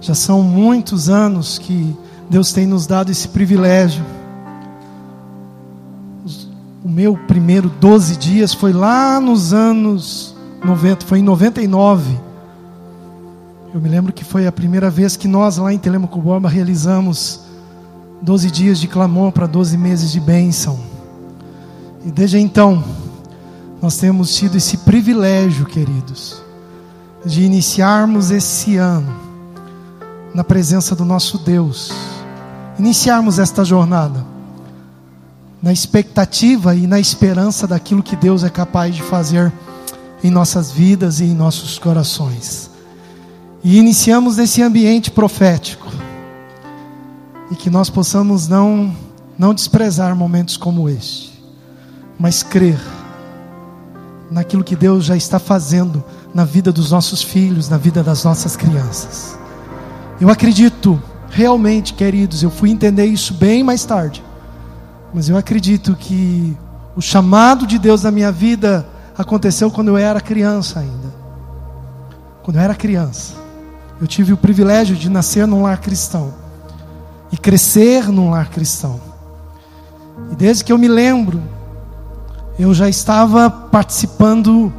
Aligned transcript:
Já 0.00 0.14
são 0.14 0.42
muitos 0.42 1.10
anos 1.10 1.58
que 1.58 1.94
Deus 2.28 2.52
tem 2.52 2.66
nos 2.66 2.86
dado 2.86 3.10
esse 3.10 3.28
privilégio. 3.28 4.02
O 6.82 6.88
meu 6.88 7.16
primeiro 7.28 7.68
12 7.68 8.16
dias 8.16 8.54
foi 8.54 8.72
lá 8.72 9.20
nos 9.20 9.52
anos 9.52 10.34
90, 10.64 11.04
foi 11.04 11.18
em 11.18 11.22
99. 11.22 12.18
Eu 13.74 13.80
me 13.80 13.90
lembro 13.90 14.12
que 14.12 14.24
foi 14.24 14.46
a 14.46 14.52
primeira 14.52 14.88
vez 14.88 15.16
que 15.16 15.28
nós 15.28 15.58
lá 15.58 15.72
em 15.72 15.78
Telemaco 15.78 16.18
Borba 16.18 16.48
realizamos 16.48 17.42
12 18.22 18.50
dias 18.50 18.80
de 18.80 18.88
clamor 18.88 19.32
para 19.32 19.46
12 19.46 19.76
meses 19.76 20.10
de 20.10 20.18
bênção. 20.18 20.80
E 22.06 22.10
desde 22.10 22.38
então, 22.38 22.82
nós 23.82 23.98
temos 23.98 24.34
tido 24.34 24.56
esse 24.56 24.78
privilégio, 24.78 25.66
queridos, 25.66 26.42
de 27.24 27.42
iniciarmos 27.42 28.30
esse 28.30 28.76
ano 28.78 29.29
na 30.34 30.44
presença 30.44 30.94
do 30.94 31.04
nosso 31.04 31.38
Deus, 31.38 31.92
iniciarmos 32.78 33.38
esta 33.38 33.64
jornada 33.64 34.24
na 35.62 35.72
expectativa 35.72 36.74
e 36.74 36.86
na 36.86 36.98
esperança 36.98 37.66
daquilo 37.66 38.02
que 38.02 38.16
Deus 38.16 38.44
é 38.44 38.48
capaz 38.48 38.94
de 38.94 39.02
fazer 39.02 39.52
em 40.22 40.30
nossas 40.30 40.70
vidas 40.70 41.20
e 41.20 41.24
em 41.24 41.34
nossos 41.34 41.78
corações. 41.78 42.70
E 43.62 43.78
iniciamos 43.78 44.38
nesse 44.38 44.62
ambiente 44.62 45.10
profético. 45.10 45.86
E 47.50 47.56
que 47.56 47.68
nós 47.68 47.90
possamos 47.90 48.48
não 48.48 48.94
não 49.36 49.54
desprezar 49.54 50.14
momentos 50.14 50.58
como 50.58 50.86
este, 50.86 51.42
mas 52.18 52.42
crer 52.42 52.78
naquilo 54.30 54.62
que 54.62 54.76
Deus 54.76 55.06
já 55.06 55.16
está 55.16 55.38
fazendo 55.38 56.04
na 56.34 56.44
vida 56.44 56.70
dos 56.70 56.90
nossos 56.90 57.22
filhos, 57.22 57.66
na 57.66 57.78
vida 57.78 58.02
das 58.02 58.22
nossas 58.22 58.54
crianças. 58.54 59.39
Eu 60.20 60.28
acredito, 60.28 61.02
realmente, 61.30 61.94
queridos, 61.94 62.42
eu 62.42 62.50
fui 62.50 62.70
entender 62.70 63.06
isso 63.06 63.32
bem 63.32 63.64
mais 63.64 63.86
tarde, 63.86 64.22
mas 65.14 65.30
eu 65.30 65.36
acredito 65.36 65.96
que 65.96 66.54
o 66.94 67.00
chamado 67.00 67.66
de 67.66 67.78
Deus 67.78 68.02
na 68.02 68.10
minha 68.10 68.30
vida 68.30 68.86
aconteceu 69.16 69.70
quando 69.70 69.88
eu 69.88 69.96
era 69.96 70.20
criança 70.20 70.80
ainda. 70.80 71.08
Quando 72.42 72.56
eu 72.56 72.62
era 72.62 72.74
criança, 72.74 73.34
eu 73.98 74.06
tive 74.06 74.34
o 74.34 74.36
privilégio 74.36 74.94
de 74.94 75.08
nascer 75.08 75.46
num 75.46 75.62
lar 75.62 75.80
cristão 75.80 76.34
e 77.32 77.38
crescer 77.38 78.08
num 78.08 78.30
lar 78.30 78.50
cristão. 78.50 79.00
E 80.30 80.36
desde 80.36 80.64
que 80.64 80.72
eu 80.72 80.76
me 80.76 80.88
lembro, 80.88 81.40
eu 82.58 82.74
já 82.74 82.90
estava 82.90 83.48
participando 83.48 84.70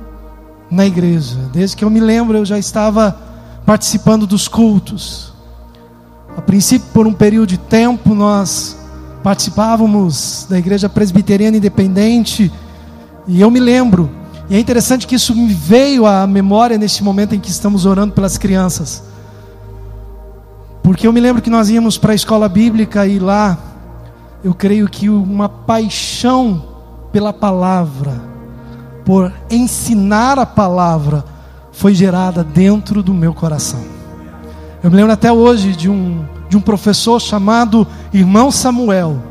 na 0.70 0.86
igreja. 0.86 1.38
Desde 1.52 1.76
que 1.76 1.84
eu 1.84 1.90
me 1.90 2.00
lembro, 2.00 2.38
eu 2.38 2.46
já 2.46 2.60
estava 2.60 3.18
participando 3.66 4.28
dos 4.28 4.48
cultos. 4.48 5.31
A 6.42 6.44
princípio, 6.44 6.90
por 6.92 7.06
um 7.06 7.14
período 7.14 7.50
de 7.50 7.58
tempo, 7.58 8.16
nós 8.16 8.76
participávamos 9.24 10.48
da 10.50 10.58
igreja 10.58 10.90
presbiteriana 10.90 11.56
independente. 11.56 12.52
E 13.28 13.40
eu 13.40 13.52
me 13.52 13.60
lembro, 13.60 14.10
e 14.50 14.56
é 14.56 14.60
interessante 14.60 15.06
que 15.06 15.14
isso 15.14 15.36
me 15.36 15.54
veio 15.54 16.04
à 16.06 16.26
memória 16.26 16.80
neste 16.80 17.04
momento 17.04 17.36
em 17.36 17.40
que 17.40 17.52
estamos 17.52 17.86
orando 17.86 18.14
pelas 18.14 18.40
crianças. 18.40 19.04
Porque 20.82 21.06
eu 21.06 21.14
me 21.14 21.22
lembro 21.22 21.44
que 21.44 21.50
nós 21.50 21.70
íamos 21.70 21.96
para 21.96 22.12
a 22.12 22.16
escola 22.16 22.50
bíblica 22.50 23.06
e 23.06 23.20
lá, 23.20 23.58
eu 24.44 24.56
creio 24.56 24.90
que 24.90 25.10
uma 25.10 25.48
paixão 25.48 26.66
pela 27.12 27.32
palavra, 27.32 28.20
por 29.06 29.32
ensinar 29.50 30.40
a 30.40 30.46
palavra, 30.46 31.24
foi 31.72 31.94
gerada 31.94 32.44
dentro 32.44 33.04
do 33.04 33.14
meu 33.14 33.32
coração. 33.32 34.01
Eu 34.84 34.90
me 34.90 34.98
lembro 34.98 35.12
até 35.12 35.32
hoje 35.32 35.76
de 35.76 35.88
um, 35.88 36.26
de 36.50 36.58
um 36.58 36.62
professor 36.62 37.20
chamado 37.20 37.88
Irmão 38.12 38.52
Samuel. 38.52 39.22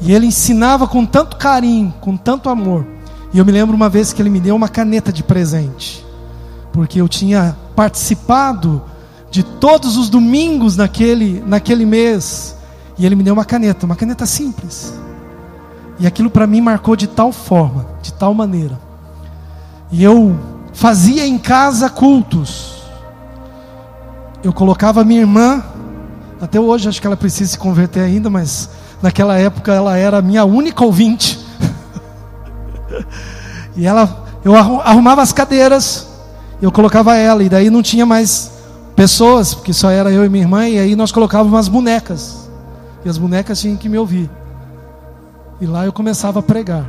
E 0.00 0.12
ele 0.12 0.26
ensinava 0.26 0.88
com 0.88 1.06
tanto 1.06 1.36
carinho, 1.36 1.94
com 2.00 2.16
tanto 2.16 2.48
amor. 2.48 2.84
E 3.32 3.38
eu 3.38 3.44
me 3.44 3.52
lembro 3.52 3.76
uma 3.76 3.88
vez 3.88 4.12
que 4.12 4.20
ele 4.20 4.28
me 4.28 4.40
deu 4.40 4.56
uma 4.56 4.68
caneta 4.68 5.12
de 5.12 5.22
presente. 5.22 6.04
Porque 6.72 7.00
eu 7.00 7.08
tinha 7.08 7.56
participado 7.76 8.82
de 9.30 9.44
todos 9.44 9.96
os 9.96 10.08
domingos 10.08 10.76
naquele, 10.76 11.42
naquele 11.46 11.86
mês. 11.86 12.56
E 12.98 13.06
ele 13.06 13.14
me 13.14 13.22
deu 13.22 13.32
uma 13.32 13.44
caneta, 13.44 13.86
uma 13.86 13.94
caneta 13.96 14.26
simples. 14.26 14.92
E 16.00 16.06
aquilo 16.06 16.30
para 16.30 16.48
mim 16.48 16.60
marcou 16.60 16.96
de 16.96 17.06
tal 17.06 17.30
forma, 17.30 17.86
de 18.02 18.12
tal 18.12 18.34
maneira. 18.34 18.78
E 19.92 20.02
eu 20.02 20.36
fazia 20.72 21.24
em 21.24 21.38
casa 21.38 21.88
cultos. 21.88 22.75
Eu 24.42 24.52
colocava 24.52 25.04
minha 25.04 25.20
irmã, 25.20 25.62
até 26.40 26.60
hoje 26.60 26.88
acho 26.88 27.00
que 27.00 27.06
ela 27.06 27.16
precisa 27.16 27.52
se 27.52 27.58
converter 27.58 28.00
ainda, 28.00 28.28
mas 28.28 28.68
naquela 29.02 29.36
época 29.38 29.72
ela 29.72 29.96
era 29.96 30.18
a 30.18 30.22
minha 30.22 30.44
única 30.44 30.84
ouvinte. 30.84 31.38
e 33.76 33.86
ela, 33.86 34.24
eu 34.44 34.54
arrumava 34.54 35.22
as 35.22 35.32
cadeiras, 35.32 36.06
eu 36.60 36.70
colocava 36.70 37.16
ela, 37.16 37.42
e 37.42 37.48
daí 37.48 37.70
não 37.70 37.82
tinha 37.82 38.04
mais 38.06 38.52
pessoas, 38.94 39.54
porque 39.54 39.72
só 39.72 39.90
era 39.90 40.10
eu 40.10 40.24
e 40.24 40.28
minha 40.28 40.44
irmã, 40.44 40.68
e 40.68 40.78
aí 40.78 40.96
nós 40.96 41.10
colocávamos 41.12 41.58
as 41.58 41.68
bonecas. 41.68 42.48
E 43.04 43.08
as 43.08 43.18
bonecas 43.18 43.60
tinham 43.60 43.76
que 43.76 43.88
me 43.88 43.98
ouvir. 43.98 44.30
E 45.60 45.66
lá 45.66 45.86
eu 45.86 45.92
começava 45.92 46.40
a 46.40 46.42
pregar. 46.42 46.84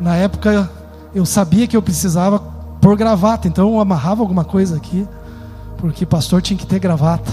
Na 0.00 0.16
época 0.16 0.70
eu 1.14 1.24
sabia 1.24 1.66
que 1.66 1.76
eu 1.76 1.82
precisava 1.82 2.38
pôr 2.80 2.96
gravata, 2.96 3.48
então 3.48 3.72
eu 3.72 3.80
amarrava 3.80 4.22
alguma 4.22 4.44
coisa 4.44 4.76
aqui, 4.76 5.06
porque 5.78 6.04
pastor 6.04 6.42
tinha 6.42 6.58
que 6.58 6.66
ter 6.66 6.78
gravata. 6.78 7.30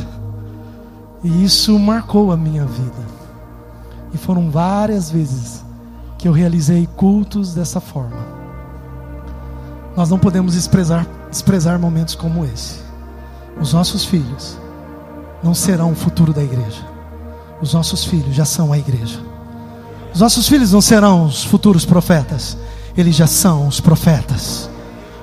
E 1.24 1.44
isso 1.44 1.78
marcou 1.78 2.32
a 2.32 2.38
minha 2.38 2.66
vida. 2.66 3.16
E 4.14 4.18
foram 4.18 4.50
várias 4.50 5.10
vezes 5.10 5.66
que 6.18 6.28
eu 6.28 6.32
realizei 6.32 6.88
cultos 6.96 7.54
dessa 7.54 7.82
forma. 7.82 8.36
Nós 9.98 10.10
não 10.10 10.20
podemos 10.20 10.54
desprezar, 10.54 11.06
desprezar 11.30 11.80
momentos 11.80 12.16
como 12.16 12.46
esse. 12.46 12.80
Os 13.60 13.74
nossos 13.74 14.06
filhos 14.06 14.58
não 15.44 15.54
serão 15.54 15.92
o 15.92 15.96
futuro 15.96 16.32
da 16.32 16.44
igreja. 16.44 16.86
Os 17.62 17.74
nossos 17.74 18.06
filhos 18.06 18.36
já 18.36 18.46
são 18.46 18.72
a 18.72 18.78
igreja. 18.78 19.20
Os 20.14 20.20
nossos 20.22 20.48
filhos 20.48 20.72
não 20.72 20.82
serão 20.82 21.26
os 21.26 21.44
futuros 21.44 21.86
profetas, 21.86 22.58
eles 22.96 23.16
já 23.16 23.28
são 23.28 23.68
os 23.68 23.82
profetas. 23.82 24.70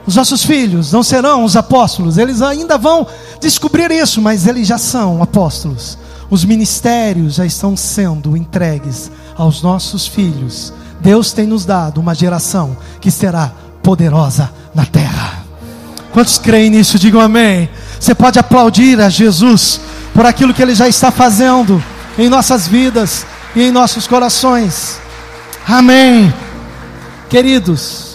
Os 0.06 0.16
nossos 0.16 0.44
filhos 0.44 0.92
não 0.92 1.02
serão 1.02 1.44
os 1.44 1.56
apóstolos, 1.56 2.18
eles 2.18 2.42
ainda 2.42 2.76
vão 2.76 3.06
descobrir 3.40 3.90
isso, 3.90 4.20
mas 4.20 4.46
eles 4.46 4.66
já 4.66 4.78
são 4.78 5.22
apóstolos. 5.22 5.96
Os 6.28 6.44
ministérios 6.44 7.34
já 7.34 7.46
estão 7.46 7.76
sendo 7.76 8.36
entregues 8.36 9.10
aos 9.36 9.62
nossos 9.62 10.06
filhos. 10.06 10.72
Deus 11.00 11.32
tem 11.32 11.46
nos 11.46 11.64
dado 11.64 12.00
uma 12.00 12.14
geração 12.14 12.76
que 13.00 13.10
será 13.10 13.52
poderosa 13.82 14.50
na 14.74 14.86
terra. 14.86 15.44
Quantos 16.12 16.38
creem 16.38 16.70
nisso? 16.70 16.98
Digam 16.98 17.20
amém. 17.20 17.68
Você 17.98 18.14
pode 18.14 18.38
aplaudir 18.38 19.00
a 19.00 19.08
Jesus 19.08 19.80
por 20.14 20.26
aquilo 20.26 20.52
que 20.52 20.62
ele 20.62 20.74
já 20.74 20.88
está 20.88 21.10
fazendo 21.10 21.82
em 22.18 22.28
nossas 22.28 22.66
vidas 22.66 23.26
e 23.54 23.62
em 23.62 23.70
nossos 23.70 24.06
corações. 24.06 25.00
Amém. 25.66 26.32
Queridos, 27.28 28.11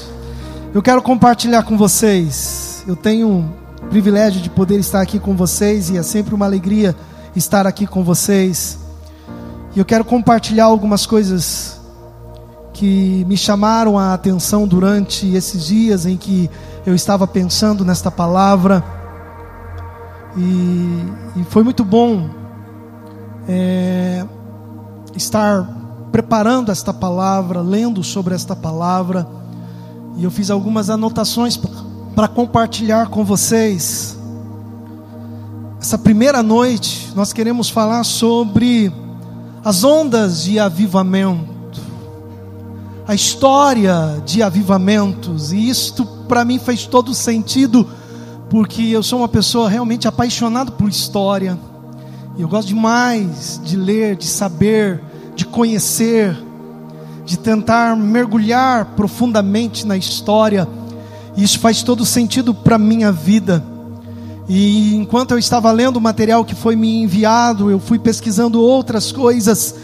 eu 0.74 0.82
quero 0.82 1.02
compartilhar 1.02 1.64
com 1.64 1.78
vocês. 1.78 2.84
Eu 2.88 2.96
tenho 2.96 3.46
o 3.82 3.88
privilégio 3.88 4.42
de 4.42 4.50
poder 4.50 4.80
estar 4.80 5.02
aqui 5.02 5.20
com 5.20 5.36
vocês 5.36 5.90
e 5.90 5.98
é 5.98 6.04
sempre 6.04 6.36
uma 6.36 6.46
alegria 6.46 6.96
estar 7.36 7.66
aqui 7.66 7.88
com 7.88 8.04
vocês. 8.04 8.78
E 9.76 9.80
eu 9.80 9.86
quero 9.86 10.04
compartilhar 10.04 10.66
algumas 10.66 11.06
coisas 11.06 11.80
que 12.74 13.26
me 13.28 13.38
chamaram 13.38 13.98
a 13.98 14.14
atenção 14.14 14.68
durante 14.68 15.34
esses 15.34 15.66
dias 15.66 16.06
em 16.06 16.18
que 16.18 16.50
eu 16.86 16.94
estava 16.94 17.26
pensando 17.26 17.84
nesta 17.86 18.12
palavra. 18.12 18.84
E, 20.36 21.40
e 21.40 21.44
foi 21.50 21.64
muito 21.64 21.84
bom 21.84 22.30
é, 23.48 24.26
estar 25.16 25.68
preparando 26.12 26.72
esta 26.72 26.94
palavra, 26.94 27.62
lendo 27.62 28.04
sobre 28.04 28.36
esta 28.36 28.56
palavra, 28.56 29.28
e 30.18 30.24
eu 30.24 30.32
fiz 30.32 30.50
algumas 30.50 30.90
anotações 30.90 31.58
para 32.16 32.28
compartilhar 32.28 33.08
com 33.08 33.24
vocês. 33.24 34.18
Essa 35.80 35.98
primeira 35.98 36.42
noite, 36.42 37.12
nós 37.16 37.32
queremos 37.32 37.70
falar 37.70 38.04
sobre 38.04 38.92
as 39.64 39.84
ondas 39.84 40.44
de 40.44 40.60
avivamento, 40.60 41.80
a 43.08 43.14
história 43.14 44.22
de 44.26 44.42
avivamentos, 44.42 45.52
e 45.52 45.70
isto 45.70 46.04
para 46.28 46.44
mim 46.44 46.58
fez 46.58 46.86
todo 46.86 47.14
sentido, 47.14 47.88
porque 48.50 48.82
eu 48.82 49.04
sou 49.04 49.20
uma 49.20 49.28
pessoa 49.28 49.70
realmente 49.70 50.08
apaixonada 50.08 50.72
por 50.72 50.90
história, 50.90 51.58
e 52.36 52.42
eu 52.42 52.48
gosto 52.48 52.70
demais 52.70 53.62
de 53.64 53.78
ler, 53.78 54.16
de 54.16 54.26
saber 54.26 55.02
de 55.38 55.46
conhecer, 55.46 56.36
de 57.28 57.38
tentar 57.38 57.94
mergulhar 57.98 58.86
profundamente 58.96 59.86
na 59.86 59.98
história. 59.98 60.66
Isso 61.36 61.60
faz 61.60 61.84
todo 61.84 62.06
sentido 62.06 62.54
para 62.54 62.78
a 62.78 62.80
minha 62.80 63.12
vida. 63.12 63.62
E 64.48 64.96
enquanto 64.96 65.32
eu 65.32 65.38
estava 65.38 65.70
lendo 65.74 65.98
o 65.98 66.02
material 66.02 66.46
que 66.46 66.56
foi 66.56 66.78
me 66.78 67.04
enviado, 67.04 67.70
eu 67.70 67.80
fui 67.80 68.00
pesquisando 68.00 68.62
outras 68.62 69.12
coisas. 69.12 69.76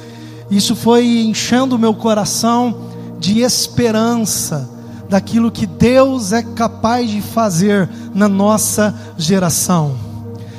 Isso 0.50 0.74
foi 0.74 1.06
enchendo 1.24 1.78
meu 1.78 1.94
coração 1.94 2.90
de 3.20 3.42
esperança 3.42 4.70
daquilo 5.10 5.52
que 5.52 5.66
Deus 5.66 6.32
é 6.32 6.42
capaz 6.42 7.10
de 7.10 7.22
fazer 7.22 7.90
na 8.16 8.30
nossa 8.30 8.96
geração. 9.18 9.98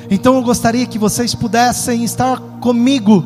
Então 0.07 0.35
eu 0.35 0.43
gostaria 0.43 0.85
que 0.85 0.99
vocês 0.99 1.33
pudessem 1.33 2.03
estar 2.03 2.39
comigo, 2.61 3.25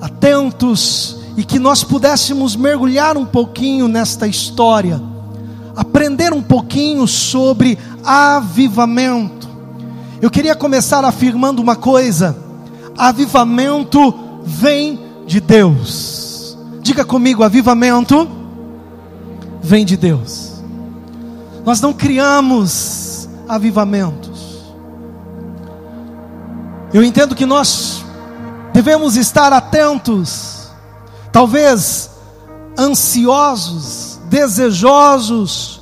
atentos, 0.00 1.23
e 1.36 1.44
que 1.44 1.58
nós 1.58 1.82
pudéssemos 1.82 2.54
mergulhar 2.56 3.16
um 3.16 3.24
pouquinho 3.24 3.88
nesta 3.88 4.26
história, 4.26 5.00
aprender 5.76 6.32
um 6.32 6.42
pouquinho 6.42 7.06
sobre 7.06 7.78
avivamento. 8.04 9.48
Eu 10.20 10.30
queria 10.30 10.54
começar 10.54 11.04
afirmando 11.04 11.60
uma 11.60 11.76
coisa: 11.76 12.36
avivamento 12.96 14.14
vem 14.44 15.00
de 15.26 15.40
Deus. 15.40 16.56
Diga 16.80 17.04
comigo, 17.04 17.42
avivamento 17.42 18.28
vem 19.62 19.84
de 19.84 19.96
Deus. 19.96 20.52
Nós 21.64 21.80
não 21.80 21.92
criamos 21.92 23.28
avivamentos. 23.48 24.74
Eu 26.92 27.02
entendo 27.02 27.34
que 27.34 27.46
nós 27.46 28.04
devemos 28.72 29.16
estar 29.16 29.52
atentos, 29.52 30.53
talvez 31.34 32.10
ansiosos, 32.78 34.20
desejosos 34.26 35.80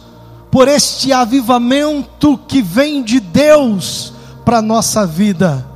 por 0.51 0.67
este 0.67 1.13
avivamento 1.13 2.41
que 2.49 2.63
vem 2.63 3.03
de 3.03 3.21
Deus 3.21 4.15
para 4.47 4.63
nossa 4.63 5.07
vida. 5.07 5.69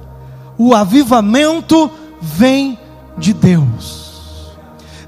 O 0.56 0.75
avivamento 0.75 1.90
vem 2.23 2.78
de 3.19 3.34
Deus. 3.34 4.56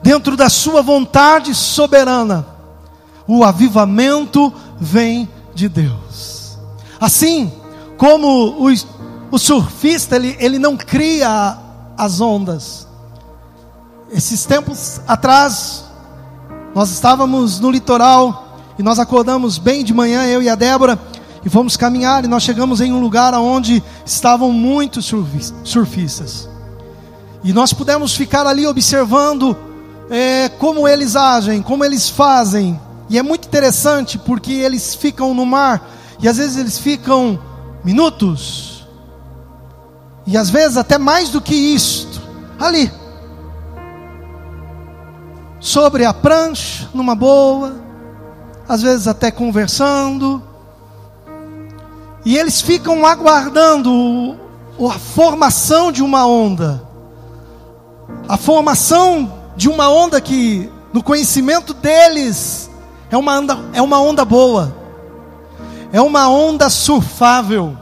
Dentro 0.03 0.37
da 0.37 0.51
sua 0.51 0.83
vontade 0.83 1.55
soberana, 1.55 2.47
o 3.27 3.45
avivamento 3.45 4.53
vem 4.79 5.27
de 5.55 5.67
Deus. 5.71 6.59
Assim 7.01 7.51
como 7.97 8.69
o, 8.69 8.75
o 9.31 9.39
surfista, 9.39 10.17
ele, 10.17 10.37
ele 10.39 10.59
não 10.59 10.77
cria 10.77 11.57
as 11.97 12.21
ondas. 12.21 12.88
Esses 14.11 14.47
tempos 14.47 15.01
atrás, 15.07 15.85
nós 16.75 16.91
estávamos 16.91 17.61
no 17.61 17.71
litoral 17.71 18.59
e 18.79 18.83
nós 18.83 18.99
acordamos 18.99 19.59
bem 19.59 19.85
de 19.85 19.93
manhã, 19.93 20.25
eu 20.25 20.43
e 20.43 20.49
a 20.49 20.55
Débora, 20.55 20.99
e 21.45 21.51
fomos 21.51 21.77
caminhar 21.77 22.25
e 22.25 22.29
nós 22.29 22.43
chegamos 22.43 22.81
em 22.81 22.93
um 22.93 23.01
lugar 23.01 23.35
onde 23.35 23.83
estavam 24.07 24.51
muitos 24.51 25.13
surfistas. 25.63 26.49
E 27.45 27.53
nós 27.53 27.73
pudemos 27.73 28.15
ficar 28.15 28.47
ali 28.47 28.67
observando 28.67 29.57
é, 30.11 30.49
como 30.49 30.89
eles 30.89 31.15
agem, 31.15 31.61
como 31.61 31.85
eles 31.85 32.09
fazem. 32.09 32.81
E 33.11 33.19
é 33.19 33.23
muito 33.23 33.47
interessante 33.47 34.19
porque 34.19 34.53
eles 34.53 34.95
ficam 34.95 35.35
no 35.35 35.45
mar 35.45 35.87
e 36.21 36.27
às 36.27 36.39
vezes 36.39 36.57
eles 36.57 36.79
ficam 36.79 37.39
minutos, 37.85 38.87
e 40.27 40.37
às 40.37 40.51
vezes 40.51 40.77
até 40.77 40.99
mais 40.99 41.31
do 41.31 41.41
que 41.41 41.55
isto, 41.55 42.21
ali, 42.59 42.91
sobre 45.61 46.05
a 46.05 46.13
prancha, 46.13 46.89
numa 46.95 47.15
boa, 47.15 47.77
às 48.69 48.83
vezes 48.83 49.09
até 49.09 49.31
conversando, 49.31 50.43
e 52.25 52.37
eles 52.37 52.61
ficam 52.61 53.07
aguardando 53.07 54.39
a 54.89 54.99
formação 54.99 55.91
de 55.91 56.03
uma 56.03 56.27
onda. 56.27 56.83
A 58.29 58.37
formação 58.37 59.33
de 59.57 59.69
uma 59.69 59.89
onda 59.91 60.21
que, 60.21 60.71
no 60.93 61.03
conhecimento 61.03 61.73
deles, 61.73 62.71
é 63.11 63.17
uma 63.17 63.39
onda, 63.39 63.59
é 63.73 63.83
uma 63.83 64.01
onda 64.01 64.25
boa, 64.25 64.77
é 65.93 66.01
uma 66.01 66.29
onda 66.29 66.69
surfável, 66.69 67.77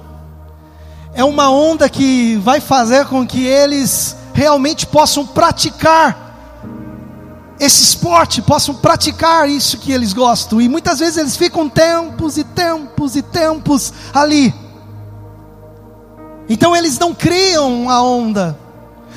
é 1.13 1.25
uma 1.25 1.51
onda 1.51 1.89
que 1.89 2.37
vai 2.37 2.61
fazer 2.61 3.07
com 3.07 3.27
que 3.27 3.45
eles 3.45 4.17
realmente 4.33 4.87
possam 4.87 5.27
praticar 5.27 6.26
esse 7.59 7.83
esporte, 7.83 8.43
possam 8.43 8.75
praticar 8.75 9.49
isso 9.49 9.79
que 9.79 9.93
eles 9.93 10.13
gostam, 10.13 10.61
e 10.61 10.69
muitas 10.69 10.99
vezes 10.99 11.17
eles 11.17 11.37
ficam 11.37 11.69
tempos 11.69 12.37
e 12.37 12.45
tempos 12.45 13.17
e 13.17 13.23
tempos 13.23 13.93
ali. 14.13 14.55
Então 16.49 16.77
eles 16.77 16.99
não 16.99 17.15
criam 17.15 17.91
a 17.91 18.03
onda, 18.03 18.59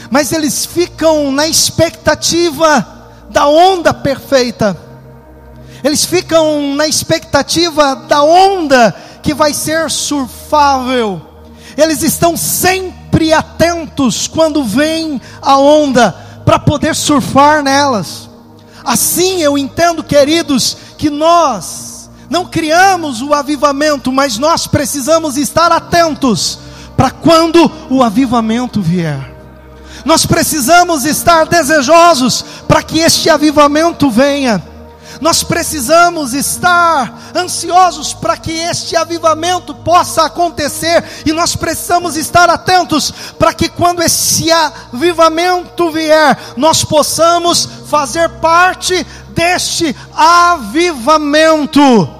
mas 0.09 0.31
eles 0.31 0.65
ficam 0.65 1.31
na 1.31 1.47
expectativa 1.47 2.99
da 3.29 3.47
onda 3.47 3.93
perfeita. 3.93 4.75
Eles 5.83 6.05
ficam 6.05 6.75
na 6.75 6.87
expectativa 6.87 7.95
da 7.95 8.23
onda 8.23 8.95
que 9.21 9.33
vai 9.33 9.53
ser 9.53 9.89
surfável. 9.91 11.21
Eles 11.77 12.01
estão 12.03 12.35
sempre 12.35 13.31
atentos 13.31 14.27
quando 14.27 14.63
vem 14.63 15.21
a 15.41 15.57
onda 15.57 16.11
para 16.45 16.59
poder 16.59 16.95
surfar 16.95 17.63
nelas. 17.63 18.28
Assim 18.83 19.41
eu 19.41 19.57
entendo, 19.57 20.03
queridos, 20.03 20.77
que 20.97 21.09
nós 21.09 22.09
não 22.29 22.45
criamos 22.45 23.21
o 23.21 23.33
avivamento, 23.33 24.11
mas 24.11 24.37
nós 24.37 24.67
precisamos 24.67 25.37
estar 25.37 25.71
atentos 25.71 26.59
para 26.95 27.09
quando 27.09 27.71
o 27.89 28.03
avivamento 28.03 28.81
vier. 28.81 29.35
Nós 30.05 30.25
precisamos 30.25 31.05
estar 31.05 31.45
desejosos 31.45 32.43
para 32.67 32.83
que 32.83 32.99
este 32.99 33.29
avivamento 33.29 34.09
venha. 34.09 34.63
Nós 35.21 35.43
precisamos 35.43 36.33
estar 36.33 37.31
ansiosos 37.35 38.13
para 38.13 38.37
que 38.37 38.51
este 38.51 38.95
avivamento 38.95 39.75
possa 39.75 40.23
acontecer 40.23 41.03
e 41.25 41.33
nós 41.33 41.55
precisamos 41.55 42.15
estar 42.15 42.49
atentos 42.49 43.11
para 43.37 43.53
que 43.53 43.67
quando 43.67 44.01
esse 44.01 44.49
avivamento 44.51 45.91
vier, 45.91 46.37
nós 46.55 46.85
possamos 46.85 47.67
fazer 47.87 48.29
parte 48.39 49.05
deste 49.31 49.93
avivamento. 50.15 52.18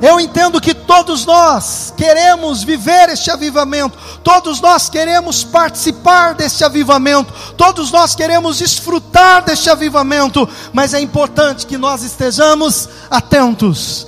Eu 0.00 0.18
entendo 0.18 0.60
que 0.60 0.72
todos 0.74 1.26
nós 1.26 1.92
queremos 1.96 2.62
viver 2.62 3.10
este 3.10 3.30
avivamento, 3.30 3.98
todos 4.22 4.60
nós 4.60 4.88
queremos 4.88 5.44
participar 5.44 6.34
deste 6.34 6.64
avivamento, 6.64 7.32
todos 7.56 7.90
nós 7.90 8.14
queremos 8.14 8.58
desfrutar 8.58 9.44
deste 9.44 9.68
avivamento, 9.68 10.48
mas 10.72 10.94
é 10.94 11.00
importante 11.00 11.66
que 11.66 11.76
nós 11.76 12.02
estejamos 12.02 12.88
atentos 13.10 14.06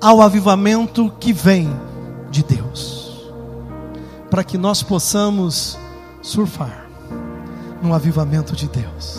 ao 0.00 0.22
avivamento 0.22 1.12
que 1.18 1.32
vem 1.32 1.74
de 2.30 2.44
Deus, 2.44 3.26
para 4.30 4.44
que 4.44 4.56
nós 4.56 4.82
possamos 4.82 5.76
surfar 6.22 6.86
no 7.82 7.92
avivamento 7.92 8.54
de 8.54 8.68
Deus, 8.68 9.18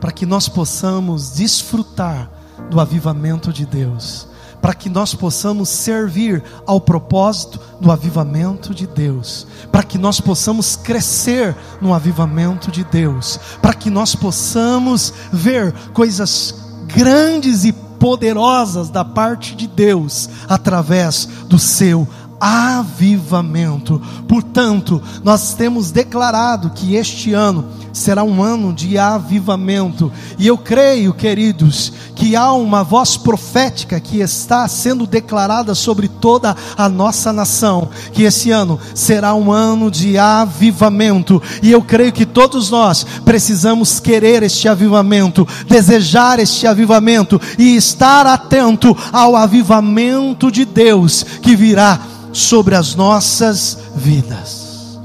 para 0.00 0.10
que 0.10 0.24
nós 0.24 0.48
possamos 0.48 1.32
desfrutar 1.32 2.30
do 2.70 2.80
avivamento 2.80 3.52
de 3.52 3.66
Deus 3.66 4.26
para 4.60 4.74
que 4.74 4.88
nós 4.88 5.14
possamos 5.14 5.68
servir 5.68 6.42
ao 6.66 6.80
propósito 6.80 7.60
do 7.80 7.90
avivamento 7.90 8.74
de 8.74 8.86
Deus, 8.86 9.46
para 9.70 9.82
que 9.82 9.98
nós 9.98 10.20
possamos 10.20 10.76
crescer 10.76 11.56
no 11.80 11.94
avivamento 11.94 12.70
de 12.70 12.84
Deus, 12.84 13.38
para 13.62 13.74
que 13.74 13.90
nós 13.90 14.14
possamos 14.14 15.12
ver 15.32 15.72
coisas 15.92 16.54
grandes 16.86 17.64
e 17.64 17.72
poderosas 17.72 18.90
da 18.90 19.04
parte 19.04 19.54
de 19.54 19.66
Deus 19.66 20.28
através 20.48 21.26
do 21.48 21.58
seu 21.58 22.06
avivamento. 22.40 24.00
Portanto, 24.26 25.02
nós 25.24 25.54
temos 25.54 25.90
declarado 25.90 26.70
que 26.70 26.94
este 26.94 27.32
ano 27.32 27.64
será 27.92 28.22
um 28.22 28.42
ano 28.42 28.72
de 28.72 28.98
avivamento. 28.98 30.12
E 30.38 30.46
eu 30.46 30.56
creio, 30.56 31.12
queridos, 31.12 31.92
que 32.14 32.36
há 32.36 32.52
uma 32.52 32.82
voz 32.82 33.16
profética 33.16 34.00
que 34.00 34.20
está 34.20 34.66
sendo 34.68 35.06
declarada 35.06 35.74
sobre 35.74 36.08
toda 36.08 36.56
a 36.76 36.88
nossa 36.88 37.32
nação, 37.32 37.88
que 38.12 38.22
esse 38.22 38.50
ano 38.50 38.78
será 38.94 39.34
um 39.34 39.50
ano 39.52 39.90
de 39.90 40.16
avivamento. 40.16 41.42
E 41.62 41.70
eu 41.70 41.82
creio 41.82 42.12
que 42.12 42.26
todos 42.26 42.70
nós 42.70 43.04
precisamos 43.24 44.00
querer 44.00 44.42
este 44.42 44.68
avivamento, 44.68 45.46
desejar 45.68 46.38
este 46.38 46.66
avivamento 46.66 47.40
e 47.58 47.76
estar 47.76 48.26
atento 48.26 48.96
ao 49.12 49.34
avivamento 49.36 50.50
de 50.50 50.64
Deus 50.64 51.24
que 51.42 51.56
virá 51.56 52.00
sobre 52.32 52.74
as 52.74 52.94
nossas 52.94 53.78
vidas. 53.94 54.98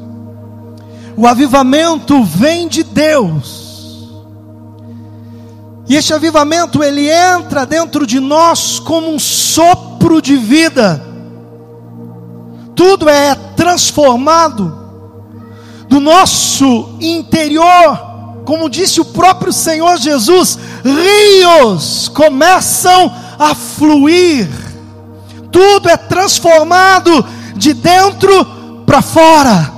O 1.16 1.28
avivamento 1.28 2.24
vem 2.24 2.68
de 2.68 2.84
Deus. 2.84 4.12
E 5.88 5.96
este 5.96 6.14
avivamento 6.14 6.82
ele 6.82 7.10
entra 7.10 7.66
dentro 7.66 8.08
de 8.08 8.20
nós 8.20 8.80
como 8.80 9.14
um 9.14 9.20
sopro 9.20 10.22
de 10.22 10.36
vida. 10.36 11.04
tudo 12.76 13.08
é 13.08 13.36
transformado 13.56 14.84
do 15.88 16.00
nosso 16.00 16.98
interior, 17.00 18.42
como 18.46 18.70
disse 18.70 19.00
o 19.00 19.06
próprio 19.06 19.54
Senhor 19.54 19.98
Jesus, 19.98 20.58
rios 20.84 22.10
começam 22.10 23.14
a 23.38 23.54
fluir, 23.54 24.50
tudo 25.54 25.88
é 25.88 25.96
transformado 25.96 27.24
de 27.56 27.74
dentro 27.74 28.84
para 28.86 29.02
fora. 29.02 29.72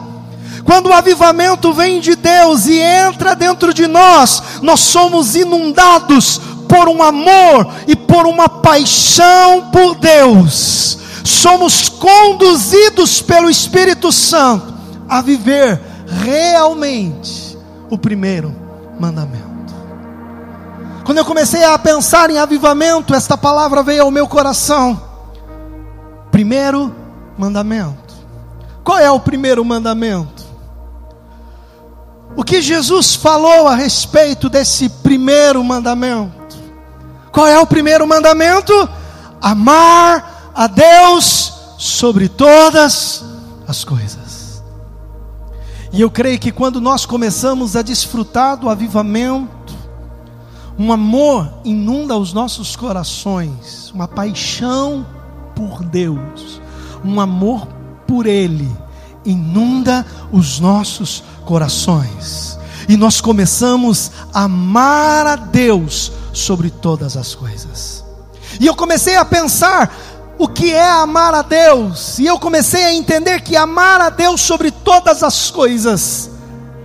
Quando 0.63 0.87
o 0.87 0.93
avivamento 0.93 1.71
vem 1.73 1.99
de 1.99 2.15
Deus 2.15 2.65
e 2.65 2.79
entra 2.79 3.35
dentro 3.35 3.71
de 3.71 3.85
nós, 3.85 4.41
nós 4.63 4.79
somos 4.79 5.35
inundados 5.35 6.41
por 6.67 6.89
um 6.89 7.03
amor 7.03 7.67
e 7.87 7.95
por 7.95 8.25
uma 8.25 8.49
paixão 8.49 9.69
por 9.69 9.95
Deus. 9.95 10.97
Somos 11.23 11.89
conduzidos 11.89 13.21
pelo 13.21 13.49
Espírito 13.49 14.11
Santo 14.11 14.73
a 15.07 15.21
viver 15.21 15.79
realmente 16.23 17.55
o 17.89 17.97
primeiro 17.97 18.55
mandamento. 18.99 19.45
Quando 21.05 21.19
eu 21.19 21.25
comecei 21.25 21.63
a 21.63 21.77
pensar 21.77 22.31
em 22.31 22.39
avivamento, 22.39 23.13
esta 23.13 23.37
palavra 23.37 23.83
veio 23.83 24.01
ao 24.01 24.11
meu 24.11 24.27
coração. 24.27 25.04
Primeiro 26.35 26.93
mandamento. 27.37 28.13
Qual 28.83 28.99
é 28.99 29.09
o 29.09 29.21
primeiro 29.21 29.63
mandamento? 29.63 30.43
O 32.35 32.43
que 32.43 32.61
Jesus 32.61 33.15
falou 33.15 33.69
a 33.69 33.75
respeito 33.75 34.49
desse 34.49 34.89
primeiro 34.89 35.63
mandamento? 35.63 36.57
Qual 37.31 37.47
é 37.47 37.57
o 37.57 37.65
primeiro 37.65 38.05
mandamento? 38.05 38.73
Amar 39.41 40.51
a 40.53 40.67
Deus 40.67 41.53
sobre 41.77 42.27
todas 42.27 43.23
as 43.65 43.85
coisas. 43.85 44.61
E 45.93 46.01
eu 46.01 46.11
creio 46.11 46.37
que 46.37 46.51
quando 46.51 46.81
nós 46.81 47.05
começamos 47.05 47.77
a 47.77 47.81
desfrutar 47.81 48.57
do 48.57 48.67
avivamento, 48.67 49.73
um 50.77 50.91
amor 50.91 51.49
inunda 51.63 52.17
os 52.17 52.33
nossos 52.33 52.75
corações, 52.75 53.89
uma 53.91 54.05
paixão 54.05 55.14
por 55.55 55.83
Deus, 55.83 56.61
um 57.03 57.19
amor 57.19 57.67
por 58.07 58.25
Ele, 58.25 58.69
inunda 59.25 60.05
os 60.31 60.59
nossos 60.59 61.23
corações, 61.45 62.59
e 62.87 62.95
nós 62.95 63.19
começamos 63.19 64.11
a 64.33 64.43
amar 64.43 65.25
a 65.25 65.35
Deus 65.35 66.11
sobre 66.33 66.69
todas 66.69 67.17
as 67.17 67.33
coisas. 67.33 68.03
E 68.59 68.67
eu 68.67 68.75
comecei 68.75 69.15
a 69.15 69.25
pensar 69.25 69.95
o 70.37 70.47
que 70.47 70.71
é 70.71 70.89
amar 70.89 71.33
a 71.33 71.41
Deus, 71.41 72.19
e 72.19 72.25
eu 72.25 72.37
comecei 72.37 72.83
a 72.83 72.93
entender 72.93 73.41
que 73.41 73.55
amar 73.55 74.01
a 74.01 74.09
Deus 74.09 74.41
sobre 74.41 74.69
todas 74.69 75.23
as 75.23 75.49
coisas 75.49 76.29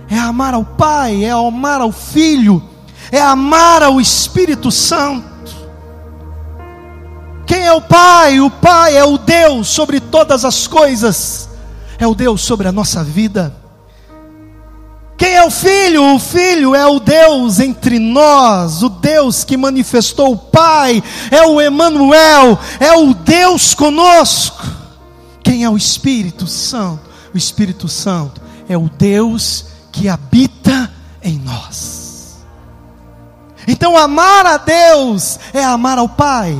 é 0.09 0.19
amar 0.19 0.53
ao 0.53 0.65
Pai, 0.65 1.23
é 1.23 1.31
amar 1.31 1.79
ao 1.79 1.91
Filho, 1.91 2.61
é 3.11 3.21
amar 3.21 3.81
ao 3.81 4.01
Espírito 4.01 4.69
Santo. 4.69 5.30
Quem 7.51 7.65
é 7.65 7.73
o 7.73 7.81
Pai? 7.81 8.39
O 8.39 8.49
Pai 8.49 8.95
é 8.95 9.03
o 9.03 9.17
Deus 9.17 9.67
sobre 9.67 9.99
todas 9.99 10.45
as 10.45 10.67
coisas, 10.67 11.49
é 11.99 12.07
o 12.07 12.15
Deus 12.15 12.39
sobre 12.39 12.65
a 12.65 12.71
nossa 12.71 13.03
vida. 13.03 13.53
Quem 15.17 15.33
é 15.35 15.43
o 15.43 15.51
Filho? 15.51 16.15
O 16.15 16.17
Filho 16.17 16.73
é 16.73 16.87
o 16.87 16.97
Deus 16.97 17.59
entre 17.59 17.99
nós, 17.99 18.81
o 18.83 18.87
Deus 18.87 19.43
que 19.43 19.57
manifestou 19.57 20.31
o 20.31 20.37
Pai, 20.37 21.03
é 21.29 21.45
o 21.45 21.59
Emanuel, 21.59 22.57
é 22.79 22.93
o 22.93 23.13
Deus 23.13 23.73
conosco. 23.73 24.65
Quem 25.43 25.65
é 25.65 25.69
o 25.69 25.75
Espírito 25.75 26.47
Santo? 26.47 27.01
O 27.33 27.37
Espírito 27.37 27.89
Santo 27.89 28.39
é 28.69 28.77
o 28.77 28.89
Deus 28.97 29.65
que 29.91 30.07
habita 30.07 30.89
em 31.21 31.37
nós. 31.37 32.45
Então, 33.67 33.97
amar 33.97 34.45
a 34.45 34.55
Deus 34.55 35.37
é 35.53 35.61
amar 35.61 35.97
ao 35.97 36.07
Pai, 36.07 36.57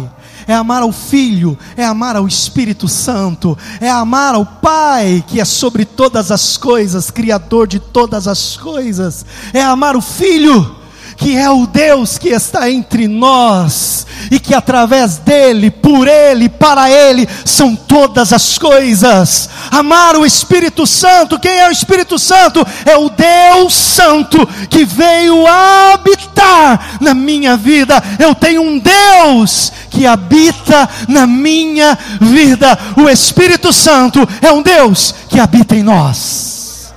é 0.47 0.53
amar 0.53 0.81
ao 0.81 0.91
Filho, 0.91 1.57
é 1.75 1.85
amar 1.85 2.15
ao 2.15 2.27
Espírito 2.27 2.87
Santo, 2.87 3.57
é 3.79 3.89
amar 3.89 4.35
ao 4.35 4.45
Pai, 4.45 5.23
que 5.27 5.39
é 5.39 5.45
sobre 5.45 5.85
todas 5.85 6.31
as 6.31 6.57
coisas, 6.57 7.11
Criador 7.11 7.67
de 7.67 7.79
todas 7.79 8.27
as 8.27 8.57
coisas, 8.57 9.25
é 9.53 9.61
amar 9.61 9.95
o 9.95 10.01
Filho 10.01 10.80
que 11.21 11.37
é 11.37 11.51
o 11.51 11.67
Deus 11.67 12.17
que 12.17 12.29
está 12.29 12.67
entre 12.71 13.07
nós 13.07 14.07
e 14.31 14.39
que 14.39 14.55
através 14.55 15.17
dele, 15.17 15.69
por 15.69 16.07
ele, 16.07 16.49
para 16.49 16.89
ele 16.89 17.29
são 17.45 17.75
todas 17.75 18.33
as 18.33 18.57
coisas. 18.57 19.47
Amar 19.69 20.15
o 20.17 20.25
Espírito 20.25 20.87
Santo, 20.87 21.39
quem 21.39 21.59
é 21.59 21.69
o 21.69 21.71
Espírito 21.71 22.17
Santo? 22.17 22.65
É 22.87 22.97
o 22.97 23.07
Deus 23.07 23.71
Santo 23.71 24.47
que 24.67 24.83
veio 24.83 25.45
habitar 25.45 26.97
na 26.99 27.13
minha 27.13 27.55
vida. 27.55 28.01
Eu 28.17 28.33
tenho 28.33 28.63
um 28.63 28.79
Deus 28.79 29.71
que 29.91 30.07
habita 30.07 30.89
na 31.07 31.27
minha 31.27 31.95
vida. 32.19 32.75
O 32.97 33.07
Espírito 33.07 33.71
Santo 33.71 34.27
é 34.41 34.51
um 34.51 34.63
Deus 34.63 35.13
que 35.29 35.39
habita 35.39 35.75
em 35.75 35.83
nós. 35.83 36.91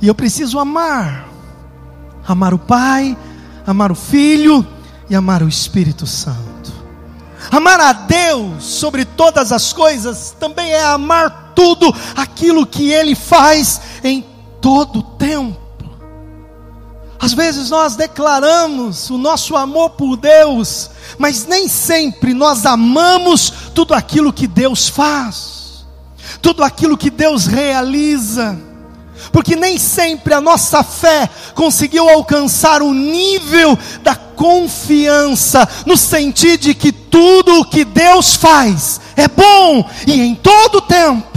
E 0.00 0.08
eu 0.08 0.14
preciso 0.14 0.58
amar 0.58 1.25
amar 2.26 2.52
o 2.52 2.58
Pai, 2.58 3.16
amar 3.66 3.92
o 3.92 3.94
Filho 3.94 4.66
e 5.08 5.14
amar 5.14 5.42
o 5.42 5.48
Espírito 5.48 6.06
Santo. 6.06 6.74
Amar 7.50 7.78
a 7.80 7.92
Deus 7.92 8.64
sobre 8.64 9.04
todas 9.04 9.52
as 9.52 9.72
coisas 9.72 10.34
também 10.38 10.70
é 10.70 10.84
amar 10.84 11.52
tudo 11.54 11.94
aquilo 12.16 12.66
que 12.66 12.90
Ele 12.90 13.14
faz 13.14 13.80
em 14.02 14.24
todo 14.60 14.98
o 14.98 15.02
tempo. 15.02 15.64
Às 17.18 17.32
vezes 17.32 17.70
nós 17.70 17.96
declaramos 17.96 19.08
o 19.10 19.16
nosso 19.16 19.56
amor 19.56 19.90
por 19.90 20.16
Deus, 20.16 20.90
mas 21.18 21.46
nem 21.46 21.68
sempre 21.68 22.34
nós 22.34 22.66
amamos 22.66 23.50
tudo 23.74 23.94
aquilo 23.94 24.32
que 24.32 24.46
Deus 24.46 24.88
faz, 24.88 25.86
tudo 26.42 26.62
aquilo 26.62 26.96
que 26.96 27.08
Deus 27.08 27.46
realiza 27.46 28.65
porque 29.32 29.56
nem 29.56 29.78
sempre 29.78 30.34
a 30.34 30.40
nossa 30.40 30.82
fé 30.82 31.28
conseguiu 31.54 32.08
alcançar 32.08 32.82
o 32.82 32.92
nível 32.92 33.78
da 34.02 34.14
confiança, 34.14 35.68
no 35.84 35.96
sentido 35.96 36.60
de 36.62 36.74
que 36.74 36.92
tudo 36.92 37.60
o 37.60 37.64
que 37.64 37.84
Deus 37.84 38.34
faz 38.34 39.00
é 39.16 39.28
bom 39.28 39.88
e 40.06 40.20
em 40.20 40.34
todo 40.34 40.80
tempo. 40.82 41.36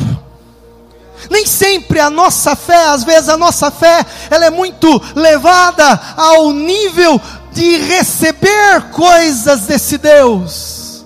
Nem 1.29 1.45
sempre 1.45 1.99
a 1.99 2.09
nossa 2.09 2.55
fé, 2.55 2.87
às 2.87 3.03
vezes 3.03 3.29
a 3.29 3.37
nossa 3.37 3.69
fé, 3.69 4.05
ela 4.29 4.45
é 4.45 4.49
muito 4.49 5.01
levada 5.15 5.99
ao 6.17 6.51
nível 6.51 7.21
de 7.51 7.77
receber 7.77 8.89
coisas 8.91 9.61
desse 9.61 9.97
Deus. 9.97 11.05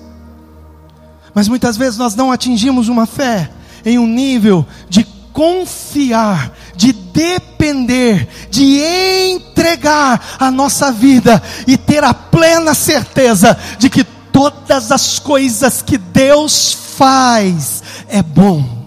Mas 1.34 1.48
muitas 1.48 1.76
vezes 1.76 1.98
nós 1.98 2.16
não 2.16 2.32
atingimos 2.32 2.88
uma 2.88 3.06
fé 3.06 3.50
em 3.84 3.98
um 3.98 4.08
nível 4.08 4.66
de 4.88 5.04
confiar, 5.34 6.52
de 6.76 6.92
depender, 6.94 8.28
de 8.50 8.82
entregar 8.82 10.38
a 10.40 10.52
nossa 10.52 10.92
vida 10.92 11.42
e 11.68 11.78
ter 11.78 12.04
a 12.04 12.14
plena 12.14 12.74
certeza 12.74 13.58
de 13.78 13.90
que 13.90 14.04
todas 14.04 14.92
as 14.92 15.20
coisas 15.20 15.82
que 15.82 15.98
Deus 15.98 16.74
faz 16.98 17.84
é 18.08 18.22
bom. 18.22 18.84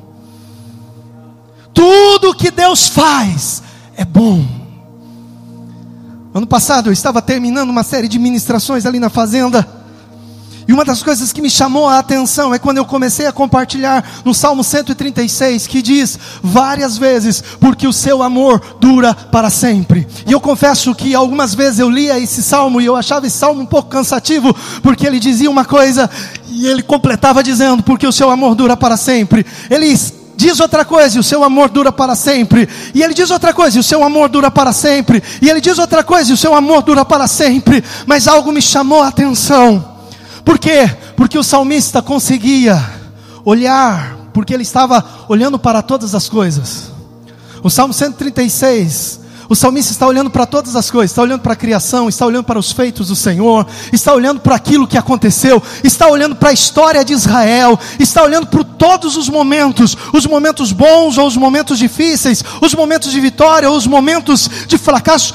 Tudo 1.73 2.35
que 2.35 2.50
Deus 2.50 2.88
faz 2.88 3.62
é 3.97 4.05
bom. 4.05 4.45
Ano 6.35 6.47
passado 6.47 6.88
eu 6.88 6.93
estava 6.93 7.23
terminando 7.23 7.71
uma 7.71 7.83
série 7.83 8.09
de 8.09 8.19
ministrações 8.19 8.85
ali 8.85 8.99
na 8.99 9.09
fazenda. 9.09 9.86
E 10.68 10.73
uma 10.73 10.85
das 10.85 11.02
coisas 11.02 11.32
que 11.32 11.40
me 11.40 11.49
chamou 11.49 11.88
a 11.88 11.99
atenção 11.99 12.52
é 12.52 12.58
quando 12.58 12.78
eu 12.78 12.85
comecei 12.85 13.26
a 13.26 13.32
compartilhar 13.32 14.23
no 14.25 14.35
Salmo 14.35 14.64
136, 14.64 15.66
que 15.66 15.80
diz 15.80 16.18
várias 16.42 16.99
vezes, 16.99 17.42
porque 17.61 17.87
o 17.87 17.92
seu 17.92 18.20
amor 18.20 18.76
dura 18.80 19.14
para 19.14 19.49
sempre. 19.49 20.06
E 20.26 20.32
eu 20.32 20.40
confesso 20.40 20.92
que 20.92 21.14
algumas 21.14 21.54
vezes 21.54 21.78
eu 21.78 21.88
lia 21.88 22.18
esse 22.18 22.42
salmo 22.42 22.80
e 22.80 22.87
eu 22.87 22.96
achava 22.96 23.26
esse 23.26 23.38
salmo 23.38 23.62
um 23.62 23.66
pouco 23.66 23.88
cansativo, 23.88 24.54
porque 24.82 25.06
ele 25.06 25.20
dizia 25.20 25.50
uma 25.50 25.64
coisa 25.64 26.11
e 26.49 26.66
ele 26.66 26.82
completava 26.82 27.44
dizendo, 27.44 27.82
porque 27.85 28.06
o 28.06 28.12
seu 28.12 28.28
amor 28.28 28.56
dura 28.56 28.76
para 28.76 28.96
sempre. 28.96 29.46
Ele 29.70 29.96
diz 30.37 30.58
outra 30.58 30.85
coisa 30.85 31.16
e 31.16 31.20
o 31.20 31.25
seu 31.25 31.44
amor 31.44 31.68
dura 31.68 31.92
para 31.92 32.16
sempre. 32.16 32.68
E 32.92 33.04
ele 33.04 33.14
diz 33.14 33.30
outra 33.30 33.54
coisa 33.54 33.76
e 33.76 33.80
o 33.80 33.85
seu 33.85 34.02
amor 34.02 34.28
dura 34.28 34.50
para 34.50 34.73
sempre. 34.73 35.23
E 35.40 35.49
ele 35.49 35.61
diz 35.61 35.78
outra 35.78 36.02
coisa 36.02 36.30
e 36.30 36.35
o 36.35 36.37
seu 36.37 36.56
amor 36.56 36.82
dura 36.82 37.04
para 37.04 37.28
sempre. 37.28 37.85
Mas 38.04 38.26
algo 38.26 38.50
me 38.50 38.61
chamou 38.61 39.02
a 39.02 39.08
atenção 39.08 39.96
por 40.47 40.61
quê? 40.61 40.88
Porque 41.17 41.37
o 41.37 41.43
salmista 41.43 42.00
conseguia 42.00 42.81
olhar, 43.45 44.17
porque 44.33 44.55
ele 44.55 44.62
estava 44.62 45.05
olhando 45.29 45.59
para 45.59 45.83
todas 45.83 46.15
as 46.15 46.29
coisas. 46.29 46.93
O 47.65 47.69
Salmo 47.69 47.93
136 47.93 49.26
O 49.49 49.55
salmista 49.55 49.91
está 49.93 50.07
olhando 50.07 50.31
para 50.31 50.47
todas 50.47 50.76
as 50.76 50.91
coisas, 50.91 51.11
está 51.11 51.23
olhando 51.23 51.41
para 51.41 51.53
a 51.53 51.57
criação, 51.57 52.09
está 52.09 52.26
olhando 52.26 52.45
para 52.45 52.59
os 52.59 52.73
feitos 52.73 53.09
do 53.09 53.17
Senhor, 53.17 53.67
está 53.93 54.12
olhando 54.12 54.41
para 54.41 54.57
aquilo 54.57 54.87
que 54.87 54.99
aconteceu, 54.99 55.62
está 55.85 56.09
olhando 56.09 56.37
para 56.37 56.50
a 56.50 56.53
história 56.53 57.05
de 57.05 57.12
Israel, 57.12 57.79
está 57.99 58.23
olhando 58.23 58.47
para 58.47 58.62
todos 58.62 59.17
os 59.17 59.29
momentos, 59.29 59.97
os 60.12 60.26
momentos 60.26 60.73
bons 60.73 61.19
ou 61.19 61.26
os 61.26 61.37
momentos 61.37 61.79
difíceis, 61.79 62.45
os 62.61 62.75
momentos 62.75 63.12
de 63.12 63.21
vitória 63.21 63.71
ou 63.71 63.76
os 63.76 63.87
momentos 63.87 64.50
de 64.67 64.79
fracasso 64.79 65.35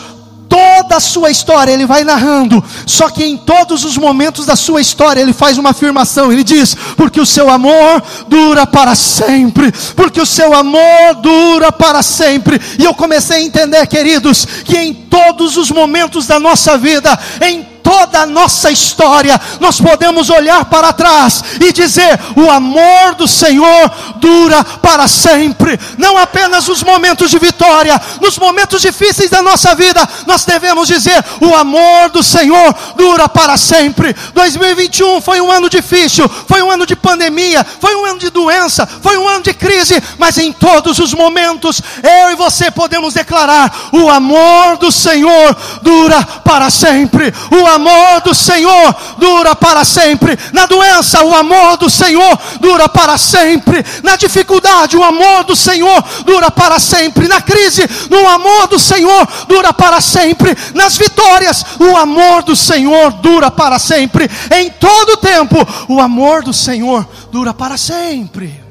toda 0.61 0.97
a 0.97 0.99
sua 0.99 1.31
história 1.31 1.71
ele 1.71 1.85
vai 1.85 2.03
narrando, 2.03 2.63
só 2.85 3.09
que 3.09 3.23
em 3.23 3.37
todos 3.37 3.83
os 3.83 3.97
momentos 3.97 4.45
da 4.45 4.55
sua 4.55 4.81
história 4.81 5.21
ele 5.21 5.33
faz 5.33 5.57
uma 5.57 5.71
afirmação, 5.71 6.31
ele 6.31 6.43
diz: 6.43 6.75
porque 6.95 7.19
o 7.19 7.25
seu 7.25 7.49
amor 7.49 8.01
dura 8.27 8.67
para 8.67 8.93
sempre, 8.93 9.71
porque 9.95 10.21
o 10.21 10.25
seu 10.25 10.53
amor 10.53 11.15
dura 11.21 11.71
para 11.71 12.03
sempre. 12.03 12.59
E 12.77 12.83
eu 12.83 12.93
comecei 12.93 13.37
a 13.37 13.41
entender, 13.41 13.87
queridos, 13.87 14.45
que 14.63 14.77
em 14.77 14.93
todos 14.93 15.57
os 15.57 15.71
momentos 15.71 16.27
da 16.27 16.39
nossa 16.39 16.77
vida, 16.77 17.17
em 17.41 17.70
toda 17.91 18.21
a 18.21 18.25
nossa 18.25 18.71
história, 18.71 19.39
nós 19.59 19.81
podemos 19.81 20.29
olhar 20.29 20.63
para 20.63 20.93
trás 20.93 21.43
e 21.59 21.73
dizer: 21.73 22.17
o 22.37 22.49
amor 22.49 23.15
do 23.15 23.27
Senhor 23.27 23.91
dura 24.15 24.63
para 24.63 25.09
sempre. 25.09 25.77
Não 25.97 26.17
apenas 26.17 26.69
nos 26.69 26.83
momentos 26.83 27.29
de 27.29 27.37
vitória, 27.37 27.99
nos 28.21 28.37
momentos 28.37 28.81
difíceis 28.81 29.29
da 29.29 29.41
nossa 29.41 29.75
vida, 29.75 30.07
nós 30.25 30.45
devemos 30.45 30.87
dizer: 30.87 31.21
o 31.41 31.53
amor 31.53 32.09
do 32.11 32.23
Senhor 32.23 32.73
dura 32.95 33.27
para 33.27 33.57
sempre. 33.57 34.15
2021 34.33 35.19
foi 35.19 35.41
um 35.41 35.51
ano 35.51 35.69
difícil, 35.69 36.29
foi 36.47 36.61
um 36.61 36.71
ano 36.71 36.85
de 36.85 36.95
pandemia, 36.95 37.65
foi 37.81 37.93
um 37.93 38.05
ano 38.05 38.19
de 38.19 38.29
doença, 38.29 38.87
foi 38.87 39.17
um 39.17 39.27
ano 39.27 39.43
de 39.43 39.53
crise, 39.53 40.01
mas 40.17 40.37
em 40.37 40.53
todos 40.53 40.97
os 40.97 41.13
momentos, 41.13 41.81
eu 42.01 42.31
e 42.31 42.35
você 42.35 42.71
podemos 42.71 43.13
declarar: 43.13 43.89
o 43.91 44.09
amor 44.09 44.77
do 44.77 44.89
Senhor 44.93 45.57
dura 45.81 46.23
para 46.23 46.69
sempre. 46.69 47.33
O 47.51 47.67
amor 47.67 47.80
do 48.23 48.33
Senhor 48.33 48.95
dura 49.17 49.55
para 49.55 49.83
sempre. 49.83 50.37
Na 50.53 50.65
doença, 50.65 51.23
o 51.23 51.33
amor 51.33 51.77
do 51.77 51.89
Senhor 51.89 52.39
dura 52.59 52.87
para 52.87 53.17
sempre. 53.17 53.83
Na 54.03 54.15
dificuldade, 54.15 54.97
o 54.97 55.03
amor 55.03 55.43
do 55.43 55.55
Senhor 55.55 56.03
dura 56.25 56.51
para 56.51 56.79
sempre. 56.79 57.27
Na 57.27 57.41
crise, 57.41 57.83
o 58.09 58.27
amor 58.27 58.67
do 58.67 58.79
Senhor 58.79 59.27
dura 59.47 59.73
para 59.73 59.99
sempre. 60.01 60.55
Nas 60.73 60.97
vitórias, 60.97 61.65
o 61.79 61.95
amor 61.97 62.43
do 62.43 62.55
Senhor 62.55 63.11
dura 63.13 63.51
para 63.51 63.79
sempre. 63.79 64.29
Em 64.51 64.69
todo 64.69 65.17
tempo, 65.17 65.57
o 65.87 65.99
amor 65.99 66.43
do 66.43 66.53
Senhor 66.53 67.07
dura 67.31 67.53
para 67.53 67.77
sempre. 67.77 68.61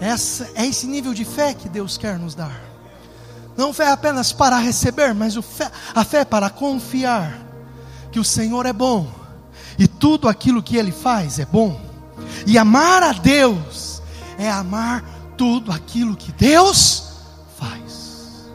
Essa, 0.00 0.50
é 0.54 0.66
esse 0.66 0.86
nível 0.86 1.14
de 1.14 1.24
fé 1.24 1.54
que 1.54 1.68
Deus 1.68 1.96
quer 1.96 2.18
nos 2.18 2.34
dar. 2.34 2.73
Não 3.56 3.72
fé 3.72 3.90
apenas 3.90 4.32
para 4.32 4.58
receber, 4.58 5.14
mas 5.14 5.34
fé, 5.36 5.70
a 5.94 6.04
fé 6.04 6.24
para 6.24 6.50
confiar 6.50 7.40
que 8.10 8.18
o 8.18 8.24
Senhor 8.24 8.66
é 8.66 8.72
bom 8.72 9.08
e 9.78 9.86
tudo 9.86 10.28
aquilo 10.28 10.62
que 10.62 10.76
Ele 10.76 10.92
faz 10.92 11.38
é 11.38 11.46
bom. 11.46 11.80
E 12.46 12.58
amar 12.58 13.02
a 13.02 13.12
Deus 13.12 14.02
é 14.38 14.50
amar 14.50 15.04
tudo 15.36 15.72
aquilo 15.72 16.16
que 16.16 16.32
Deus 16.32 17.12
faz. 17.58 18.50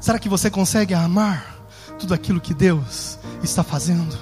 Será 0.00 0.18
que 0.18 0.28
você 0.28 0.50
consegue 0.50 0.94
amar 0.94 1.56
tudo 1.98 2.14
aquilo 2.14 2.40
que 2.40 2.54
Deus 2.54 3.18
está 3.42 3.62
fazendo 3.62 4.18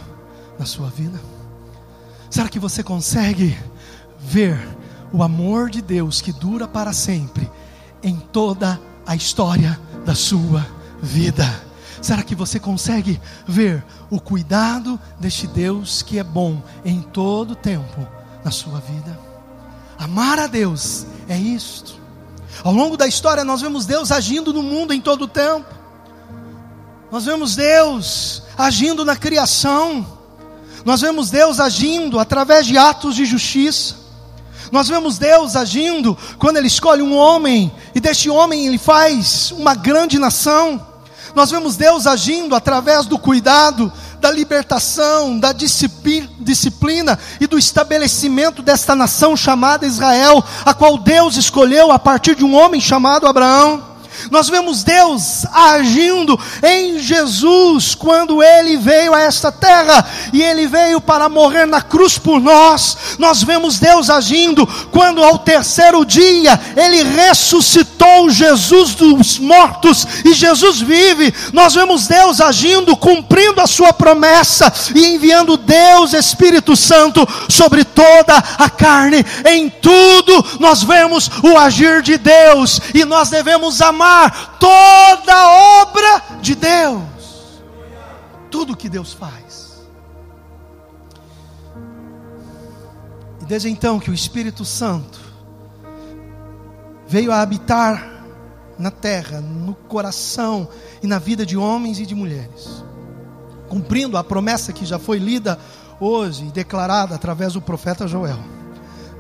na 0.59 0.67
sua 0.67 0.88
vida? 0.88 1.21
Será 2.31 2.49
que 2.49 2.59
você 2.59 2.83
consegue 2.83 3.59
ver 4.19 4.59
o 5.12 5.23
amor 5.23 5.71
de 5.71 5.81
Deus 5.81 6.21
que 6.21 6.33
dura 6.33 6.69
para 6.69 6.93
sempre 6.93 7.50
em 8.02 8.19
toda 8.19 8.73
a 8.75 8.88
a 9.09 9.17
história 9.17 9.81
da 10.05 10.15
sua 10.15 10.67
vida. 11.03 11.62
Será 12.03 12.23
que 12.23 12.35
você 12.35 12.61
consegue 12.61 13.19
ver 13.47 13.83
o 14.11 14.21
cuidado 14.21 15.00
deste 15.19 15.47
Deus 15.47 16.03
que 16.03 16.19
é 16.19 16.23
bom 16.23 16.62
em 16.85 17.00
todo 17.00 17.57
tempo 17.57 18.07
na 18.45 18.50
sua 18.50 18.81
vida? 18.81 19.19
Amar 19.99 20.38
a 20.38 20.47
Deus 20.47 21.07
é 21.27 21.38
isto. 21.38 21.99
Ao 22.62 22.73
longo 22.73 22.99
da 22.99 23.07
história, 23.07 23.45
nós 23.45 23.62
vemos 23.62 23.87
Deus 23.87 24.12
agindo 24.12 24.53
no 24.53 24.62
mundo 24.62 24.93
em 24.93 25.00
todo 25.00 25.27
tempo. 25.27 25.75
Nós 27.11 27.25
vemos 27.25 27.56
Deus 27.56 28.43
agindo 28.59 29.06
na 29.06 29.17
criação. 29.17 30.06
Nós 30.85 31.00
vemos 31.00 31.30
Deus 31.30 31.59
agindo 31.59 32.19
através 32.19 32.67
de 32.67 32.76
atos 32.76 33.17
de 33.17 33.25
justiça. 33.25 33.97
Nós 34.71 34.89
vemos 34.89 35.19
Deus 35.19 35.57
agindo 35.57 36.17
quando 36.39 36.57
Ele 36.57 36.67
escolhe 36.67 37.02
um 37.02 37.17
homem, 37.17 37.73
e 37.95 38.00
deste 38.00 38.28
homem 38.28 38.67
Ele 38.67 38.78
faz 38.78 39.52
uma 39.52 39.75
grande 39.75 40.19
nação. 40.19 40.87
Nós 41.35 41.50
vemos 41.50 41.76
Deus 41.76 42.07
agindo 42.07 42.54
através 42.54 43.07
do 43.07 43.19
cuidado, 43.19 43.93
da 44.21 44.31
libertação, 44.31 45.39
da 45.39 45.52
disciplina 45.52 47.19
e 47.41 47.47
do 47.47 47.59
estabelecimento 47.59 48.63
desta 48.63 48.97
nação 48.97 49.37
chamada 49.37 49.87
Israel, 49.87 50.43
a 50.65 50.75
qual 50.75 50.99
Deus 50.99 51.37
escolheu 51.37 51.93
a 51.93 51.99
partir 51.99 52.35
de 52.35 52.45
um 52.45 52.54
homem 52.57 52.81
chamado 52.81 53.26
Abraão. 53.26 53.88
Nós 54.31 54.49
vemos 54.49 54.83
Deus 54.83 55.47
agindo 55.52 56.39
em 56.63 56.99
Jesus 56.99 57.95
quando 57.95 58.43
ele 58.43 58.76
veio 58.76 59.15
a 59.15 59.21
esta 59.21 59.50
terra 59.52 60.04
e 60.33 60.43
ele 60.43 60.67
veio 60.67 61.00
para 61.00 61.28
morrer 61.28 61.67
na 61.67 61.81
cruz 61.81 62.19
por 62.19 62.41
nós. 62.41 63.17
Nós 63.19 63.43
vemos 63.43 63.78
Deus 63.78 64.11
agindo 64.11 64.67
quando 64.91 65.23
ao 65.23 65.39
terceiro 65.39 66.04
dia 66.04 66.59
ele 66.76 67.02
ressuscitou 67.02 68.31
Jesus 68.31 68.95
dos 68.95 69.39
mortos 69.39 70.07
e 70.25 70.33
Jesus 70.33 70.81
vive. 70.81 71.33
Nós 71.52 71.75
vemos 71.75 72.07
Deus 72.07 72.41
agindo, 72.41 72.97
cumprindo 72.97 73.61
a 73.61 73.67
sua 73.67 73.93
promessa 73.93 74.73
e 74.95 75.15
enviando 75.15 75.57
Deus 75.57 76.13
Espírito 76.13 76.76
Santo 76.76 77.26
sobre 77.49 77.85
toda 77.85 78.37
a 78.59 78.69
carne. 78.69 79.25
Em 79.45 79.69
tudo 79.69 80.45
nós 80.59 80.83
vemos 80.83 81.31
o 81.43 81.57
agir 81.57 82.02
de 82.02 82.19
Deus 82.19 82.81
e 82.95 83.04
nós 83.04 83.31
devemos 83.31 83.81
amar 83.81 84.07
toda 84.58 85.34
a 85.34 85.82
obra 85.82 86.23
de 86.40 86.54
Deus. 86.54 87.62
Tudo 88.50 88.76
que 88.76 88.88
Deus 88.88 89.12
faz. 89.12 89.86
E 93.40 93.44
desde 93.44 93.68
então 93.68 94.00
que 94.00 94.10
o 94.10 94.14
Espírito 94.14 94.64
Santo 94.64 95.21
veio 97.06 97.32
a 97.32 97.40
habitar 97.40 98.18
na 98.78 98.90
terra, 98.90 99.40
no 99.40 99.75
coração 99.75 100.68
e 101.02 101.06
na 101.06 101.18
vida 101.18 101.44
de 101.44 101.56
homens 101.56 101.99
e 101.99 102.06
de 102.06 102.14
mulheres, 102.14 102.84
cumprindo 103.68 104.16
a 104.16 104.23
promessa 104.23 104.73
que 104.73 104.86
já 104.86 104.99
foi 104.99 105.18
lida 105.18 105.58
hoje 106.00 106.47
e 106.47 106.52
declarada 106.52 107.14
através 107.14 107.54
do 107.54 107.60
profeta 107.60 108.06
Joel. 108.06 108.38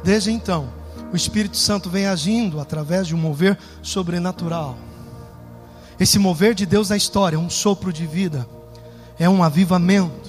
Desde 0.04 0.30
então, 0.30 0.68
o 1.12 1.16
Espírito 1.16 1.56
Santo 1.56 1.88
vem 1.88 2.06
agindo 2.06 2.60
através 2.60 3.06
de 3.06 3.14
um 3.14 3.18
mover 3.18 3.58
sobrenatural 3.82 4.76
esse 5.98 6.18
mover 6.18 6.54
de 6.54 6.64
Deus 6.64 6.90
na 6.90 6.96
história 6.96 7.36
é 7.36 7.38
um 7.38 7.50
sopro 7.50 7.92
de 7.92 8.06
vida, 8.06 8.48
é 9.18 9.28
um 9.28 9.42
avivamento. 9.42 10.28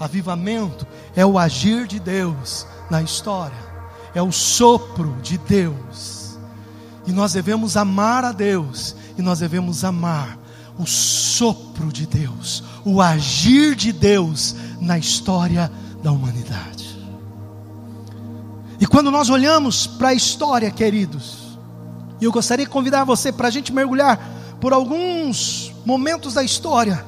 Avivamento 0.00 0.86
é 1.14 1.26
o 1.26 1.38
agir 1.38 1.86
de 1.86 1.98
Deus 1.98 2.66
na 2.88 3.02
história, 3.02 3.58
é 4.14 4.22
o 4.22 4.32
sopro 4.32 5.16
de 5.20 5.36
Deus. 5.36 6.38
E 7.06 7.12
nós 7.12 7.32
devemos 7.32 7.76
amar 7.76 8.24
a 8.24 8.32
Deus, 8.32 8.94
e 9.18 9.22
nós 9.22 9.40
devemos 9.40 9.84
amar 9.84 10.38
o 10.78 10.86
sopro 10.86 11.92
de 11.92 12.06
Deus, 12.06 12.62
o 12.84 13.02
agir 13.02 13.74
de 13.74 13.92
Deus 13.92 14.54
na 14.80 14.96
história 14.96 15.70
da 16.02 16.12
humanidade. 16.12 16.87
E 18.80 18.86
quando 18.86 19.10
nós 19.10 19.28
olhamos 19.28 19.86
para 19.86 20.08
a 20.08 20.14
história, 20.14 20.70
queridos, 20.70 21.58
e 22.20 22.24
eu 22.24 22.32
gostaria 22.32 22.64
de 22.64 22.70
convidar 22.70 23.04
você 23.04 23.32
para 23.32 23.48
a 23.48 23.50
gente 23.50 23.72
mergulhar 23.72 24.18
por 24.60 24.72
alguns 24.72 25.72
momentos 25.84 26.34
da 26.34 26.42
história. 26.42 27.04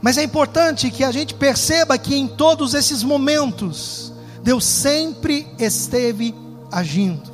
Mas 0.00 0.16
é 0.16 0.22
importante 0.22 0.90
que 0.90 1.04
a 1.04 1.10
gente 1.10 1.34
perceba 1.34 1.98
que 1.98 2.14
em 2.14 2.26
todos 2.26 2.74
esses 2.74 3.02
momentos, 3.02 4.12
Deus 4.42 4.64
sempre 4.64 5.46
esteve 5.58 6.34
agindo. 6.70 7.30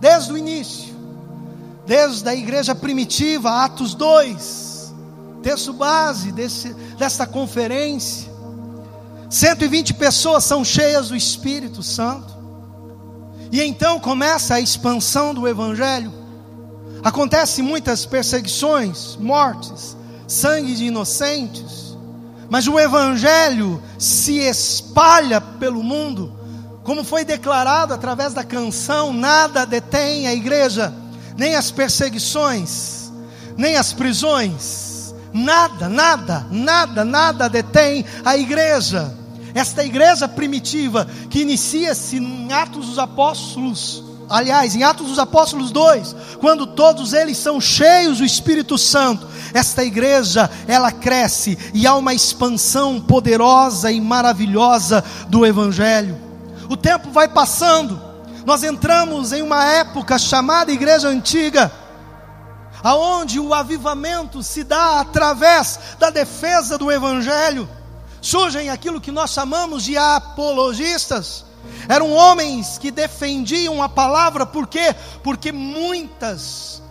Desde 0.00 0.32
o 0.32 0.38
início, 0.38 0.94
desde 1.86 2.28
a 2.28 2.34
igreja 2.34 2.74
primitiva, 2.74 3.64
Atos 3.64 3.94
2, 3.94 4.94
texto 5.42 5.72
base 5.72 6.32
desse, 6.32 6.72
dessa 6.98 7.26
conferência. 7.26 8.30
120 9.28 9.94
pessoas 9.94 10.44
são 10.44 10.64
cheias 10.64 11.08
do 11.08 11.16
Espírito 11.16 11.82
Santo. 11.82 12.39
E 13.52 13.62
então 13.62 13.98
começa 13.98 14.54
a 14.54 14.60
expansão 14.60 15.34
do 15.34 15.46
Evangelho. 15.48 16.12
Acontecem 17.02 17.64
muitas 17.64 18.06
perseguições, 18.06 19.16
mortes, 19.16 19.96
sangue 20.28 20.74
de 20.74 20.84
inocentes, 20.84 21.96
mas 22.48 22.68
o 22.68 22.78
Evangelho 22.78 23.82
se 23.98 24.38
espalha 24.38 25.40
pelo 25.40 25.82
mundo, 25.82 26.32
como 26.84 27.02
foi 27.02 27.24
declarado 27.24 27.94
através 27.94 28.34
da 28.34 28.44
canção: 28.44 29.12
nada 29.12 29.64
detém 29.64 30.26
a 30.26 30.34
igreja, 30.34 30.92
nem 31.36 31.56
as 31.56 31.70
perseguições, 31.70 33.10
nem 33.56 33.76
as 33.76 33.92
prisões. 33.92 35.14
Nada, 35.32 35.88
nada, 35.88 36.44
nada, 36.50 37.04
nada 37.04 37.48
detém 37.48 38.04
a 38.24 38.36
igreja. 38.36 39.16
Esta 39.54 39.84
igreja 39.84 40.28
primitiva 40.28 41.06
que 41.28 41.40
inicia-se 41.40 42.16
em 42.16 42.52
Atos 42.52 42.86
dos 42.86 42.98
Apóstolos, 42.98 44.04
aliás, 44.28 44.74
em 44.76 44.82
Atos 44.82 45.08
dos 45.08 45.18
Apóstolos 45.18 45.70
2, 45.70 46.16
quando 46.40 46.68
todos 46.68 47.12
eles 47.12 47.36
são 47.36 47.60
cheios 47.60 48.18
do 48.18 48.24
Espírito 48.24 48.78
Santo, 48.78 49.26
esta 49.52 49.84
igreja, 49.84 50.48
ela 50.68 50.92
cresce 50.92 51.58
e 51.74 51.86
há 51.86 51.94
uma 51.94 52.14
expansão 52.14 53.00
poderosa 53.00 53.90
e 53.90 54.00
maravilhosa 54.00 55.04
do 55.28 55.44
evangelho. 55.44 56.16
O 56.68 56.76
tempo 56.76 57.10
vai 57.10 57.26
passando. 57.28 58.00
Nós 58.46 58.62
entramos 58.62 59.32
em 59.32 59.42
uma 59.42 59.64
época 59.64 60.18
chamada 60.18 60.72
igreja 60.72 61.08
antiga, 61.08 61.70
aonde 62.82 63.38
o 63.40 63.52
avivamento 63.52 64.42
se 64.42 64.64
dá 64.64 65.00
através 65.00 65.78
da 65.98 66.10
defesa 66.10 66.78
do 66.78 66.90
evangelho. 66.90 67.68
Surgem 68.20 68.70
aquilo 68.70 69.00
que 69.00 69.10
nós 69.10 69.30
chamamos 69.30 69.84
de 69.84 69.96
apologistas. 69.96 71.44
Eram 71.88 72.12
homens 72.12 72.78
que 72.78 72.90
defendiam 72.90 73.82
a 73.82 73.88
palavra, 73.88 74.46
por 74.46 74.66
quê? 74.66 74.94
Porque 75.22 75.52
muitas 75.52 76.82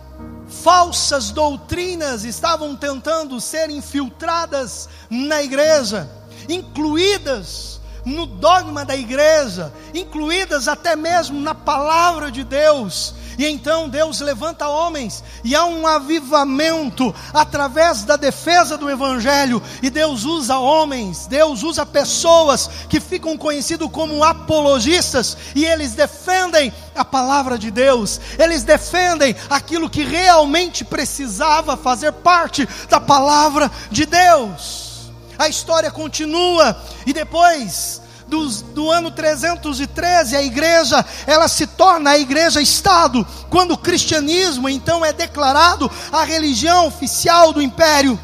falsas 0.62 1.30
doutrinas 1.30 2.24
estavam 2.24 2.76
tentando 2.76 3.40
ser 3.40 3.70
infiltradas 3.70 4.88
na 5.08 5.42
igreja, 5.42 6.10
incluídas 6.48 7.80
no 8.04 8.26
dogma 8.26 8.84
da 8.84 8.96
igreja, 8.96 9.72
incluídas 9.94 10.68
até 10.68 10.96
mesmo 10.96 11.40
na 11.40 11.54
palavra 11.54 12.30
de 12.30 12.44
Deus. 12.44 13.14
E 13.40 13.46
então 13.46 13.88
Deus 13.88 14.20
levanta 14.20 14.68
homens 14.68 15.24
e 15.42 15.56
há 15.56 15.64
um 15.64 15.86
avivamento 15.86 17.14
através 17.32 18.04
da 18.04 18.14
defesa 18.14 18.76
do 18.76 18.90
evangelho, 18.90 19.62
e 19.82 19.88
Deus 19.88 20.24
usa 20.24 20.58
homens, 20.58 21.26
Deus 21.26 21.62
usa 21.62 21.86
pessoas 21.86 22.68
que 22.86 23.00
ficam 23.00 23.38
conhecidos 23.38 23.90
como 23.90 24.22
apologistas 24.22 25.38
e 25.54 25.64
eles 25.64 25.92
defendem 25.92 26.70
a 26.94 27.02
palavra 27.02 27.58
de 27.58 27.70
Deus, 27.70 28.20
eles 28.38 28.62
defendem 28.62 29.34
aquilo 29.48 29.88
que 29.88 30.04
realmente 30.04 30.84
precisava 30.84 31.78
fazer 31.78 32.12
parte 32.12 32.68
da 32.90 33.00
palavra 33.00 33.70
de 33.90 34.04
Deus. 34.04 35.10
A 35.38 35.48
história 35.48 35.90
continua 35.90 36.78
e 37.06 37.14
depois 37.14 37.99
do, 38.30 38.90
ano 38.90 39.10
313, 39.10 40.36
a 40.36 40.42
igreja, 40.42 41.04
ela 41.26 41.48
se 41.48 41.66
torna 41.66 42.10
a 42.10 42.18
igreja 42.18 42.62
Estado, 42.62 43.26
quando 43.50 43.72
o 43.72 43.78
cristianismo 43.78 44.68
então 44.68 45.04
é 45.04 45.12
declarado 45.12 45.90
a 46.12 46.22
religião 46.22 46.86
oficial 46.86 47.52
do 47.52 47.60
império. 47.60 48.18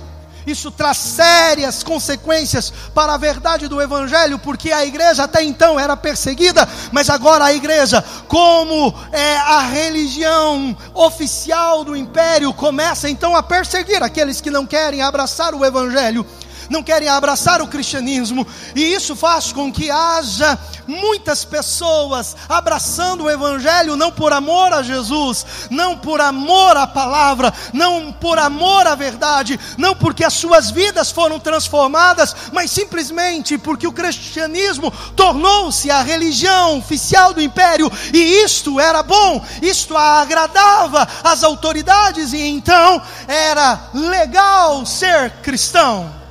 Isso 0.46 0.70
traz 0.70 0.98
sérias 0.98 1.82
consequências 1.82 2.72
para 2.94 3.14
a 3.14 3.18
verdade 3.18 3.66
do 3.66 3.82
Evangelho, 3.82 4.38
porque 4.38 4.70
a 4.70 4.86
igreja 4.86 5.24
até 5.24 5.42
então 5.42 5.78
era 5.78 5.96
perseguida, 5.96 6.68
mas 6.92 7.10
agora 7.10 7.46
a 7.46 7.52
igreja, 7.52 8.02
como 8.28 8.94
é 9.10 9.36
a 9.38 9.62
religião 9.62 10.76
oficial 10.94 11.82
do 11.82 11.96
império, 11.96 12.54
começa 12.54 13.10
então 13.10 13.34
a 13.34 13.42
perseguir 13.42 14.00
aqueles 14.04 14.40
que 14.40 14.50
não 14.50 14.64
querem 14.64 15.02
abraçar 15.02 15.52
o 15.52 15.64
Evangelho 15.64 16.24
não 16.70 16.82
querem 16.82 17.08
abraçar 17.08 17.62
o 17.62 17.68
cristianismo, 17.68 18.46
e 18.74 18.94
isso 18.94 19.14
faz 19.16 19.52
com 19.52 19.72
que 19.72 19.90
haja 19.90 20.58
muitas 20.86 21.44
pessoas 21.44 22.36
abraçando 22.48 23.24
o 23.24 23.30
Evangelho 23.30 23.96
não 23.96 24.10
por 24.10 24.32
amor 24.32 24.72
a 24.72 24.82
Jesus, 24.82 25.44
não 25.70 25.96
por 25.98 26.20
amor 26.20 26.76
à 26.76 26.86
palavra, 26.86 27.52
não 27.72 28.12
por 28.12 28.38
amor 28.38 28.86
à 28.86 28.94
verdade, 28.94 29.58
não 29.76 29.94
porque 29.94 30.24
as 30.24 30.34
suas 30.34 30.70
vidas 30.70 31.10
foram 31.10 31.38
transformadas, 31.38 32.34
mas 32.52 32.70
simplesmente 32.70 33.58
porque 33.58 33.86
o 33.86 33.92
cristianismo 33.92 34.92
tornou-se 35.14 35.90
a 35.90 36.02
religião 36.02 36.78
oficial 36.78 37.32
do 37.32 37.42
império, 37.42 37.90
e 38.12 38.44
isto 38.44 38.78
era 38.80 39.02
bom, 39.02 39.44
isto 39.60 39.96
agradava 39.96 41.06
às 41.24 41.42
autoridades, 41.42 42.32
e 42.32 42.40
então 42.40 43.02
era 43.26 43.90
legal 43.92 44.84
ser 44.86 45.30
cristão. 45.42 46.25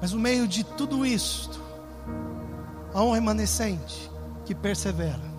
Mas 0.00 0.12
no 0.12 0.18
meio 0.18 0.48
de 0.48 0.64
tudo 0.64 1.04
isto, 1.04 1.60
há 2.94 3.02
um 3.02 3.12
remanescente 3.12 4.10
que 4.46 4.54
persevera. 4.54 5.30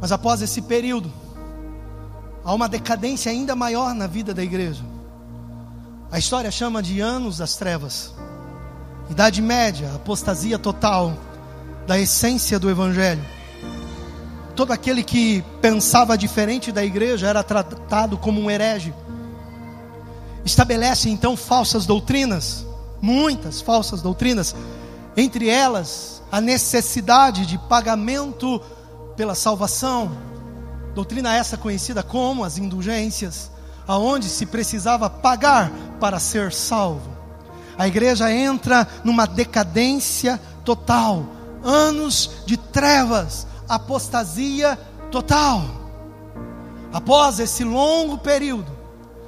Mas 0.00 0.12
após 0.12 0.42
esse 0.42 0.62
período, 0.62 1.10
há 2.44 2.52
uma 2.52 2.68
decadência 2.68 3.32
ainda 3.32 3.56
maior 3.56 3.94
na 3.94 4.06
vida 4.06 4.32
da 4.32 4.42
igreja. 4.42 4.84
A 6.10 6.18
história 6.18 6.50
chama 6.50 6.82
de 6.82 7.00
anos 7.00 7.38
das 7.38 7.56
trevas, 7.56 8.14
Idade 9.10 9.42
Média, 9.42 9.90
apostasia 9.94 10.58
total 10.58 11.14
da 11.86 11.98
essência 11.98 12.58
do 12.58 12.70
Evangelho. 12.70 13.24
Todo 14.54 14.72
aquele 14.72 15.02
que 15.02 15.42
pensava 15.60 16.16
diferente 16.16 16.70
da 16.70 16.84
igreja 16.84 17.26
era 17.26 17.42
tratado 17.42 18.16
como 18.16 18.40
um 18.40 18.50
herege 18.50 18.94
estabelece 20.44 21.08
então 21.08 21.36
falsas 21.36 21.86
doutrinas, 21.86 22.66
muitas 23.00 23.60
falsas 23.60 24.02
doutrinas, 24.02 24.54
entre 25.16 25.48
elas 25.48 26.22
a 26.30 26.40
necessidade 26.40 27.46
de 27.46 27.56
pagamento 27.58 28.60
pela 29.16 29.34
salvação, 29.34 30.10
doutrina 30.94 31.34
essa 31.34 31.56
conhecida 31.56 32.02
como 32.02 32.44
as 32.44 32.58
indulgências, 32.58 33.50
aonde 33.86 34.28
se 34.28 34.46
precisava 34.46 35.08
pagar 35.08 35.70
para 36.00 36.18
ser 36.18 36.52
salvo. 36.52 37.12
A 37.76 37.86
igreja 37.86 38.32
entra 38.32 38.86
numa 39.02 39.26
decadência 39.26 40.40
total, 40.64 41.24
anos 41.62 42.30
de 42.46 42.56
trevas, 42.56 43.46
apostasia 43.68 44.78
total. 45.10 45.64
Após 46.92 47.38
esse 47.40 47.64
longo 47.64 48.18
período, 48.18 48.73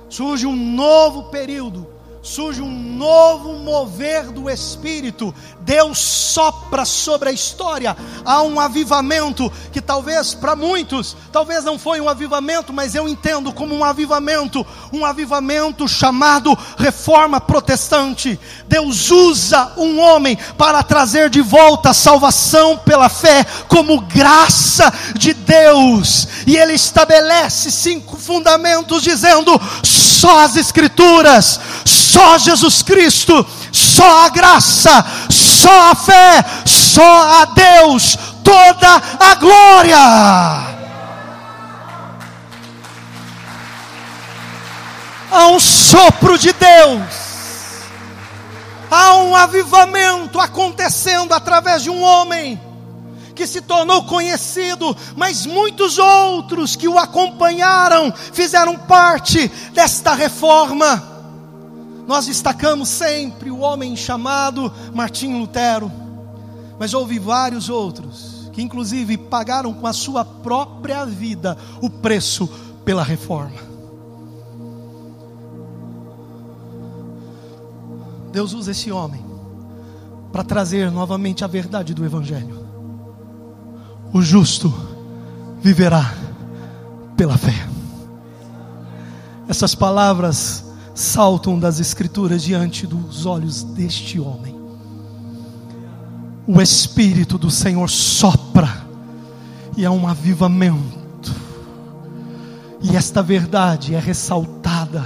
surge 0.08 0.46
um 0.46 0.54
novo 0.54 1.24
período, 1.24 1.86
surge 2.26 2.60
um 2.60 2.96
novo 2.96 3.52
mover 3.52 4.32
do 4.32 4.50
Espírito, 4.50 5.32
Deus 5.60 5.98
sopra 5.98 6.84
sobre 6.84 7.28
a 7.28 7.32
história, 7.32 7.96
há 8.24 8.42
um 8.42 8.58
avivamento 8.58 9.50
que 9.70 9.80
talvez 9.80 10.34
para 10.34 10.56
muitos, 10.56 11.16
talvez 11.30 11.62
não 11.62 11.78
foi 11.78 12.00
um 12.00 12.08
avivamento, 12.08 12.72
mas 12.72 12.96
eu 12.96 13.08
entendo 13.08 13.52
como 13.52 13.76
um 13.76 13.84
avivamento, 13.84 14.66
um 14.92 15.06
avivamento 15.06 15.86
chamado 15.86 16.58
reforma 16.76 17.40
protestante. 17.40 18.38
Deus 18.66 19.08
usa 19.08 19.74
um 19.76 20.00
homem 20.00 20.36
para 20.58 20.82
trazer 20.82 21.30
de 21.30 21.40
volta 21.40 21.90
a 21.90 21.94
salvação 21.94 22.76
pela 22.78 23.08
fé, 23.08 23.46
como 23.68 24.00
graça 24.00 24.92
de 25.14 25.32
Deus, 25.32 26.26
e 26.44 26.56
ele 26.56 26.72
estabelece 26.72 27.70
cinco 27.70 28.16
fundamentos, 28.16 29.02
dizendo: 29.02 29.52
só 29.84 30.40
as 30.40 30.56
Escrituras, 30.56 31.60
só 32.16 32.38
Jesus 32.38 32.82
Cristo, 32.82 33.46
só 33.70 34.24
a 34.24 34.30
graça, 34.30 35.04
só 35.28 35.90
a 35.90 35.94
fé, 35.94 36.42
só 36.64 37.42
a 37.42 37.44
Deus 37.44 38.16
toda 38.42 39.02
a 39.20 39.34
glória. 39.34 39.98
Há 45.30 45.48
um 45.48 45.60
sopro 45.60 46.38
de 46.38 46.54
Deus, 46.54 47.04
há 48.90 49.16
um 49.16 49.36
avivamento 49.36 50.40
acontecendo 50.40 51.34
através 51.34 51.82
de 51.82 51.90
um 51.90 52.00
homem 52.02 52.58
que 53.34 53.46
se 53.46 53.60
tornou 53.60 54.04
conhecido, 54.04 54.96
mas 55.14 55.44
muitos 55.44 55.98
outros 55.98 56.74
que 56.76 56.88
o 56.88 56.98
acompanharam 56.98 58.10
fizeram 58.32 58.78
parte 58.78 59.48
desta 59.74 60.14
reforma. 60.14 61.15
Nós 62.06 62.26
destacamos 62.26 62.88
sempre 62.88 63.50
o 63.50 63.58
homem 63.58 63.96
chamado 63.96 64.72
Martim 64.94 65.38
Lutero, 65.38 65.90
mas 66.78 66.94
houve 66.94 67.18
vários 67.18 67.68
outros 67.68 68.50
que, 68.52 68.62
inclusive, 68.62 69.18
pagaram 69.18 69.74
com 69.74 69.86
a 69.86 69.92
sua 69.92 70.24
própria 70.24 71.04
vida 71.04 71.56
o 71.82 71.90
preço 71.90 72.48
pela 72.84 73.02
reforma. 73.02 73.66
Deus 78.32 78.52
usa 78.52 78.70
esse 78.70 78.92
homem 78.92 79.24
para 80.30 80.44
trazer 80.44 80.90
novamente 80.90 81.42
a 81.42 81.46
verdade 81.46 81.92
do 81.92 82.04
Evangelho 82.04 82.66
o 84.16 84.22
justo 84.22 84.72
viverá 85.60 86.14
pela 87.16 87.36
fé. 87.36 87.66
Essas 89.48 89.74
palavras 89.74 90.64
saltam 90.96 91.58
das 91.58 91.78
Escrituras 91.78 92.42
diante 92.42 92.86
dos 92.86 93.26
olhos 93.26 93.62
deste 93.62 94.18
homem. 94.18 94.56
O 96.46 96.60
Espírito 96.62 97.36
do 97.36 97.50
Senhor 97.50 97.88
sopra, 97.90 98.86
e 99.76 99.84
há 99.84 99.90
um 99.90 100.08
avivamento. 100.08 101.34
E 102.80 102.96
esta 102.96 103.22
verdade 103.22 103.94
é 103.94 103.98
ressaltada 103.98 105.04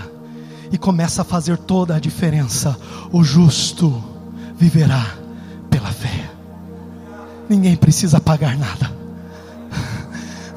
e 0.71 0.79
começa 0.79 1.23
a 1.23 1.25
fazer 1.25 1.59
toda 1.59 1.97
a 1.97 1.99
diferença. 1.99 2.79
O 3.11 3.25
justo 3.25 4.03
viverá 4.57 5.05
pela 5.69 5.91
fé. 5.91 6.31
Ninguém 7.49 7.75
precisa 7.75 8.21
pagar 8.21 8.57
nada. 8.57 8.93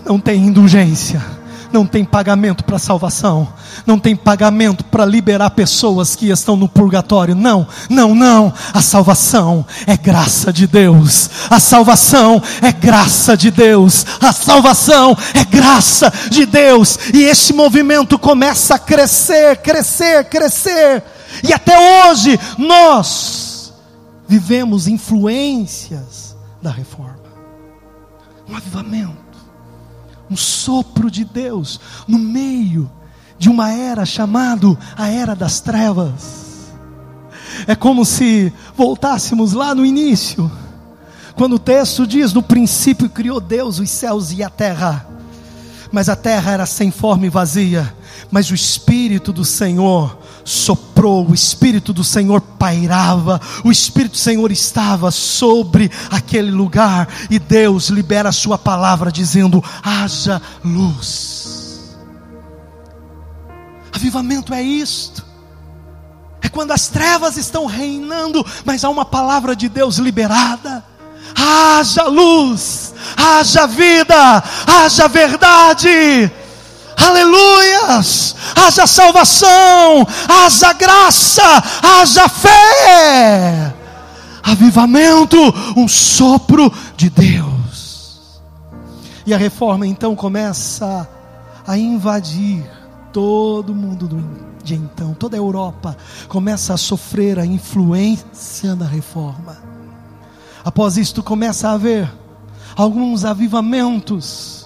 Não 0.06 0.20
tem 0.20 0.46
indulgência 0.46 1.24
não 1.74 1.88
tem 1.88 2.06
pagamento 2.06 2.64
para 2.64 2.78
salvação, 2.78 3.52
não 3.86 3.98
tem 3.98 4.16
pagamento 4.16 4.86
para 4.86 5.04
liberar 5.04 5.50
pessoas 5.50 6.16
que 6.16 6.30
estão 6.30 6.56
no 6.56 6.70
purgatório. 6.70 7.34
Não, 7.34 7.68
não, 7.90 8.14
não. 8.14 8.54
A 8.72 8.80
salvação 8.80 9.66
é 9.88 9.98
graça 9.98 10.54
de 10.54 10.68
Deus. 10.68 11.30
A 11.50 11.60
salvação 11.60 12.42
é 12.62 12.72
graça 12.72 13.36
de 13.36 13.50
Deus. 13.50 14.06
A 14.22 14.32
salvação 14.32 15.18
é 15.34 15.44
graça 15.44 16.14
de 16.30 16.46
Deus. 16.46 17.00
E 17.12 17.24
esse 17.24 17.52
movimento 17.52 18.20
começa 18.20 18.76
a 18.76 18.80
crescer, 18.80 19.58
crescer, 19.58 20.26
crescer. 20.26 21.04
E 21.44 21.52
até 21.52 22.08
hoje 22.08 22.40
nós 22.56 23.74
vivemos 24.28 24.88
influências 24.88 26.38
da 26.62 26.70
reforma. 26.70 27.24
Um 28.48 28.56
avivamento 28.56 29.23
um 30.34 30.38
sopro 30.38 31.12
de 31.12 31.24
Deus 31.24 31.80
no 32.08 32.18
meio 32.18 32.92
de 33.38 33.50
uma 33.50 33.72
era 33.72 34.06
chamado 34.06 34.78
a 34.98 35.10
era 35.10 35.36
das 35.36 35.60
trevas. 35.60 36.72
É 37.68 37.76
como 37.76 38.04
se 38.04 38.52
voltássemos 38.76 39.54
lá 39.54 39.76
no 39.76 39.86
início, 39.86 40.52
quando 41.36 41.54
o 41.54 41.60
texto 41.60 42.08
diz: 42.08 42.34
No 42.34 42.42
princípio 42.42 43.10
criou 43.10 43.40
Deus 43.40 43.78
os 43.78 43.90
céus 43.92 44.32
e 44.32 44.42
a 44.42 44.50
terra, 44.50 45.08
mas 45.92 46.10
a 46.10 46.16
terra 46.16 46.52
era 46.52 46.66
sem 46.66 46.90
forma 46.90 47.28
e 47.28 47.30
vazia, 47.30 47.96
mas 48.32 48.50
o 48.50 48.56
Espírito 48.56 49.32
do 49.32 49.46
Senhor 49.46 50.18
soprou, 50.44 50.93
o 51.06 51.34
Espírito 51.34 51.94
do 51.94 52.04
Senhor 52.04 52.42
pairava, 52.42 53.40
o 53.64 53.72
Espírito 53.72 54.14
do 54.14 54.18
Senhor 54.18 54.52
estava 54.52 55.12
sobre 55.12 55.92
aquele 56.12 56.52
lugar, 56.52 57.08
e 57.30 57.40
Deus 57.40 57.90
libera 57.90 58.30
a 58.30 58.34
Sua 58.34 58.58
palavra 58.58 59.12
dizendo: 59.12 59.64
haja 59.84 60.42
luz. 60.64 61.96
Avivamento 63.94 64.54
é 64.54 64.62
isto. 64.62 65.24
É 66.42 66.50
quando 66.50 66.72
as 66.72 66.88
trevas 66.88 67.38
estão 67.38 67.66
reinando, 67.66 68.46
mas 68.66 68.84
há 68.84 68.90
uma 68.90 69.06
palavra 69.06 69.56
de 69.56 69.70
Deus 69.70 69.98
liberada. 69.98 70.84
Haja 71.36 72.04
luz, 72.04 72.94
haja 73.18 73.66
vida, 73.66 74.44
haja 74.68 75.08
verdade 75.08 76.32
aleluias, 76.98 78.36
haja 78.56 78.88
salvação, 78.88 80.06
haja 80.28 80.74
graça, 80.74 81.64
haja 81.82 82.28
fé, 82.30 83.74
avivamento, 84.44 85.38
um 85.76 85.88
sopro 85.88 86.72
de 86.96 87.10
Deus. 87.10 88.42
E 89.26 89.34
a 89.34 89.38
reforma 89.38 89.88
então 89.88 90.16
começa 90.16 91.08
a 91.66 91.78
invadir 91.78 92.64
todo 93.12 93.74
mundo 93.74 94.08
de 94.64 94.76
então, 94.76 95.14
toda 95.14 95.36
a 95.36 95.40
Europa 95.40 95.96
começa 96.28 96.74
a 96.74 96.78
sofrer 96.78 97.38
a 97.38 97.46
influência 97.46 98.76
da 98.76 98.86
reforma. 98.86 99.58
Após 100.64 100.98
isto 100.98 101.22
começa 101.22 101.70
a 101.70 101.74
haver 101.74 102.10
alguns 102.76 103.26
avivamentos 103.26 104.63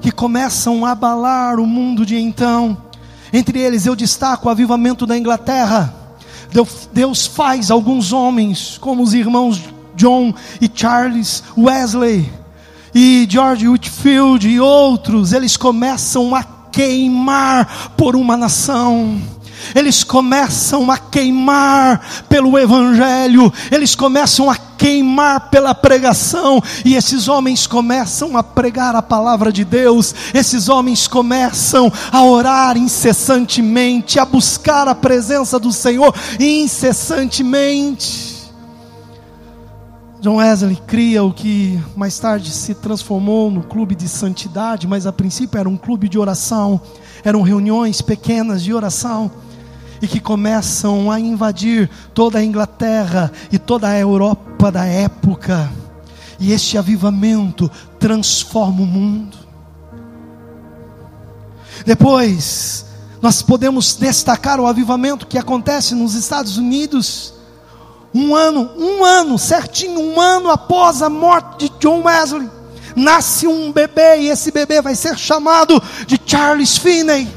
que 0.00 0.10
começam 0.10 0.84
a 0.84 0.90
abalar 0.90 1.58
o 1.58 1.66
mundo 1.66 2.04
de 2.04 2.16
então. 2.16 2.76
Entre 3.32 3.58
eles 3.58 3.86
eu 3.86 3.96
destaco 3.96 4.48
o 4.48 4.50
avivamento 4.50 5.06
da 5.06 5.16
Inglaterra. 5.16 5.94
Deus 6.92 7.26
faz 7.26 7.70
alguns 7.70 8.12
homens, 8.12 8.78
como 8.78 9.02
os 9.02 9.12
irmãos 9.12 9.60
John 9.94 10.32
e 10.60 10.70
Charles 10.72 11.42
Wesley, 11.56 12.30
e 12.94 13.26
George 13.28 13.68
Whitfield 13.68 14.48
e 14.48 14.58
outros, 14.58 15.32
eles 15.32 15.56
começam 15.56 16.34
a 16.34 16.42
queimar 16.42 17.92
por 17.96 18.16
uma 18.16 18.36
nação 18.36 19.20
eles 19.74 20.04
começam 20.04 20.90
a 20.90 20.98
queimar 20.98 22.24
pelo 22.28 22.58
Evangelho, 22.58 23.52
eles 23.70 23.94
começam 23.94 24.50
a 24.50 24.56
queimar 24.56 25.50
pela 25.50 25.74
pregação, 25.74 26.62
e 26.84 26.94
esses 26.94 27.28
homens 27.28 27.66
começam 27.66 28.36
a 28.36 28.42
pregar 28.42 28.94
a 28.94 29.02
palavra 29.02 29.50
de 29.52 29.64
Deus, 29.64 30.14
esses 30.34 30.68
homens 30.68 31.08
começam 31.08 31.90
a 32.12 32.22
orar 32.22 32.76
incessantemente, 32.76 34.18
a 34.18 34.24
buscar 34.24 34.86
a 34.88 34.94
presença 34.94 35.58
do 35.58 35.72
Senhor 35.72 36.14
incessantemente. 36.38 38.36
John 40.20 40.36
Wesley 40.36 40.76
cria 40.86 41.22
o 41.22 41.32
que 41.32 41.80
mais 41.94 42.18
tarde 42.18 42.50
se 42.50 42.74
transformou 42.74 43.50
no 43.50 43.62
clube 43.62 43.94
de 43.94 44.08
santidade, 44.08 44.86
mas 44.86 45.06
a 45.06 45.12
princípio 45.12 45.58
era 45.58 45.68
um 45.68 45.76
clube 45.76 46.08
de 46.08 46.18
oração, 46.18 46.80
eram 47.22 47.42
reuniões 47.42 48.02
pequenas 48.02 48.62
de 48.62 48.74
oração 48.74 49.30
e 50.00 50.06
que 50.06 50.20
começam 50.20 51.10
a 51.10 51.18
invadir 51.18 51.90
toda 52.12 52.38
a 52.38 52.44
Inglaterra 52.44 53.32
e 53.50 53.58
toda 53.58 53.88
a 53.88 53.98
Europa 53.98 54.70
da 54.70 54.84
época. 54.84 55.70
E 56.38 56.52
este 56.52 56.76
avivamento 56.76 57.70
transforma 57.98 58.82
o 58.82 58.86
mundo. 58.86 59.36
Depois, 61.84 62.86
nós 63.20 63.42
podemos 63.42 63.94
destacar 63.94 64.60
o 64.60 64.66
avivamento 64.66 65.26
que 65.26 65.38
acontece 65.38 65.94
nos 65.94 66.14
Estados 66.14 66.58
Unidos. 66.58 67.34
Um 68.14 68.34
ano, 68.34 68.70
um 68.76 69.04
ano, 69.04 69.38
certinho, 69.38 70.00
um 70.00 70.20
ano 70.20 70.50
após 70.50 71.02
a 71.02 71.08
morte 71.08 71.68
de 71.68 71.78
John 71.78 72.02
Wesley, 72.04 72.48
nasce 72.94 73.46
um 73.46 73.70
bebê 73.70 74.20
e 74.20 74.28
esse 74.28 74.50
bebê 74.50 74.80
vai 74.80 74.94
ser 74.94 75.18
chamado 75.18 75.82
de 76.06 76.20
Charles 76.24 76.78
Finney. 76.78 77.28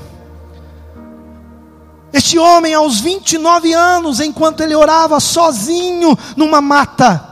Este 2.11 2.39
homem, 2.39 2.73
aos 2.73 2.99
29 2.99 3.73
anos, 3.73 4.19
enquanto 4.19 4.61
ele 4.61 4.75
orava 4.75 5.19
sozinho 5.19 6.17
numa 6.35 6.59
mata, 6.59 7.29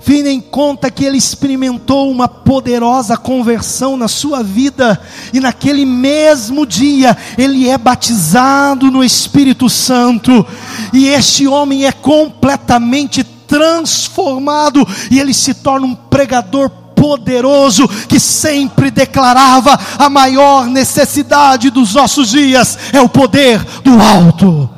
Finney 0.00 0.40
conta 0.40 0.90
que 0.90 1.04
ele 1.04 1.16
experimentou 1.16 2.10
uma 2.10 2.26
poderosa 2.26 3.16
conversão 3.16 3.96
na 3.96 4.08
sua 4.08 4.42
vida, 4.42 5.00
e 5.32 5.38
naquele 5.38 5.86
mesmo 5.86 6.66
dia 6.66 7.16
ele 7.38 7.68
é 7.68 7.78
batizado 7.78 8.90
no 8.90 9.04
Espírito 9.04 9.70
Santo, 9.70 10.44
e 10.92 11.06
este 11.06 11.46
homem 11.46 11.86
é 11.86 11.92
completamente 11.92 13.22
transformado, 13.22 14.86
e 15.08 15.20
ele 15.20 15.32
se 15.32 15.54
torna 15.54 15.86
um 15.86 15.94
pregador 15.94 16.68
poderoso 17.02 17.88
que 18.06 18.20
sempre 18.20 18.88
declarava 18.88 19.76
a 19.98 20.08
maior 20.08 20.66
necessidade 20.66 21.68
dos 21.68 21.94
nossos 21.94 22.28
dias 22.30 22.78
é 22.92 23.00
o 23.00 23.08
poder 23.08 23.58
do 23.82 24.00
alto. 24.00 24.70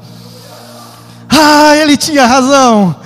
Ah, 1.28 1.76
ele 1.76 1.98
tinha 1.98 2.24
razão. 2.24 2.96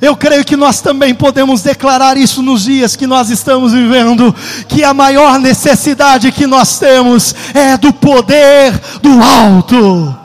Eu 0.00 0.16
creio 0.16 0.42
que 0.42 0.56
nós 0.56 0.80
também 0.80 1.14
podemos 1.14 1.60
declarar 1.60 2.16
isso 2.16 2.42
nos 2.42 2.64
dias 2.64 2.96
que 2.96 3.06
nós 3.06 3.28
estamos 3.28 3.72
vivendo, 3.72 4.34
que 4.66 4.82
a 4.82 4.94
maior 4.94 5.38
necessidade 5.38 6.32
que 6.32 6.46
nós 6.46 6.78
temos 6.78 7.34
é 7.52 7.76
do 7.76 7.92
poder 7.92 8.72
do 9.02 9.22
alto. 9.22 10.16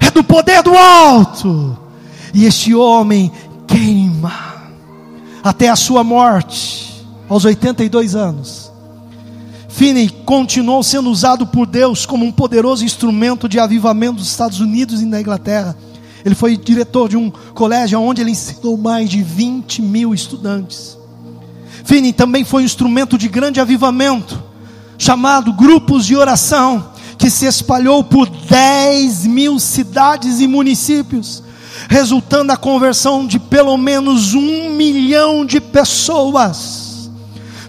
É 0.00 0.10
do 0.10 0.24
poder 0.24 0.62
do 0.62 0.74
alto. 0.74 1.76
E 2.32 2.46
este 2.46 2.74
homem 2.74 3.30
queima 3.66 4.32
até 5.44 5.68
a 5.68 5.76
sua 5.76 6.02
morte 6.02 6.91
aos 7.32 7.46
82 7.46 8.14
anos. 8.14 8.70
Finney 9.66 10.10
continuou 10.26 10.82
sendo 10.82 11.08
usado 11.10 11.46
por 11.46 11.66
Deus 11.66 12.04
como 12.04 12.26
um 12.26 12.30
poderoso 12.30 12.84
instrumento 12.84 13.48
de 13.48 13.58
avivamento 13.58 14.16
dos 14.16 14.28
Estados 14.28 14.60
Unidos 14.60 15.00
e 15.00 15.06
da 15.06 15.18
Inglaterra. 15.18 15.74
Ele 16.26 16.34
foi 16.34 16.58
diretor 16.58 17.08
de 17.08 17.16
um 17.16 17.30
colégio 17.54 17.98
onde 17.98 18.20
ele 18.20 18.32
ensinou 18.32 18.76
mais 18.76 19.08
de 19.08 19.22
20 19.22 19.80
mil 19.80 20.12
estudantes. 20.12 20.98
Finney 21.84 22.12
também 22.12 22.44
foi 22.44 22.64
um 22.64 22.66
instrumento 22.66 23.16
de 23.16 23.28
grande 23.28 23.60
avivamento, 23.60 24.40
chamado 24.98 25.54
grupos 25.54 26.04
de 26.04 26.14
oração, 26.14 26.90
que 27.16 27.30
se 27.30 27.46
espalhou 27.46 28.04
por 28.04 28.28
10 28.28 29.24
mil 29.24 29.58
cidades 29.58 30.38
e 30.38 30.46
municípios, 30.46 31.42
resultando 31.88 32.44
na 32.44 32.58
conversão 32.58 33.26
de 33.26 33.38
pelo 33.38 33.78
menos 33.78 34.34
um 34.34 34.68
milhão 34.76 35.46
de 35.46 35.62
pessoas. 35.62 36.81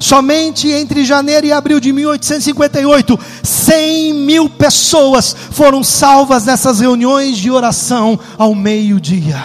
Somente 0.04 0.68
entre 0.70 1.06
janeiro 1.06 1.48
e 1.48 1.54
abril 1.54 1.80
de 1.80 1.94
1858, 1.94 3.18
100 3.42 4.14
mil 4.14 4.50
pessoas 4.50 5.34
foram 5.34 5.82
salvas 5.82 6.44
nessas 6.44 6.82
reuniões 6.82 7.38
de 7.38 7.50
oração 7.50 8.20
ao 8.38 8.54
meio-dia. 8.54 9.42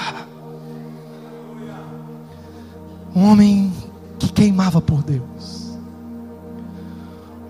Um 3.14 3.30
homem 3.30 3.72
que 4.18 4.32
queimava 4.32 4.80
por 4.80 5.00
Deus. 5.04 5.78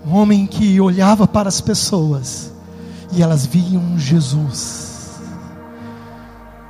Um 0.05 0.13
homem 0.13 0.45
que 0.45 0.79
olhava 0.79 1.25
para 1.25 1.49
as 1.49 1.59
pessoas 1.59 2.53
e 3.11 3.23
elas 3.23 3.43
viam 3.43 3.97
Jesus. 3.97 5.19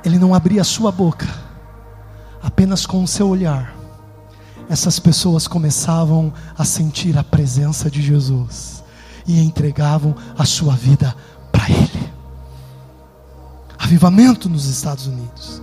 Ele 0.02 0.18
não 0.18 0.34
abria 0.34 0.62
a 0.62 0.64
sua 0.64 0.90
boca, 0.90 1.28
apenas 2.42 2.86
com 2.86 3.04
o 3.04 3.06
seu 3.06 3.28
olhar. 3.28 3.79
Essas 4.70 5.00
pessoas 5.00 5.48
começavam 5.48 6.32
a 6.56 6.64
sentir 6.64 7.18
a 7.18 7.24
presença 7.24 7.90
de 7.90 8.00
Jesus 8.00 8.84
e 9.26 9.40
entregavam 9.40 10.14
a 10.38 10.44
sua 10.44 10.76
vida 10.76 11.12
para 11.50 11.68
Ele. 11.68 12.12
Avivamento 13.76 14.48
nos 14.48 14.66
Estados 14.66 15.08
Unidos. 15.08 15.60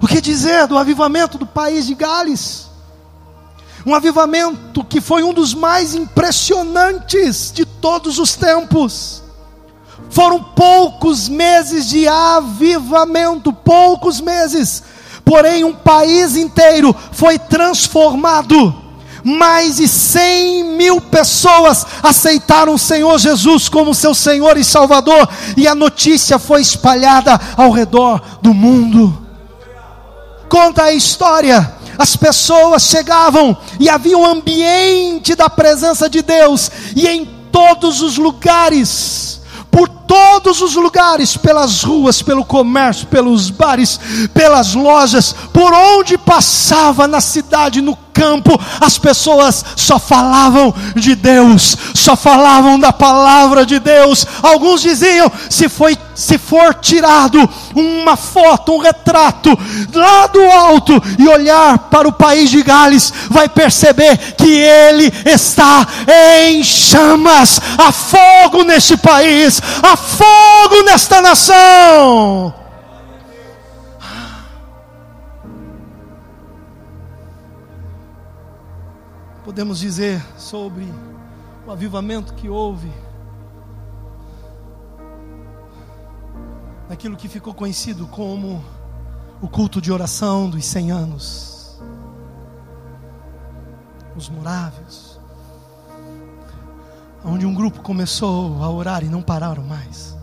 O 0.00 0.06
que 0.06 0.20
dizer 0.20 0.68
do 0.68 0.78
avivamento 0.78 1.38
do 1.38 1.44
país 1.44 1.88
de 1.88 1.96
Gales? 1.96 2.68
Um 3.84 3.96
avivamento 3.96 4.84
que 4.84 5.00
foi 5.00 5.24
um 5.24 5.34
dos 5.34 5.52
mais 5.52 5.96
impressionantes 5.96 7.50
de 7.52 7.64
todos 7.64 8.20
os 8.20 8.36
tempos. 8.36 9.24
Foram 10.08 10.40
poucos 10.40 11.28
meses 11.28 11.88
de 11.88 12.06
avivamento, 12.06 13.52
poucos 13.52 14.20
meses. 14.20 14.84
Porém, 15.30 15.62
um 15.62 15.72
país 15.72 16.34
inteiro 16.34 16.92
foi 17.12 17.38
transformado. 17.38 18.74
Mais 19.22 19.76
de 19.76 19.86
100 19.86 20.64
mil 20.76 21.00
pessoas 21.00 21.86
aceitaram 22.02 22.74
o 22.74 22.78
Senhor 22.78 23.16
Jesus 23.16 23.68
como 23.68 23.94
seu 23.94 24.12
Senhor 24.12 24.56
e 24.56 24.64
Salvador, 24.64 25.28
e 25.56 25.68
a 25.68 25.74
notícia 25.76 26.36
foi 26.36 26.60
espalhada 26.60 27.40
ao 27.56 27.70
redor 27.70 28.20
do 28.42 28.52
mundo. 28.52 29.24
Conta 30.48 30.82
a 30.82 30.92
história 30.92 31.76
as 31.96 32.16
pessoas 32.16 32.84
chegavam 32.84 33.56
e 33.78 33.88
havia 33.88 34.16
um 34.18 34.26
ambiente 34.26 35.36
da 35.36 35.48
presença 35.48 36.08
de 36.10 36.22
Deus, 36.22 36.70
e 36.96 37.06
em 37.06 37.24
todos 37.52 38.00
os 38.00 38.16
lugares, 38.16 39.42
por 39.70 39.88
todos 40.10 40.60
os 40.60 40.74
lugares, 40.74 41.36
pelas 41.36 41.84
ruas, 41.84 42.20
pelo 42.20 42.44
comércio, 42.44 43.06
pelos 43.06 43.48
bares, 43.48 44.00
pelas 44.34 44.74
lojas, 44.74 45.32
por 45.52 45.72
onde 45.72 46.18
passava 46.18 47.06
na 47.06 47.20
cidade, 47.20 47.80
no 47.80 47.96
campo, 48.12 48.60
as 48.80 48.98
pessoas 48.98 49.64
só 49.76 49.98
falavam 49.98 50.74
de 50.94 51.14
Deus, 51.14 51.76
só 51.94 52.14
falavam 52.14 52.78
da 52.78 52.92
palavra 52.92 53.64
de 53.64 53.78
Deus. 53.78 54.26
Alguns 54.42 54.82
diziam: 54.82 55.30
se, 55.48 55.68
foi, 55.68 55.96
se 56.14 56.36
for 56.36 56.74
tirado 56.74 57.48
uma 57.74 58.16
foto, 58.16 58.74
um 58.74 58.78
retrato 58.78 59.56
lá 59.94 60.26
do 60.26 60.42
alto 60.42 61.02
e 61.18 61.26
olhar 61.28 61.78
para 61.90 62.06
o 62.06 62.12
país 62.12 62.50
de 62.50 62.62
Gales, 62.62 63.12
vai 63.30 63.48
perceber 63.48 64.34
que 64.34 64.50
ele 64.50 65.10
está 65.24 65.86
em 66.46 66.62
chamas. 66.62 67.60
Há 67.78 67.90
fogo 67.90 68.64
neste 68.64 68.96
país, 68.98 69.62
fogo 70.00 70.82
nesta 70.84 71.20
nação. 71.20 72.54
podemos 79.50 79.80
dizer 79.80 80.24
sobre 80.38 80.86
o 81.66 81.72
avivamento 81.72 82.34
que 82.34 82.48
houve 82.48 82.88
naquilo 86.88 87.16
que 87.16 87.26
ficou 87.26 87.52
conhecido 87.52 88.06
como 88.06 88.64
o 89.42 89.48
culto 89.48 89.80
de 89.80 89.90
oração 89.90 90.48
dos 90.48 90.64
100 90.64 90.92
anos. 90.92 91.80
Os 94.14 94.28
moráveis, 94.28 95.09
onde 97.24 97.46
um 97.46 97.54
grupo 97.54 97.80
começou 97.80 98.62
a 98.62 98.70
orar 98.70 99.04
e 99.04 99.08
não 99.08 99.22
pararam 99.22 99.62
mais. 99.64 100.16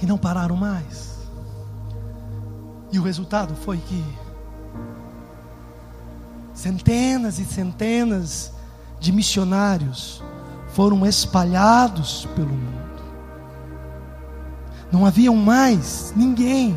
E 0.00 0.06
não 0.06 0.18
pararam 0.18 0.56
mais. 0.56 1.18
E 2.92 2.98
o 2.98 3.02
resultado 3.02 3.54
foi 3.54 3.78
que 3.78 4.02
Centenas 6.58 7.38
e 7.38 7.44
centenas 7.44 8.52
de 8.98 9.12
missionários 9.12 10.20
foram 10.72 11.06
espalhados 11.06 12.26
pelo 12.34 12.48
mundo. 12.48 13.02
Não 14.90 15.06
havia 15.06 15.30
mais 15.30 16.12
ninguém 16.16 16.76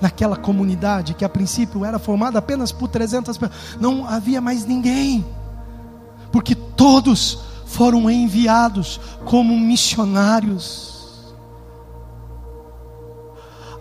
naquela 0.00 0.36
comunidade 0.36 1.14
que 1.14 1.24
a 1.24 1.28
princípio 1.28 1.84
era 1.84 2.00
formada 2.00 2.40
apenas 2.40 2.72
por 2.72 2.88
300 2.88 3.38
pessoas. 3.38 3.76
Não 3.80 4.08
havia 4.08 4.40
mais 4.40 4.64
ninguém. 4.66 5.24
Porque 6.32 6.54
todos 6.54 7.38
foram 7.66 8.10
enviados 8.10 9.00
como 9.24 9.58
missionários. 9.58 10.92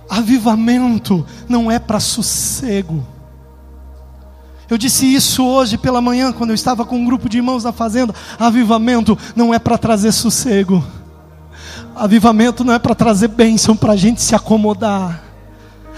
Avivamento 0.09 1.25
não 1.47 1.71
é 1.71 1.79
para 1.79 1.99
sossego. 1.99 3.05
Eu 4.69 4.77
disse 4.77 5.05
isso 5.05 5.45
hoje 5.45 5.77
pela 5.77 6.01
manhã, 6.01 6.31
quando 6.31 6.51
eu 6.51 6.55
estava 6.55 6.85
com 6.85 6.97
um 6.97 7.05
grupo 7.05 7.27
de 7.27 7.37
irmãos 7.37 7.63
na 7.63 7.71
fazenda. 7.71 8.13
Avivamento 8.37 9.17
não 9.35 9.53
é 9.53 9.59
para 9.59 9.77
trazer 9.77 10.11
sossego. 10.11 10.83
Avivamento 11.95 12.63
não 12.63 12.73
é 12.73 12.79
para 12.79 12.95
trazer 12.95 13.27
bênção 13.29 13.75
para 13.75 13.93
a 13.93 13.97
gente 13.97 14.21
se 14.21 14.35
acomodar. 14.35 15.30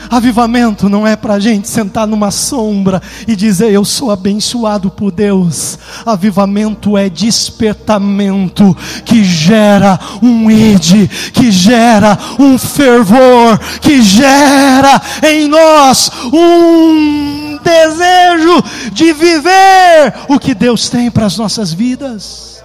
Avivamento 0.10 0.90
não 0.90 1.08
é 1.08 1.16
para 1.16 1.36
a 1.36 1.40
gente 1.40 1.68
sentar 1.68 2.06
numa 2.06 2.30
sombra 2.30 3.02
e 3.28 3.36
dizer 3.36 3.72
eu 3.72 3.86
sou 3.86 4.12
abençoado 4.12 4.92
por 4.92 5.12
Deus. 5.12 5.78
Avivamento 6.06 6.98
é 6.98 7.10
despertamento 7.10 8.76
que 9.06 9.24
gera 9.24 10.00
um 10.22 10.52
ide, 10.52 11.08
que 11.34 11.52
gera 11.52 12.18
um 12.40 12.58
fervor, 12.58 13.58
que 13.82 14.02
gera 14.02 15.02
em 15.24 15.48
nós 15.48 16.12
um 16.32 17.58
desejo 17.64 18.62
de 18.92 19.14
viver 19.14 20.14
o 20.28 20.38
que 20.38 20.54
Deus 20.54 20.90
tem 20.90 21.10
para 21.10 21.26
as 21.26 21.38
nossas 21.38 21.74
vidas. 21.74 22.64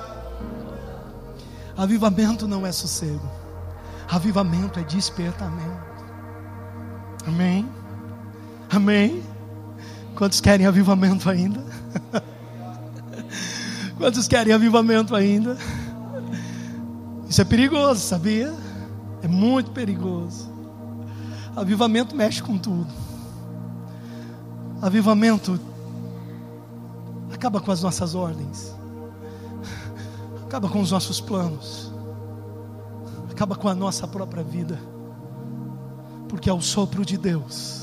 Avivamento 1.77 2.49
não 2.49 2.67
é 2.67 2.73
sossego, 2.73 3.31
avivamento 4.11 4.81
é 4.81 4.83
despertamento. 4.83 5.88
Amém? 7.29 7.69
Amém? 8.71 9.23
Quantos 10.17 10.41
querem 10.41 10.67
avivamento 10.67 11.29
ainda? 11.29 11.63
Quantos 13.99 14.27
querem 14.27 14.55
avivamento 14.55 15.15
ainda? 15.15 15.59
Isso 17.29 17.43
é 17.43 17.45
perigoso, 17.45 18.01
sabia? 18.01 18.51
É 19.23 19.29
muito 19.29 19.71
perigoso. 19.73 20.51
Avivamento 21.55 22.17
mexe 22.17 22.43
com 22.43 22.57
tudo. 22.57 22.89
Avivamento 24.81 25.61
acaba 27.31 27.61
com 27.61 27.71
as 27.71 27.83
nossas 27.83 28.15
ordens, 28.15 28.75
acaba 30.47 30.69
com 30.69 30.81
os 30.81 30.93
nossos 30.93 31.21
planos, 31.21 31.93
acaba 33.31 33.55
com 33.55 33.69
a 33.69 33.75
nossa 33.75 34.09
própria 34.09 34.43
vida 34.43 34.81
porque 36.29 36.49
é 36.49 36.53
o 36.53 36.61
sopro 36.61 37.05
de 37.05 37.17
Deus 37.17 37.79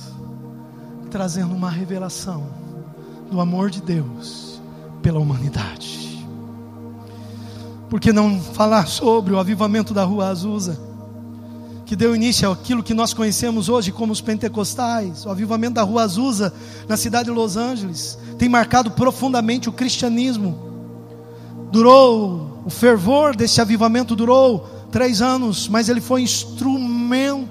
trazendo 1.16 1.56
uma 1.56 1.70
revelação 1.70 2.44
do 3.32 3.40
amor 3.40 3.70
de 3.70 3.82
Deus 3.82 4.62
pela 5.02 5.18
humanidade. 5.18 6.28
Por 7.90 8.02
que 8.02 8.12
não 8.12 8.38
falar 8.38 8.86
sobre 8.88 9.34
o 9.34 9.40
avivamento 9.40 9.94
da 9.94 10.04
Rua 10.04 10.28
Azusa, 10.28 10.78
que 11.86 11.96
deu 11.96 12.14
início 12.14 12.52
àquilo 12.52 12.84
que 12.84 12.94
nós 12.94 13.14
conhecemos 13.14 13.70
hoje 13.70 13.94
como 13.94 14.12
os 14.12 14.20
pentecostais? 14.20 15.26
O 15.26 15.30
avivamento 15.30 15.76
da 15.76 15.84
Rua 15.84 16.04
Azusa, 16.04 16.54
na 16.86 16.98
cidade 16.98 17.30
de 17.30 17.32
Los 17.32 17.56
Angeles, 17.56 18.20
tem 18.38 18.50
marcado 18.50 18.92
profundamente 18.92 19.70
o 19.70 19.72
cristianismo. 19.72 20.60
Durou, 21.72 22.62
o 22.66 22.70
fervor 22.70 23.38
desse 23.38 23.62
avivamento 23.62 24.18
durou 24.18 24.68
três 24.92 25.22
anos, 25.22 25.70
mas 25.70 25.88
ele 25.88 26.02
foi 26.02 26.24
instrumento 26.24 26.95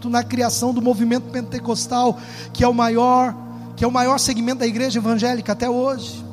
na 0.08 0.22
criação 0.22 0.74
do 0.74 0.82
movimento 0.82 1.30
pentecostal, 1.30 2.18
que 2.52 2.64
é 2.64 2.68
o 2.68 2.74
maior, 2.74 3.34
que 3.76 3.84
é 3.84 3.86
o 3.86 3.92
maior 3.92 4.18
segmento 4.18 4.60
da 4.60 4.66
igreja 4.66 4.98
evangélica 4.98 5.52
até 5.52 5.68
hoje. 5.68 6.24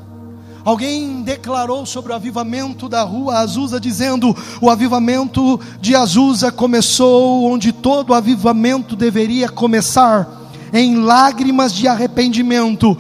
Alguém 0.63 1.23
declarou 1.23 1.85
sobre 1.85 2.11
o 2.11 2.15
avivamento 2.15 2.87
da 2.87 3.01
rua 3.01 3.39
Azusa, 3.39 3.79
dizendo: 3.79 4.35
o 4.61 4.69
avivamento 4.69 5.59
de 5.79 5.95
Azusa 5.95 6.51
começou 6.51 7.45
onde 7.45 7.71
todo 7.71 8.13
avivamento 8.13 8.95
deveria 8.95 9.49
começar, 9.49 10.27
em 10.71 10.97
lágrimas 10.97 11.73
de 11.73 11.87
arrependimento 11.87 12.97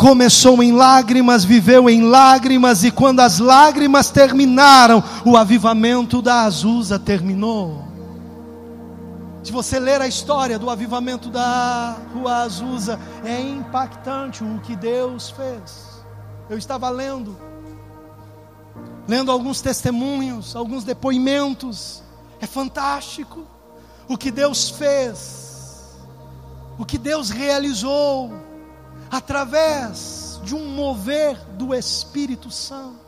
começou 0.00 0.62
em 0.62 0.72
lágrimas, 0.72 1.44
viveu 1.44 1.90
em 1.90 2.00
lágrimas, 2.00 2.84
e 2.84 2.90
quando 2.90 3.20
as 3.20 3.38
lágrimas 3.38 4.08
terminaram, 4.08 5.04
o 5.26 5.36
avivamento 5.36 6.22
da 6.22 6.44
Azusa 6.44 6.98
terminou. 6.98 7.89
Se 9.42 9.52
você 9.52 9.78
ler 9.78 10.00
a 10.00 10.06
história 10.06 10.58
do 10.58 10.68
avivamento 10.68 11.30
da 11.30 11.96
Rua 12.14 12.42
Azusa, 12.42 12.98
é 13.24 13.40
impactante 13.40 14.44
o 14.44 14.60
que 14.60 14.76
Deus 14.76 15.30
fez. 15.30 16.04
Eu 16.48 16.58
estava 16.58 16.88
lendo 16.90 17.50
lendo 19.10 19.32
alguns 19.32 19.60
testemunhos, 19.60 20.54
alguns 20.54 20.84
depoimentos. 20.84 22.00
É 22.40 22.46
fantástico 22.46 23.44
o 24.06 24.16
que 24.16 24.30
Deus 24.30 24.70
fez, 24.70 25.98
o 26.78 26.84
que 26.84 26.96
Deus 26.96 27.28
realizou 27.28 28.32
através 29.10 30.40
de 30.44 30.54
um 30.54 30.68
mover 30.68 31.36
do 31.56 31.74
Espírito 31.74 32.52
Santo. 32.52 33.00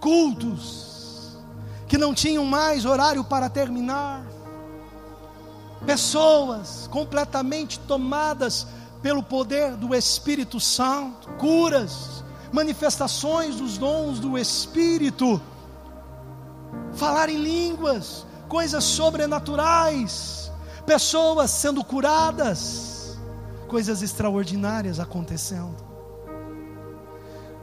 Cultos 0.00 1.38
que 1.86 1.96
não 1.96 2.12
tinham 2.12 2.44
mais 2.44 2.84
horário 2.84 3.22
para 3.22 3.48
terminar, 3.48 4.26
pessoas 5.84 6.88
completamente 6.90 7.78
tomadas 7.80 8.66
pelo 9.02 9.22
poder 9.22 9.76
do 9.76 9.94
Espírito 9.94 10.58
Santo, 10.58 11.28
curas, 11.38 12.24
manifestações 12.52 13.56
dos 13.56 13.76
dons 13.76 14.18
do 14.18 14.38
Espírito, 14.38 15.40
falar 16.94 17.28
em 17.28 17.36
línguas, 17.36 18.24
coisas 18.48 18.82
sobrenaturais, 18.84 20.50
pessoas 20.86 21.50
sendo 21.50 21.84
curadas, 21.84 23.18
coisas 23.68 24.02
extraordinárias 24.02 24.98
acontecendo. 24.98 25.84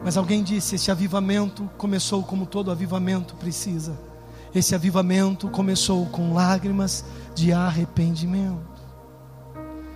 Mas 0.04 0.18
alguém 0.18 0.44
disse: 0.44 0.76
esse 0.76 0.92
avivamento 0.92 1.70
começou 1.78 2.24
como 2.24 2.46
todo 2.46 2.72
avivamento 2.72 3.36
precisa. 3.36 4.11
Esse 4.54 4.76
avivamento 4.76 5.50
começou 5.50 6.06
com 6.08 6.34
lágrimas 6.34 7.06
de 7.34 7.54
arrependimento. 7.54 8.60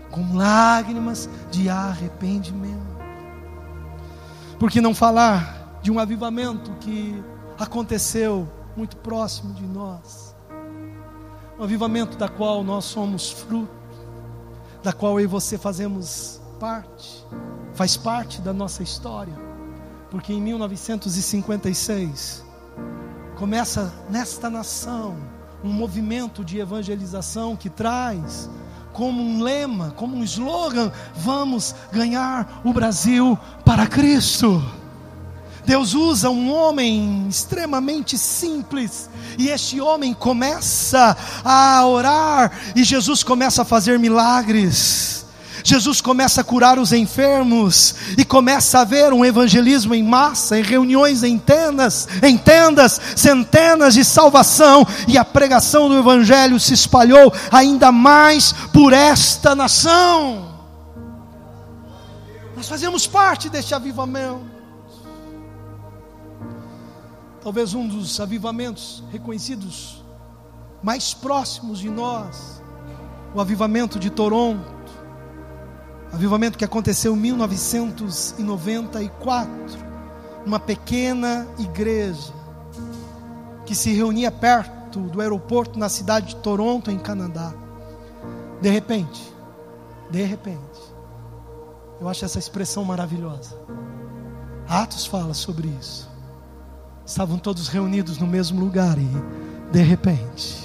Com 0.10 0.38
lágrimas 0.38 1.30
de 1.52 1.70
arrependimento. 1.70 2.96
Por 4.58 4.72
que 4.72 4.80
não 4.80 4.96
falar 4.96 5.80
de 5.82 5.92
um 5.92 6.00
avivamento 6.00 6.72
que 6.80 7.22
aconteceu 7.60 8.48
muito 8.78 8.96
próximo 8.98 9.54
de 9.54 9.66
nós? 9.66 10.34
Um 11.60 11.64
avivamento 11.64 12.18
da 12.18 12.30
qual 12.30 12.64
nós 12.64 12.86
somos 12.86 13.32
fruto, 13.32 13.70
da 14.82 14.94
qual 14.94 15.20
eu 15.20 15.26
e 15.26 15.28
você 15.28 15.58
fazemos 15.58 16.42
parte, 16.58 17.26
faz 17.74 17.98
parte 17.98 18.42
da 18.42 18.54
nossa 18.54 18.82
história. 18.82 19.36
Porque 20.10 20.32
em 20.32 20.42
1956 20.42 22.46
começa 23.36 23.94
nesta 24.10 24.50
nação 24.50 25.18
um 25.64 25.70
movimento 25.70 26.44
de 26.44 26.60
evangelização 26.60 27.56
que 27.56 27.70
traz 27.70 28.50
como 28.94 29.22
um 29.22 29.42
lema, 29.44 29.92
como 29.92 30.16
um 30.16 30.24
slogan: 30.24 30.92
vamos 31.16 31.76
ganhar 31.92 32.62
o 32.64 32.72
Brasil 32.72 33.38
para 33.64 33.88
Cristo. 33.88 34.64
Deus 35.66 35.96
usa 35.96 36.30
um 36.30 36.54
homem 36.54 37.28
extremamente 37.28 38.18
simples, 38.18 39.10
e 39.38 39.50
este 39.50 39.82
homem 39.82 40.14
começa 40.14 41.18
a 41.44 41.86
orar, 41.86 42.52
e 42.76 42.84
Jesus 42.84 43.24
começa 43.24 43.64
a 43.64 43.66
fazer 43.66 43.98
milagres. 43.98 45.25
Jesus 45.66 46.00
começa 46.00 46.42
a 46.42 46.44
curar 46.44 46.78
os 46.78 46.94
enfermos 46.94 47.96
e 48.16 48.24
começa 48.24 48.78
a 48.78 48.82
haver 48.82 49.12
um 49.12 49.26
evangelismo 49.26 49.96
em 49.96 50.04
massa, 50.04 50.60
em 50.60 50.62
reuniões 50.62 51.24
em 51.24 51.40
tendas, 51.40 52.08
em 52.22 52.38
tendas, 52.38 53.02
centenas 53.16 53.96
de 53.96 54.06
salvação 54.06 54.86
e 55.08 55.18
a 55.18 55.26
pregação 55.26 55.90
do 55.90 55.98
evangelho 55.98 56.60
se 56.60 56.76
espalhou 56.76 57.34
ainda 57.52 57.92
mais 57.92 58.54
por 58.72 58.94
esta 58.94 59.56
nação. 59.56 60.54
Nós 62.56 62.70
fazemos 62.70 63.08
parte 63.08 63.50
deste 63.50 63.74
avivamento. 63.74 64.46
Talvez 67.42 67.74
um 67.74 67.88
dos 67.88 68.20
avivamentos 68.20 69.04
reconhecidos 69.12 70.04
mais 70.84 71.12
próximos 71.12 71.80
de 71.80 71.90
nós, 71.90 72.62
o 73.34 73.42
avivamento 73.42 73.98
de 73.98 74.12
Toronto 74.12 74.75
Avivamento 76.16 76.58
que 76.58 76.64
aconteceu 76.64 77.14
em 77.14 77.20
1994, 77.20 79.54
numa 80.46 80.62
pequena 80.62 81.46
igreja 81.60 82.32
que 83.66 83.76
se 83.76 83.92
reunia 83.92 84.32
perto 84.32 85.02
do 85.02 85.20
aeroporto 85.20 85.78
na 85.78 85.90
cidade 85.90 86.28
de 86.28 86.38
Toronto, 86.38 86.90
em 86.90 86.98
Canadá. 86.98 87.54
De 88.62 88.70
repente, 88.70 89.30
de 90.10 90.24
repente, 90.24 90.80
eu 92.00 92.08
acho 92.08 92.24
essa 92.24 92.40
expressão 92.40 92.86
maravilhosa. 92.86 93.54
Atos 94.70 95.06
fala 95.06 95.34
sobre 95.34 95.68
isso. 95.68 96.10
Estavam 97.06 97.38
todos 97.38 97.68
reunidos 97.68 98.20
no 98.20 98.26
mesmo 98.26 98.62
lugar 98.62 98.98
e, 98.98 99.10
de 99.70 99.82
repente, 99.82 100.64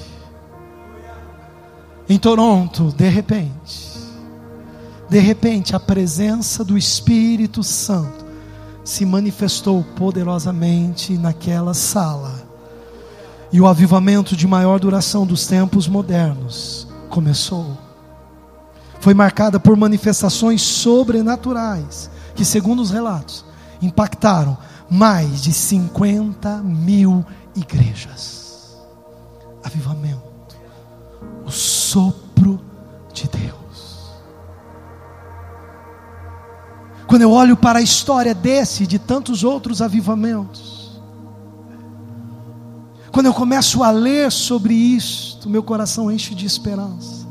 em 2.08 2.18
Toronto, 2.18 2.92
de 2.92 3.08
repente, 3.08 3.89
de 5.10 5.18
repente, 5.18 5.74
a 5.74 5.80
presença 5.80 6.62
do 6.62 6.78
Espírito 6.78 7.64
Santo 7.64 8.24
se 8.84 9.04
manifestou 9.04 9.82
poderosamente 9.96 11.18
naquela 11.18 11.74
sala. 11.74 12.48
E 13.52 13.60
o 13.60 13.66
avivamento 13.66 14.36
de 14.36 14.46
maior 14.46 14.78
duração 14.78 15.26
dos 15.26 15.48
tempos 15.48 15.88
modernos 15.88 16.86
começou. 17.08 17.76
Foi 19.00 19.12
marcada 19.12 19.58
por 19.58 19.76
manifestações 19.76 20.62
sobrenaturais, 20.62 22.08
que, 22.36 22.44
segundo 22.44 22.80
os 22.80 22.92
relatos, 22.92 23.44
impactaram 23.82 24.56
mais 24.88 25.42
de 25.42 25.52
50 25.52 26.58
mil 26.58 27.26
igrejas. 27.56 28.78
Avivamento, 29.64 30.56
o 31.44 31.50
sopro 31.50 32.60
de 33.12 33.28
Deus. 33.28 33.59
Quando 37.10 37.22
eu 37.22 37.32
olho 37.32 37.56
para 37.56 37.80
a 37.80 37.82
história 37.82 38.32
desse 38.32 38.84
e 38.84 38.86
de 38.86 38.96
tantos 38.96 39.42
outros 39.42 39.82
avivamentos, 39.82 41.00
quando 43.10 43.26
eu 43.26 43.34
começo 43.34 43.82
a 43.82 43.90
ler 43.90 44.30
sobre 44.30 44.72
isto, 44.72 45.50
meu 45.50 45.60
coração 45.60 46.08
enche 46.08 46.36
de 46.36 46.46
esperança. 46.46 47.26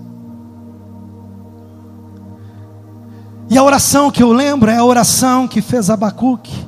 E 3.50 3.58
a 3.58 3.64
oração 3.64 4.12
que 4.12 4.22
eu 4.22 4.34
lembro 4.34 4.70
é 4.70 4.76
a 4.76 4.84
oração 4.84 5.48
que 5.48 5.62
fez 5.62 5.90
Abacuque. 5.90 6.68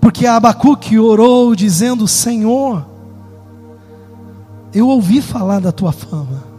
Porque 0.00 0.26
Abacuque 0.26 0.98
orou 0.98 1.54
dizendo: 1.54 2.08
Senhor, 2.08 2.86
eu 4.72 4.88
ouvi 4.88 5.20
falar 5.20 5.60
da 5.60 5.72
tua 5.72 5.92
fama. 5.92 6.55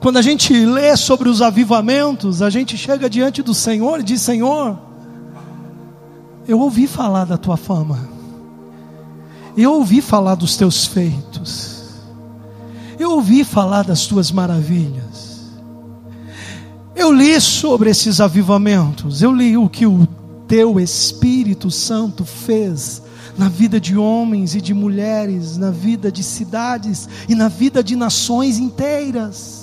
Quando 0.00 0.16
a 0.16 0.22
gente 0.22 0.54
lê 0.64 0.96
sobre 0.96 1.28
os 1.28 1.42
avivamentos, 1.42 2.40
a 2.40 2.48
gente 2.48 2.76
chega 2.78 3.08
diante 3.08 3.42
do 3.42 3.52
Senhor 3.52 4.00
e 4.00 4.02
diz: 4.02 4.22
Senhor, 4.22 4.78
eu 6.48 6.58
ouvi 6.58 6.86
falar 6.86 7.26
da 7.26 7.36
tua 7.36 7.58
fama, 7.58 8.08
eu 9.54 9.74
ouvi 9.74 10.00
falar 10.00 10.36
dos 10.36 10.56
teus 10.56 10.86
feitos, 10.86 11.84
eu 12.98 13.10
ouvi 13.10 13.44
falar 13.44 13.84
das 13.84 14.06
tuas 14.06 14.32
maravilhas, 14.32 15.50
eu 16.96 17.12
li 17.12 17.38
sobre 17.38 17.90
esses 17.90 18.22
avivamentos, 18.22 19.20
eu 19.20 19.34
li 19.34 19.54
o 19.54 19.68
que 19.68 19.84
o 19.84 20.08
teu 20.48 20.80
Espírito 20.80 21.70
Santo 21.70 22.24
fez 22.24 23.02
na 23.36 23.50
vida 23.50 23.78
de 23.78 23.98
homens 23.98 24.54
e 24.54 24.62
de 24.62 24.72
mulheres, 24.72 25.58
na 25.58 25.70
vida 25.70 26.10
de 26.10 26.22
cidades 26.22 27.06
e 27.28 27.34
na 27.34 27.48
vida 27.48 27.84
de 27.84 27.94
nações 27.96 28.58
inteiras. 28.58 29.59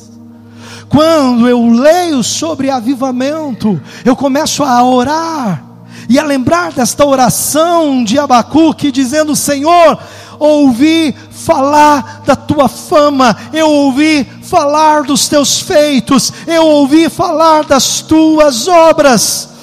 Quando 0.90 1.48
eu 1.48 1.70
leio 1.70 2.24
sobre 2.24 2.70
avivamento, 2.70 3.80
eu 4.06 4.16
começo 4.16 4.64
a 4.64 4.84
orar 4.84 5.64
e 6.10 6.18
a 6.18 6.24
lembrar 6.24 6.72
desta 6.72 7.06
oração 7.06 8.04
de 8.04 8.18
Abacuque, 8.18 8.92
dizendo: 8.92 9.36
Senhor, 9.36 10.00
ouvi 10.40 11.14
falar 11.32 12.24
da 12.26 12.36
tua 12.36 12.70
fama, 12.70 13.36
eu 13.54 13.70
ouvi 13.70 14.26
falar 14.44 15.04
dos 15.04 15.28
teus 15.28 15.60
feitos, 15.60 16.32
eu 16.46 16.66
ouvi 16.66 17.10
falar 17.10 17.66
das 17.66 18.02
tuas 18.02 18.68
obras. 18.68 19.57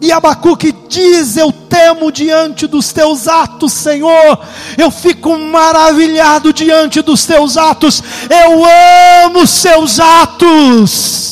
E 0.00 0.10
Abacuque 0.10 0.74
diz: 0.88 1.36
Eu 1.36 1.52
temo 1.52 2.10
diante 2.10 2.66
dos 2.66 2.92
teus 2.92 3.28
atos, 3.28 3.72
Senhor. 3.72 4.40
Eu 4.78 4.90
fico 4.90 5.38
maravilhado 5.38 6.52
diante 6.52 7.02
dos 7.02 7.26
teus 7.26 7.56
atos. 7.56 8.02
Eu 8.28 8.62
amo 9.26 9.42
os 9.42 9.50
seus 9.50 10.00
atos. 10.00 11.29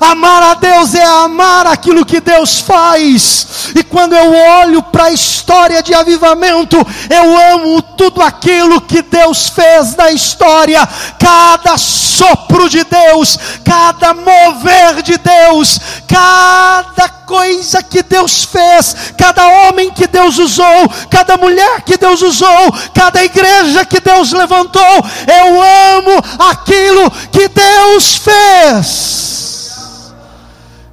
Amar 0.00 0.42
a 0.42 0.54
Deus 0.54 0.94
é 0.94 1.04
amar 1.04 1.66
aquilo 1.66 2.06
que 2.06 2.20
Deus 2.22 2.58
faz. 2.58 3.70
E 3.76 3.84
quando 3.84 4.14
eu 4.14 4.32
olho 4.32 4.82
para 4.82 5.04
a 5.04 5.12
história 5.12 5.82
de 5.82 5.92
avivamento, 5.92 6.78
eu 7.10 7.54
amo 7.54 7.82
tudo 7.82 8.22
aquilo 8.22 8.80
que 8.80 9.02
Deus 9.02 9.50
fez 9.50 9.94
na 9.96 10.10
história. 10.10 10.88
Cada 11.18 11.76
sopro 11.76 12.66
de 12.70 12.82
Deus, 12.82 13.38
cada 13.62 14.14
mover 14.14 15.02
de 15.02 15.18
Deus, 15.18 15.78
cada 16.08 17.06
coisa 17.26 17.82
que 17.82 18.02
Deus 18.02 18.44
fez, 18.44 19.12
cada 19.18 19.46
homem 19.46 19.90
que 19.90 20.06
Deus 20.06 20.38
usou, 20.38 20.90
cada 21.10 21.36
mulher 21.36 21.82
que 21.82 21.98
Deus 21.98 22.22
usou, 22.22 22.72
cada 22.94 23.22
igreja 23.22 23.84
que 23.84 24.00
Deus 24.00 24.32
levantou. 24.32 25.04
Eu 25.26 25.62
amo 25.98 26.22
aquilo 26.50 27.10
que 27.30 27.48
Deus 27.48 28.16
fez. 28.16 29.49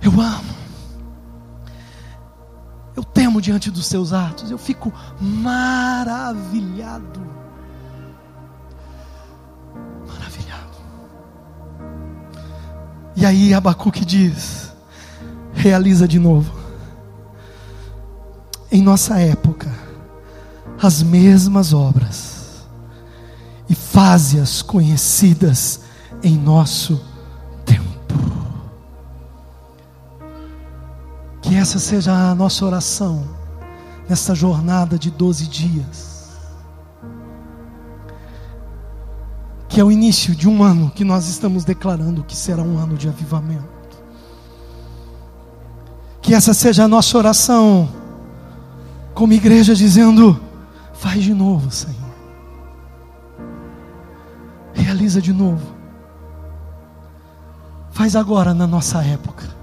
Eu 0.07 0.21
amo. 0.21 0.55
Eu 2.95 3.03
temo 3.03 3.41
diante 3.41 3.69
dos 3.69 3.87
seus 3.87 4.13
atos, 4.13 4.49
eu 4.49 4.57
fico 4.57 4.93
maravilhado. 5.19 7.19
Maravilhado. 10.07 10.77
E 13.17 13.25
aí 13.25 13.53
Abacuque 13.53 14.05
diz: 14.05 14.71
realiza 15.53 16.07
de 16.07 16.19
novo. 16.19 16.55
Em 18.71 18.81
nossa 18.81 19.19
época, 19.19 19.69
as 20.81 21.03
mesmas 21.03 21.73
obras 21.73 22.65
e 23.67 23.75
faze-as 23.75 24.61
conhecidas 24.61 25.81
em 26.23 26.37
nosso 26.37 26.97
Que 31.47 31.55
essa 31.55 31.79
seja 31.79 32.11
a 32.11 32.35
nossa 32.35 32.65
oração 32.65 33.23
nessa 34.09 34.35
jornada 34.35 34.99
de 34.99 35.09
12 35.09 35.47
dias. 35.47 36.37
Que 39.69 39.79
é 39.79 39.83
o 39.83 39.89
início 39.89 40.35
de 40.35 40.49
um 40.49 40.61
ano 40.61 40.91
que 40.93 41.05
nós 41.05 41.29
estamos 41.29 41.63
declarando 41.63 42.21
que 42.21 42.35
será 42.35 42.61
um 42.61 42.77
ano 42.77 42.97
de 42.97 43.07
avivamento. 43.07 43.97
Que 46.21 46.33
essa 46.33 46.53
seja 46.53 46.83
a 46.83 46.87
nossa 46.87 47.17
oração, 47.17 47.87
como 49.13 49.31
igreja, 49.31 49.73
dizendo: 49.73 50.37
faz 50.91 51.23
de 51.23 51.33
novo, 51.33 51.71
Senhor. 51.71 51.95
Realiza 54.73 55.21
de 55.21 55.31
novo. 55.31 55.65
Faz 57.91 58.17
agora 58.17 58.53
na 58.53 58.67
nossa 58.67 59.01
época. 59.01 59.56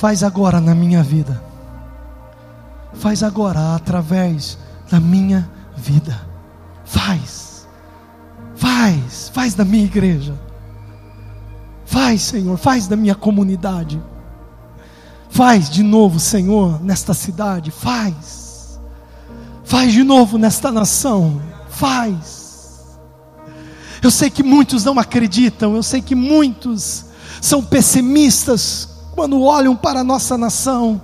Faz 0.00 0.22
agora 0.22 0.62
na 0.62 0.74
minha 0.74 1.02
vida. 1.02 1.44
Faz 2.94 3.22
agora 3.22 3.74
através 3.74 4.56
da 4.90 4.98
minha 4.98 5.46
vida. 5.76 6.18
Faz. 6.86 7.68
Faz. 8.56 9.28
Faz 9.28 9.52
da 9.52 9.62
minha 9.62 9.84
igreja. 9.84 10.34
Faz, 11.84 12.22
Senhor. 12.22 12.56
Faz 12.56 12.86
da 12.86 12.96
minha 12.96 13.14
comunidade. 13.14 14.02
Faz 15.28 15.68
de 15.68 15.82
novo, 15.82 16.18
Senhor, 16.18 16.82
nesta 16.82 17.12
cidade. 17.12 17.70
Faz. 17.70 18.80
Faz 19.64 19.92
de 19.92 20.02
novo 20.02 20.38
nesta 20.38 20.72
nação. 20.72 21.42
Faz. 21.68 22.98
Eu 24.02 24.10
sei 24.10 24.30
que 24.30 24.42
muitos 24.42 24.82
não 24.82 24.98
acreditam. 24.98 25.76
Eu 25.76 25.82
sei 25.82 26.00
que 26.00 26.14
muitos 26.14 27.04
são 27.42 27.62
pessimistas 27.62 28.89
quando 29.20 29.42
olham 29.42 29.76
para 29.76 30.00
a 30.00 30.04
nossa 30.04 30.38
nação, 30.38 30.98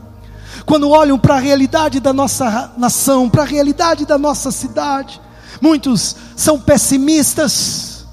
quando 0.64 0.88
olham 0.88 1.18
para 1.18 1.34
a 1.34 1.38
realidade 1.38 2.00
da 2.00 2.14
nossa 2.14 2.72
nação, 2.78 3.28
para 3.28 3.42
a 3.42 3.44
realidade 3.44 4.06
da 4.06 4.16
nossa 4.16 4.50
cidade. 4.50 5.20
Muitos 5.60 6.16
são 6.34 6.58
pessimistas, 6.58 8.06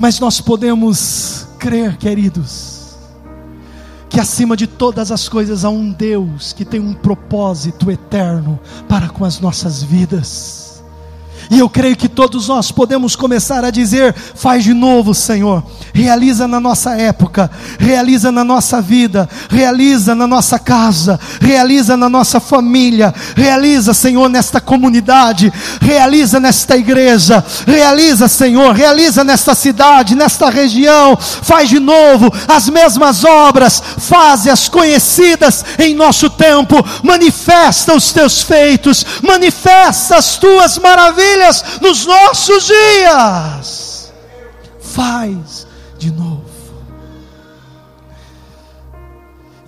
mas 0.00 0.18
nós 0.18 0.40
podemos 0.40 1.46
crer, 1.60 1.96
queridos, 1.96 2.96
que 4.08 4.18
acima 4.18 4.56
de 4.56 4.66
todas 4.66 5.12
as 5.12 5.28
coisas 5.28 5.64
há 5.64 5.70
um 5.70 5.92
Deus 5.92 6.52
que 6.52 6.64
tem 6.64 6.80
um 6.80 6.92
propósito 6.92 7.88
eterno 7.88 8.58
para 8.88 9.08
com 9.10 9.24
as 9.24 9.38
nossas 9.38 9.80
vidas. 9.80 10.59
E 11.50 11.58
eu 11.58 11.68
creio 11.68 11.96
que 11.96 12.08
todos 12.08 12.46
nós 12.46 12.70
podemos 12.70 13.16
começar 13.16 13.64
a 13.64 13.70
dizer: 13.70 14.14
faz 14.36 14.62
de 14.62 14.72
novo, 14.72 15.12
Senhor. 15.12 15.64
Realiza 15.92 16.46
na 16.46 16.60
nossa 16.60 16.94
época, 16.96 17.50
realiza 17.76 18.30
na 18.30 18.44
nossa 18.44 18.80
vida, 18.80 19.28
realiza 19.48 20.14
na 20.14 20.28
nossa 20.28 20.60
casa, 20.60 21.18
realiza 21.40 21.96
na 21.96 22.08
nossa 22.08 22.38
família, 22.38 23.12
realiza, 23.34 23.92
Senhor, 23.92 24.28
nesta 24.28 24.60
comunidade, 24.60 25.52
realiza 25.80 26.38
nesta 26.38 26.76
igreja, 26.76 27.44
realiza, 27.66 28.28
Senhor, 28.28 28.72
realiza 28.72 29.24
nesta 29.24 29.52
cidade, 29.52 30.14
nesta 30.14 30.48
região. 30.50 31.16
Faz 31.16 31.68
de 31.68 31.80
novo 31.80 32.32
as 32.46 32.68
mesmas 32.68 33.24
obras, 33.24 33.82
faze-as 33.98 34.68
conhecidas 34.68 35.64
em 35.80 35.96
nosso 35.96 36.30
tempo, 36.30 36.76
manifesta 37.02 37.92
os 37.92 38.12
teus 38.12 38.40
feitos, 38.40 39.04
manifesta 39.20 40.16
as 40.16 40.38
tuas 40.38 40.78
maravilhas 40.78 41.39
nos 41.80 42.06
nossos 42.06 42.66
dias. 42.66 44.12
Faz 44.80 45.66
de 45.98 46.10
novo. 46.10 46.44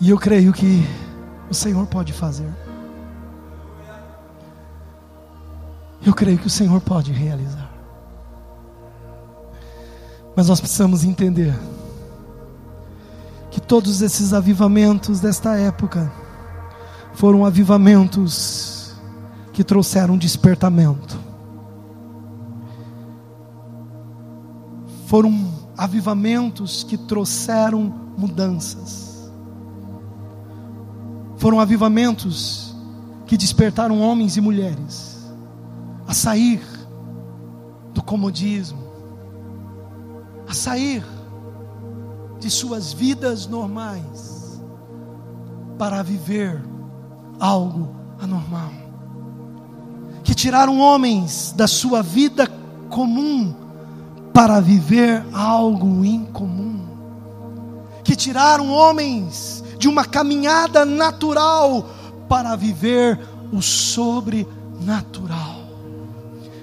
E 0.01 0.11
eu 0.11 0.19
creio 0.19 0.53
que 0.53 0.85
o 1.49 1.55
Senhor 1.55 1.87
pode 1.87 2.13
fazer. 2.13 2.51
Eu 6.05 6.13
creio 6.13 6.39
que 6.39 6.49
o 6.49 6.51
Senhor 6.51 6.81
pode 6.81 7.13
realizar. 7.13 7.71
Mas 10.35 10.49
nós 10.49 10.61
precisamos 10.61 11.05
entender 11.05 11.55
que 13.51 13.61
todos 13.61 14.03
esses 14.03 14.33
avivamentos 14.33 15.21
desta 15.21 15.57
época 15.57 16.11
foram 17.15 17.45
avivamentos 17.45 18.95
que 19.53 19.63
trouxeram 19.63 20.17
despertamento. 20.17 21.32
Foram 25.13 25.47
avivamentos 25.77 26.83
que 26.85 26.97
trouxeram 26.97 27.93
mudanças. 28.17 29.31
Foram 31.37 31.61
avivamentos 31.61 32.75
que 33.27 33.37
despertaram 33.37 34.01
homens 34.01 34.39
e 34.39 34.41
mulheres 34.41 35.31
a 36.07 36.15
sair 36.15 36.63
do 37.93 38.03
comodismo, 38.03 38.79
a 40.49 40.55
sair 40.55 41.05
de 42.41 42.49
suas 42.49 42.95
vidas 42.95 43.47
normais 43.47 44.63
para 45.79 46.03
viver 46.03 46.65
algo 47.39 47.95
anormal. 48.19 48.73
Que 50.25 50.35
tiraram 50.35 50.81
homens 50.81 51.53
da 51.55 51.67
sua 51.67 52.03
vida 52.03 52.47
comum 52.89 53.62
para 54.33 54.61
viver 54.61 55.25
algo 55.33 56.05
incomum, 56.05 56.81
que 58.03 58.17
tiraram 58.17 58.71
homens 58.71 59.63
de 59.79 59.89
uma 59.89 60.05
caminhada 60.05 60.85
natural 60.85 61.89
para 62.29 62.57
viver 62.57 63.19
o 63.53 63.61
sobrenatural. 63.61 65.63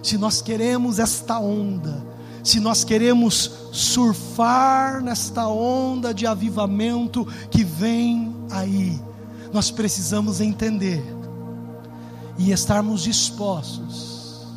Se 0.01 0.17
nós 0.17 0.41
queremos 0.41 0.97
esta 0.97 1.39
onda, 1.39 2.03
se 2.43 2.59
nós 2.59 2.83
queremos 2.83 3.51
surfar 3.71 5.03
nesta 5.03 5.47
onda 5.47 6.13
de 6.13 6.25
avivamento 6.25 7.27
que 7.51 7.63
vem 7.63 8.35
aí, 8.49 8.99
nós 9.53 9.69
precisamos 9.69 10.41
entender 10.41 11.05
e 12.37 12.51
estarmos 12.51 13.03
dispostos 13.03 14.47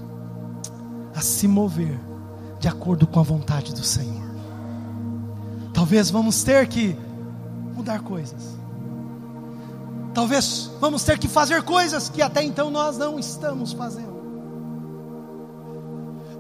a 1.15 1.21
se 1.21 1.47
mover 1.47 2.12
de 2.63 2.69
acordo 2.69 3.09
com 3.09 3.19
a 3.19 3.25
vontade 3.25 3.75
do 3.75 3.83
Senhor. 3.83 4.23
Talvez 5.75 6.11
vamos 6.11 6.45
ter 6.45 6.69
que 6.69 6.97
mudar 7.75 8.03
coisas. 8.03 8.57
Talvez 10.15 10.71
vamos 10.81 11.03
ter 11.03 11.19
que 11.19 11.27
fazer 11.27 11.65
coisas 11.65 12.09
que 12.09 12.23
até 12.23 12.45
então 12.45 12.71
nós 12.71 12.97
não 12.97 13.19
estamos 13.19 13.73
fazendo. 13.73 14.23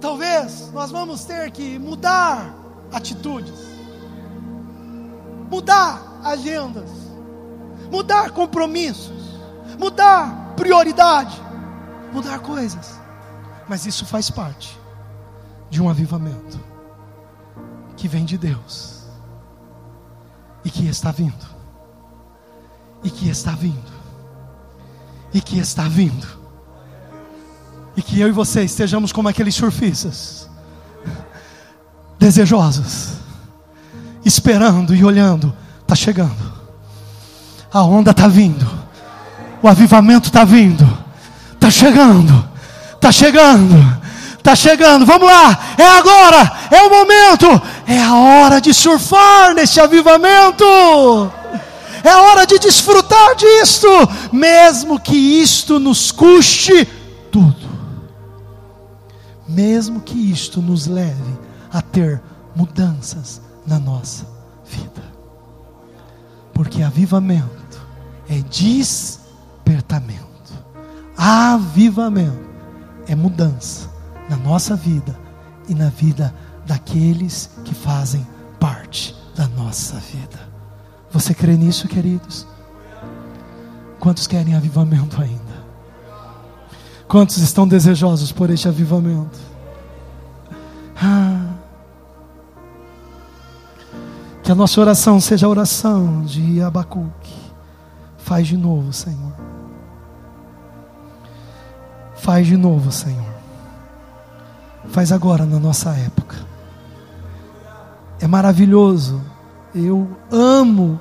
Talvez 0.00 0.70
nós 0.72 0.92
vamos 0.92 1.24
ter 1.24 1.50
que 1.50 1.76
mudar 1.80 2.54
atitudes, 2.92 3.58
mudar 5.50 6.20
agendas, 6.22 6.88
mudar 7.90 8.30
compromissos, 8.30 9.40
mudar 9.76 10.54
prioridade, 10.54 11.36
mudar 12.12 12.38
coisas. 12.38 12.96
Mas 13.68 13.86
isso 13.86 14.06
faz 14.06 14.30
parte 14.30 14.81
de 15.72 15.80
um 15.80 15.88
avivamento 15.88 16.60
que 17.96 18.06
vem 18.06 18.26
de 18.26 18.36
Deus 18.36 19.06
e 20.62 20.68
que 20.70 20.86
está 20.86 21.10
vindo, 21.10 21.46
e 23.02 23.10
que 23.10 23.30
está 23.30 23.52
vindo, 23.52 23.90
e 25.32 25.40
que 25.40 25.58
está 25.58 25.88
vindo, 25.88 26.26
e 27.96 28.02
que 28.02 28.20
eu 28.20 28.28
e 28.28 28.32
você 28.32 28.62
estejamos 28.62 29.12
como 29.12 29.30
aqueles 29.30 29.54
surfistas, 29.54 30.46
desejosos, 32.18 33.14
esperando 34.26 34.94
e 34.94 35.02
olhando, 35.02 35.56
está 35.80 35.94
chegando, 35.94 36.52
A 37.72 37.82
onda 37.82 38.10
está 38.10 38.28
vindo. 38.28 38.70
O 39.62 39.68
avivamento 39.68 40.28
está 40.28 40.44
vindo. 40.44 40.86
Está 41.54 41.70
chegando. 41.70 42.46
Está 42.92 43.10
chegando. 43.10 44.01
Está 44.42 44.56
chegando. 44.56 45.06
Vamos 45.06 45.28
lá. 45.28 45.76
É 45.78 45.86
agora. 45.86 46.52
É 46.68 46.82
o 46.82 46.90
momento. 46.90 47.46
É 47.86 48.02
a 48.02 48.16
hora 48.16 48.60
de 48.60 48.74
surfar 48.74 49.54
nesse 49.54 49.80
avivamento. 49.80 50.64
É 52.02 52.10
a 52.10 52.22
hora 52.22 52.44
de 52.44 52.58
desfrutar 52.58 53.36
disto, 53.36 53.86
mesmo 54.32 54.98
que 54.98 55.14
isto 55.14 55.78
nos 55.78 56.10
custe 56.10 56.84
tudo. 57.30 57.70
Mesmo 59.46 60.00
que 60.00 60.18
isto 60.32 60.60
nos 60.60 60.88
leve 60.88 61.38
a 61.72 61.80
ter 61.80 62.20
mudanças 62.56 63.40
na 63.64 63.78
nossa 63.78 64.26
vida. 64.66 65.04
Porque 66.52 66.82
avivamento 66.82 67.80
é 68.28 68.40
despertamento. 68.40 70.20
Avivamento 71.16 72.50
é 73.06 73.14
mudança 73.14 73.91
na 74.28 74.36
nossa 74.36 74.76
vida 74.76 75.18
e 75.68 75.74
na 75.74 75.88
vida 75.88 76.34
daqueles 76.66 77.50
que 77.64 77.74
fazem 77.74 78.26
parte 78.58 79.16
da 79.34 79.48
nossa 79.48 79.96
vida. 79.96 80.40
Você 81.10 81.34
crê 81.34 81.56
nisso, 81.56 81.88
queridos? 81.88 82.46
Quantos 83.98 84.26
querem 84.26 84.54
avivamento 84.54 85.20
ainda? 85.20 85.62
Quantos 87.06 87.36
estão 87.38 87.68
desejosos 87.68 88.32
por 88.32 88.50
este 88.50 88.68
avivamento? 88.68 89.38
Ah. 91.00 91.52
Que 94.42 94.50
a 94.50 94.54
nossa 94.54 94.80
oração 94.80 95.20
seja 95.20 95.46
a 95.46 95.48
oração 95.50 96.24
de 96.24 96.62
Abacuque. 96.62 97.34
Faz 98.18 98.46
de 98.46 98.56
novo, 98.56 98.92
Senhor. 98.92 99.32
Faz 102.16 102.46
de 102.46 102.56
novo, 102.56 102.90
Senhor. 102.90 103.31
Faz 104.88 105.12
agora 105.12 105.46
na 105.46 105.58
nossa 105.58 105.90
época. 105.90 106.36
É 108.20 108.26
maravilhoso 108.26 109.20
eu 109.74 110.08
amo 110.30 111.00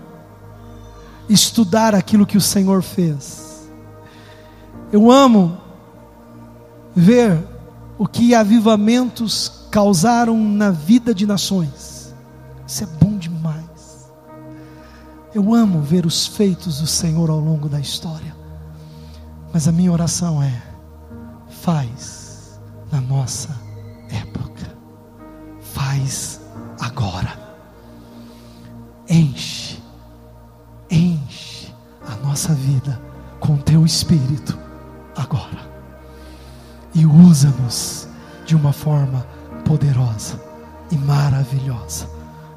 estudar 1.28 1.94
aquilo 1.94 2.26
que 2.26 2.38
o 2.38 2.42
Senhor 2.42 2.82
fez. 2.82 3.70
Eu 4.92 5.12
amo 5.12 5.58
ver 6.96 7.38
o 7.98 8.08
que 8.08 8.34
avivamentos 8.34 9.68
causaram 9.70 10.38
na 10.38 10.72
vida 10.72 11.14
de 11.14 11.26
nações. 11.26 12.14
Isso 12.66 12.84
é 12.84 12.88
bom 12.88 13.18
demais. 13.18 14.10
Eu 15.34 15.54
amo 15.54 15.82
ver 15.82 16.06
os 16.06 16.28
feitos 16.28 16.80
do 16.82 16.88
Senhor 16.88 17.30
ao 17.30 17.40
longo 17.40 17.70
da 17.70 17.80
história. 17.80 18.36
Mas 19.54 19.68
a 19.68 19.72
minha 19.72 19.92
oração 19.92 20.42
é: 20.42 20.62
faz 21.62 22.60
na 22.92 23.00
nossa 23.00 23.50
época. 23.50 23.71
Faz 25.92 26.39
agora 26.80 27.38
enche, 29.10 29.78
enche 30.89 31.68
a 32.08 32.16
nossa 32.26 32.54
vida 32.54 32.98
com 33.42 33.58
teu 33.58 33.86
espírito 33.86 34.58
agora 35.18 35.70
e 36.96 37.06
usa-nos 37.06 38.08
de 38.46 38.56
uma 38.56 38.72
forma 38.72 39.28
poderosa 39.66 40.42
e 40.89 40.96
maravilhosa 40.96 42.10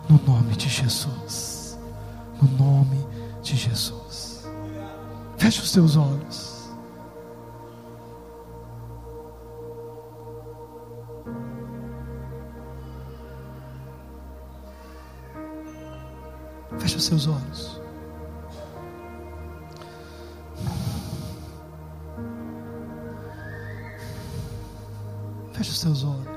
no 0.08 0.20
nome 0.24 0.54
de 0.54 0.68
Jesus. 0.68 1.76
No 2.40 2.48
nome 2.56 3.04
de 3.42 3.56
Jesus. 3.56 4.46
Feche 5.38 5.60
os 5.60 5.72
teus 5.72 5.96
olhos. 5.96 6.53
Feche 16.78 16.96
os 16.96 17.04
seus 17.04 17.26
olhos. 17.26 17.80
Feche 25.52 25.70
os 25.70 25.80
seus 25.80 26.04
olhos. 26.04 26.34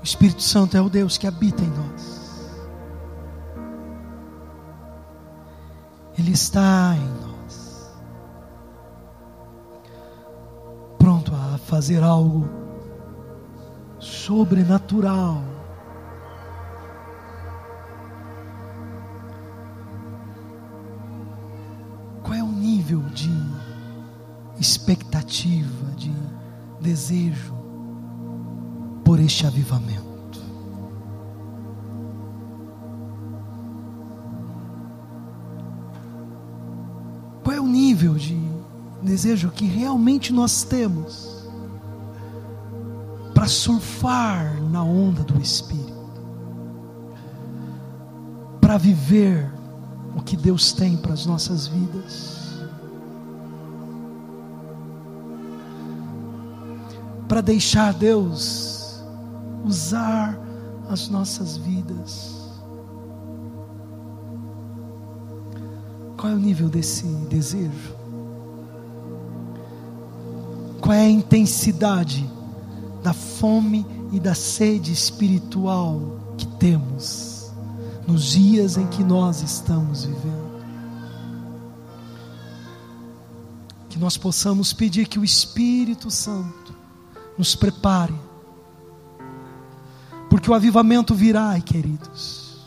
O 0.00 0.04
Espírito 0.04 0.42
Santo 0.42 0.76
é 0.76 0.80
o 0.80 0.88
Deus 0.90 1.16
que 1.16 1.28
habita 1.28 1.62
em 1.62 1.70
nós. 1.70 2.50
Ele 6.18 6.32
está 6.32 6.94
em 6.96 7.20
nós. 7.20 7.31
Fazer 11.72 12.02
algo 12.02 12.46
sobrenatural. 13.98 15.42
Qual 22.22 22.34
é 22.34 22.42
o 22.42 22.52
nível 22.52 23.00
de 23.14 23.30
expectativa, 24.60 25.90
de 25.96 26.12
desejo 26.78 27.54
por 29.02 29.18
este 29.18 29.46
avivamento? 29.46 30.42
Qual 37.42 37.56
é 37.56 37.60
o 37.62 37.66
nível 37.66 38.12
de 38.16 38.38
desejo 39.02 39.50
que 39.50 39.64
realmente 39.64 40.34
nós 40.34 40.64
temos? 40.64 41.31
Para 43.42 43.48
surfar 43.48 44.62
na 44.70 44.84
onda 44.84 45.24
do 45.24 45.36
Espírito, 45.40 45.92
para 48.60 48.78
viver 48.78 49.52
o 50.16 50.22
que 50.22 50.36
Deus 50.36 50.72
tem 50.72 50.96
para 50.96 51.12
as 51.12 51.26
nossas 51.26 51.66
vidas, 51.66 52.62
para 57.26 57.40
deixar 57.40 57.92
Deus 57.94 59.02
usar 59.64 60.38
as 60.88 61.08
nossas 61.08 61.56
vidas. 61.56 62.48
Qual 66.16 66.32
é 66.32 66.36
o 66.36 66.38
nível 66.38 66.68
desse 66.68 67.06
desejo? 67.28 67.96
Qual 70.80 70.94
é 70.94 71.00
a 71.00 71.10
intensidade? 71.10 72.24
Da 73.02 73.12
fome 73.12 73.84
e 74.12 74.20
da 74.20 74.34
sede 74.34 74.92
espiritual 74.92 76.20
que 76.38 76.46
temos 76.46 77.50
nos 78.06 78.24
dias 78.24 78.76
em 78.76 78.86
que 78.86 79.02
nós 79.02 79.42
estamos 79.42 80.04
vivendo. 80.04 80.52
Que 83.88 83.98
nós 83.98 84.16
possamos 84.16 84.72
pedir 84.72 85.06
que 85.06 85.18
o 85.18 85.24
Espírito 85.24 86.10
Santo 86.10 86.74
nos 87.36 87.54
prepare, 87.54 88.14
porque 90.28 90.50
o 90.50 90.54
avivamento 90.54 91.14
virá, 91.14 91.58
queridos. 91.60 92.60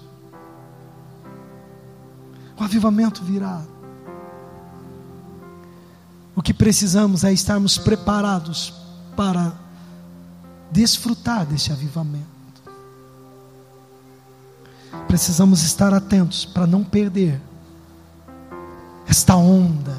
O 2.59 2.63
avivamento 2.63 3.23
virá. 3.23 3.61
O 6.35 6.41
que 6.41 6.53
precisamos 6.53 7.23
é 7.23 7.31
estarmos 7.31 7.77
preparados 7.77 8.73
para 9.15 9.64
desfrutar 10.75 11.45
desse 11.45 11.71
avivamento. 11.71 12.25
Precisamos 15.07 15.63
estar 15.63 15.93
atentos 15.93 16.43
para 16.43 16.67
não 16.67 16.83
perder 16.83 17.41
esta 19.07 19.37
onda, 19.37 19.97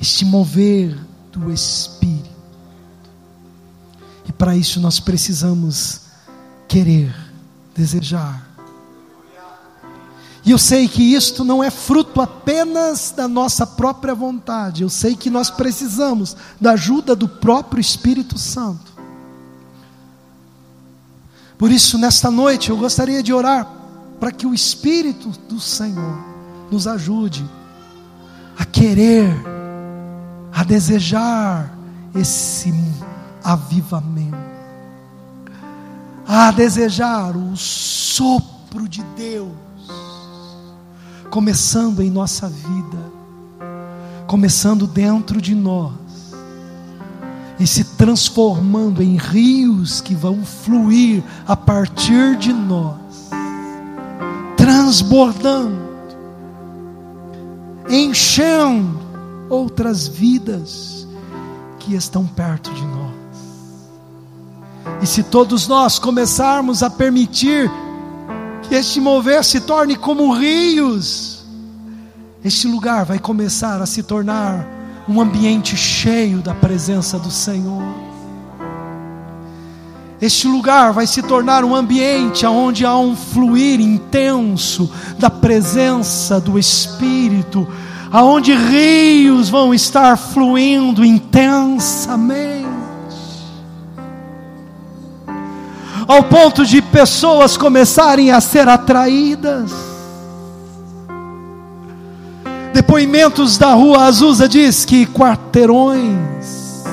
este 0.00 0.24
mover 0.24 0.96
do 1.32 1.52
Espírito. 1.52 2.28
E 4.28 4.32
para 4.32 4.54
isso 4.54 4.78
nós 4.78 5.00
precisamos 5.00 6.02
querer, 6.68 7.12
desejar. 7.74 8.46
E 10.44 10.52
eu 10.52 10.58
sei 10.58 10.86
que 10.86 11.02
isto 11.02 11.44
não 11.44 11.62
é 11.62 11.70
fruto 11.70 12.20
apenas 12.20 13.12
da 13.14 13.26
nossa 13.26 13.66
própria 13.66 14.14
vontade, 14.14 14.82
eu 14.82 14.88
sei 14.88 15.16
que 15.16 15.28
nós 15.28 15.50
precisamos 15.50 16.36
da 16.60 16.72
ajuda 16.72 17.16
do 17.16 17.28
próprio 17.28 17.80
Espírito 17.80 18.38
Santo. 18.38 18.97
Por 21.58 21.72
isso, 21.72 21.98
nesta 21.98 22.30
noite, 22.30 22.70
eu 22.70 22.76
gostaria 22.76 23.20
de 23.20 23.32
orar 23.32 23.68
para 24.20 24.30
que 24.30 24.46
o 24.46 24.54
Espírito 24.54 25.30
do 25.48 25.58
Senhor 25.58 26.16
nos 26.70 26.86
ajude 26.86 27.44
a 28.56 28.64
querer, 28.64 29.34
a 30.52 30.62
desejar 30.62 31.76
esse 32.14 32.72
avivamento, 33.42 34.36
a 36.26 36.52
desejar 36.52 37.36
o 37.36 37.56
sopro 37.56 38.88
de 38.88 39.02
Deus, 39.16 39.50
começando 41.28 42.02
em 42.02 42.10
nossa 42.10 42.48
vida, 42.48 43.12
começando 44.28 44.86
dentro 44.86 45.42
de 45.42 45.56
nós 45.56 46.07
e 47.58 47.66
se 47.66 47.82
transformando 47.82 49.02
em 49.02 49.16
rios 49.16 50.00
que 50.00 50.14
vão 50.14 50.44
fluir 50.44 51.22
a 51.46 51.56
partir 51.56 52.36
de 52.36 52.52
nós, 52.52 53.30
transbordando, 54.56 55.88
enchendo 57.90 58.98
outras 59.48 60.06
vidas 60.06 61.06
que 61.80 61.94
estão 61.94 62.26
perto 62.26 62.72
de 62.72 62.82
nós. 62.82 63.08
E 65.02 65.06
se 65.06 65.22
todos 65.22 65.66
nós 65.66 65.98
começarmos 65.98 66.82
a 66.82 66.90
permitir 66.90 67.70
que 68.62 68.74
este 68.74 69.00
mover 69.00 69.44
se 69.44 69.60
torne 69.60 69.96
como 69.96 70.32
rios, 70.32 71.44
este 72.44 72.68
lugar 72.68 73.04
vai 73.04 73.18
começar 73.18 73.82
a 73.82 73.86
se 73.86 74.02
tornar 74.02 74.77
um 75.08 75.20
ambiente 75.20 75.74
cheio 75.74 76.38
da 76.38 76.54
presença 76.54 77.18
do 77.18 77.30
Senhor. 77.30 77.82
Este 80.20 80.46
lugar 80.46 80.92
vai 80.92 81.06
se 81.06 81.22
tornar 81.22 81.64
um 81.64 81.74
ambiente 81.74 82.44
onde 82.44 82.84
há 82.84 82.96
um 82.96 83.16
fluir 83.16 83.80
intenso 83.80 84.90
da 85.18 85.30
presença 85.30 86.40
do 86.40 86.58
Espírito, 86.58 87.66
aonde 88.10 88.52
rios 88.52 89.48
vão 89.48 89.72
estar 89.72 90.16
fluindo 90.16 91.04
intensamente. 91.04 92.68
Ao 96.06 96.24
ponto 96.24 96.66
de 96.66 96.82
pessoas 96.82 97.56
começarem 97.56 98.30
a 98.30 98.40
ser 98.40 98.68
atraídas 98.68 99.87
Depoimentos 102.78 103.58
da 103.58 103.74
rua 103.74 104.04
Azusa 104.04 104.48
diz 104.48 104.84
que 104.84 105.04
quarteirões, 105.04 106.84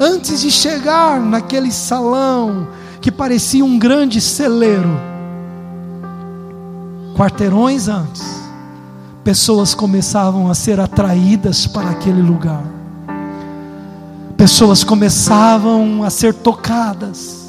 antes 0.00 0.40
de 0.40 0.50
chegar 0.50 1.20
naquele 1.20 1.70
salão 1.70 2.66
que 3.00 3.12
parecia 3.12 3.64
um 3.64 3.78
grande 3.78 4.20
celeiro, 4.20 4.98
quarteirões 7.16 7.86
antes, 7.86 8.24
pessoas 9.22 9.76
começavam 9.76 10.50
a 10.50 10.54
ser 10.54 10.80
atraídas 10.80 11.68
para 11.68 11.90
aquele 11.90 12.22
lugar, 12.22 12.64
pessoas 14.36 14.82
começavam 14.82 16.02
a 16.02 16.10
ser 16.10 16.34
tocadas, 16.34 17.45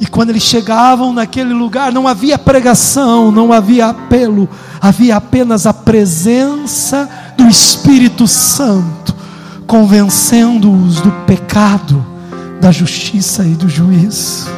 e 0.00 0.06
quando 0.06 0.30
eles 0.30 0.42
chegavam 0.42 1.12
naquele 1.12 1.54
lugar, 1.54 1.92
não 1.92 2.06
havia 2.06 2.38
pregação, 2.38 3.32
não 3.32 3.52
havia 3.52 3.86
apelo, 3.86 4.48
havia 4.80 5.16
apenas 5.16 5.66
a 5.66 5.72
presença 5.72 7.08
do 7.36 7.48
Espírito 7.48 8.28
Santo, 8.28 9.14
convencendo-os 9.66 11.00
do 11.00 11.10
pecado, 11.26 12.04
da 12.60 12.70
justiça 12.70 13.44
e 13.44 13.54
do 13.54 13.68
juízo. 13.68 14.48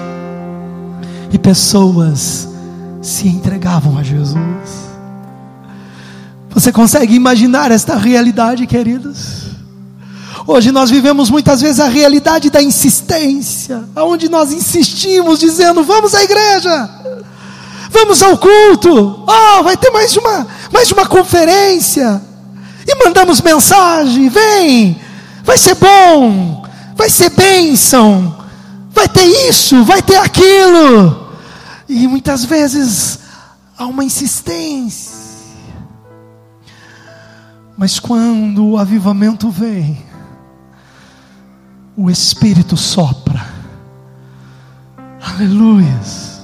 E 1.32 1.38
pessoas 1.38 2.48
se 3.00 3.28
entregavam 3.28 3.96
a 3.96 4.02
Jesus. 4.02 4.88
Você 6.50 6.72
consegue 6.72 7.14
imaginar 7.14 7.70
esta 7.70 7.96
realidade, 7.96 8.66
queridos? 8.66 9.47
Hoje 10.46 10.72
nós 10.72 10.90
vivemos 10.90 11.30
muitas 11.30 11.60
vezes 11.60 11.80
a 11.80 11.88
realidade 11.88 12.50
da 12.50 12.62
insistência, 12.62 13.84
aonde 13.94 14.28
nós 14.28 14.52
insistimos 14.52 15.38
dizendo: 15.38 15.82
"Vamos 15.84 16.14
à 16.14 16.22
igreja. 16.22 16.90
Vamos 17.90 18.22
ao 18.22 18.36
culto. 18.38 19.24
Oh, 19.26 19.62
vai 19.62 19.76
ter 19.76 19.90
mais 19.90 20.16
uma, 20.16 20.46
mais 20.72 20.90
uma 20.90 21.06
conferência." 21.06 22.22
E 22.86 23.04
mandamos 23.04 23.40
mensagem: 23.40 24.28
"Vem. 24.28 25.00
Vai 25.42 25.58
ser 25.58 25.74
bom. 25.74 26.64
Vai 26.94 27.10
ser 27.10 27.30
bênção. 27.30 28.36
Vai 28.90 29.08
ter 29.08 29.24
isso, 29.48 29.84
vai 29.84 30.02
ter 30.02 30.16
aquilo." 30.16 31.28
E 31.88 32.06
muitas 32.06 32.44
vezes 32.44 33.18
há 33.76 33.86
uma 33.86 34.04
insistência. 34.04 35.16
Mas 37.76 38.00
quando 38.00 38.66
o 38.66 38.76
avivamento 38.76 39.50
vem, 39.50 40.04
o 41.98 42.08
Espírito 42.08 42.76
sopra. 42.76 43.44
Aleluias. 45.20 46.38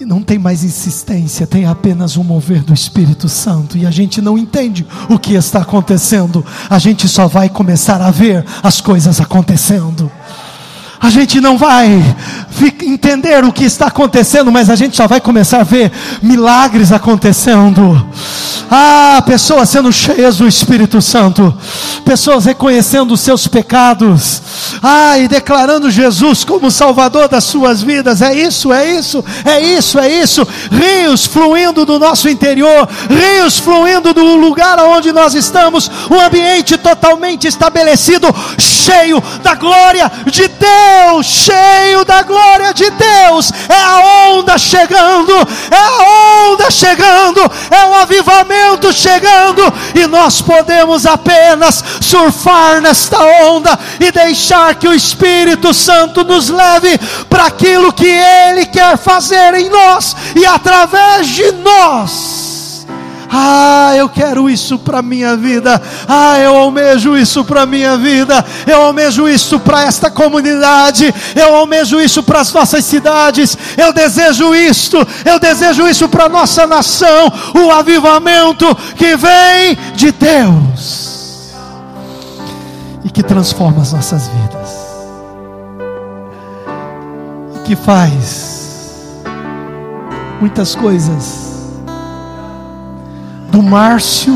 E 0.00 0.04
não 0.04 0.22
tem 0.24 0.40
mais 0.40 0.64
insistência, 0.64 1.46
tem 1.46 1.66
apenas 1.66 2.16
um 2.16 2.24
mover 2.24 2.64
do 2.64 2.74
Espírito 2.74 3.28
Santo. 3.28 3.78
E 3.78 3.86
a 3.86 3.92
gente 3.92 4.20
não 4.20 4.36
entende 4.36 4.84
o 5.08 5.20
que 5.20 5.34
está 5.34 5.60
acontecendo. 5.60 6.44
A 6.68 6.80
gente 6.80 7.06
só 7.06 7.28
vai 7.28 7.48
começar 7.48 8.02
a 8.02 8.10
ver 8.10 8.44
as 8.60 8.80
coisas 8.80 9.20
acontecendo. 9.20 10.10
A 11.00 11.08
gente 11.08 11.40
não 11.40 11.56
vai 11.56 11.88
entender 12.82 13.42
o 13.42 13.52
que 13.52 13.64
está 13.64 13.86
acontecendo, 13.86 14.52
mas 14.52 14.68
a 14.68 14.76
gente 14.76 14.94
só 14.94 15.06
vai 15.06 15.18
começar 15.18 15.60
a 15.60 15.64
ver 15.64 15.90
milagres 16.22 16.92
acontecendo. 16.92 18.06
Ah, 18.70 19.22
pessoas 19.24 19.70
sendo 19.70 19.90
cheias 19.90 20.36
do 20.36 20.46
Espírito 20.46 21.00
Santo, 21.00 21.56
pessoas 22.04 22.44
reconhecendo 22.44 23.14
os 23.14 23.20
seus 23.20 23.46
pecados, 23.48 24.42
ah, 24.82 25.18
e 25.18 25.28
declarando 25.28 25.90
Jesus 25.90 26.44
como 26.44 26.70
Salvador 26.70 27.28
das 27.28 27.44
suas 27.44 27.82
vidas. 27.82 28.22
É 28.22 28.34
isso, 28.34 28.72
é 28.72 28.86
isso, 28.86 29.24
é 29.44 29.60
isso, 29.60 29.98
é 29.98 30.08
isso. 30.08 30.46
Rios 30.70 31.26
fluindo 31.26 31.84
do 31.84 31.98
nosso 31.98 32.28
interior, 32.28 32.88
rios 33.08 33.58
fluindo 33.58 34.14
do 34.14 34.36
lugar 34.36 34.78
onde 34.80 35.12
nós 35.12 35.34
estamos, 35.34 35.90
um 36.10 36.20
ambiente 36.20 36.78
totalmente 36.78 37.46
estabelecido, 37.46 38.34
cheio 38.58 39.22
da 39.42 39.54
glória 39.54 40.10
de 40.26 40.48
Deus, 40.48 41.26
cheio 41.26 42.04
da 42.04 42.22
glória 42.22 42.72
de 42.72 42.88
Deus. 42.90 43.52
É 43.68 43.80
a 43.80 44.30
onda 44.30 44.56
chegando, 44.56 45.32
é 45.70 45.76
a 45.76 46.50
onda 46.50 46.70
chegando, 46.70 47.40
é 47.70 47.86
o 47.86 47.94
avivamento 47.94 48.92
chegando, 48.92 49.62
e 49.94 50.06
nós 50.06 50.40
podemos 50.40 51.04
apenas 51.06 51.84
surfar 52.00 52.80
nesta 52.80 53.18
onda 53.44 53.78
e 53.98 54.10
deixar 54.10 54.69
que 54.74 54.88
o 54.88 54.94
Espírito 54.94 55.72
Santo 55.72 56.24
nos 56.24 56.48
leve 56.48 56.98
para 57.28 57.46
aquilo 57.46 57.92
que 57.92 58.06
Ele 58.06 58.66
quer 58.66 58.96
fazer 58.96 59.54
em 59.54 59.68
nós 59.68 60.16
e 60.34 60.44
através 60.46 61.26
de 61.26 61.52
nós. 61.52 62.50
Ah, 63.32 63.92
eu 63.96 64.08
quero 64.08 64.50
isso 64.50 64.76
para 64.76 65.00
minha 65.00 65.36
vida. 65.36 65.80
Ah, 66.08 66.36
eu 66.40 66.56
almejo 66.56 67.16
isso 67.16 67.44
para 67.44 67.64
minha 67.64 67.96
vida. 67.96 68.44
Eu 68.66 68.82
almejo 68.82 69.28
isso 69.28 69.60
para 69.60 69.84
esta 69.84 70.10
comunidade. 70.10 71.14
Eu 71.36 71.54
almejo 71.54 72.00
isso 72.00 72.24
para 72.24 72.40
as 72.40 72.52
nossas 72.52 72.84
cidades. 72.84 73.56
Eu 73.76 73.92
desejo 73.92 74.52
isto. 74.52 74.96
Eu 75.24 75.38
desejo 75.38 75.86
isso 75.86 76.08
para 76.08 76.28
nossa 76.28 76.66
nação. 76.66 77.32
O 77.54 77.70
avivamento 77.70 78.74
que 78.96 79.14
vem 79.16 79.78
de 79.94 80.10
Deus 80.10 81.54
e 83.04 83.10
que 83.10 83.22
transforma 83.22 83.80
as 83.80 83.92
nossas 83.92 84.26
vidas 84.26 84.59
que 87.70 87.76
faz 87.76 89.22
muitas 90.40 90.74
coisas 90.74 91.70
do 93.48 93.62
Márcio 93.62 94.34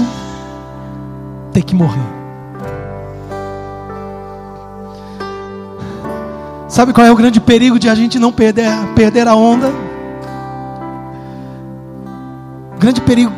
ter 1.53 1.65
que 1.65 1.75
morrer. 1.75 1.99
Sabe 6.69 6.93
qual 6.93 7.05
é 7.05 7.11
o 7.11 7.17
grande 7.17 7.41
perigo 7.41 7.77
de 7.77 7.89
a 7.89 7.95
gente 7.97 8.21
não 8.21 8.31
perder, 8.31 8.71
perder 8.95 9.27
a 9.27 9.35
onda? 9.35 9.73
O 12.77 12.79
grande 12.79 13.01
perigo 13.01 13.33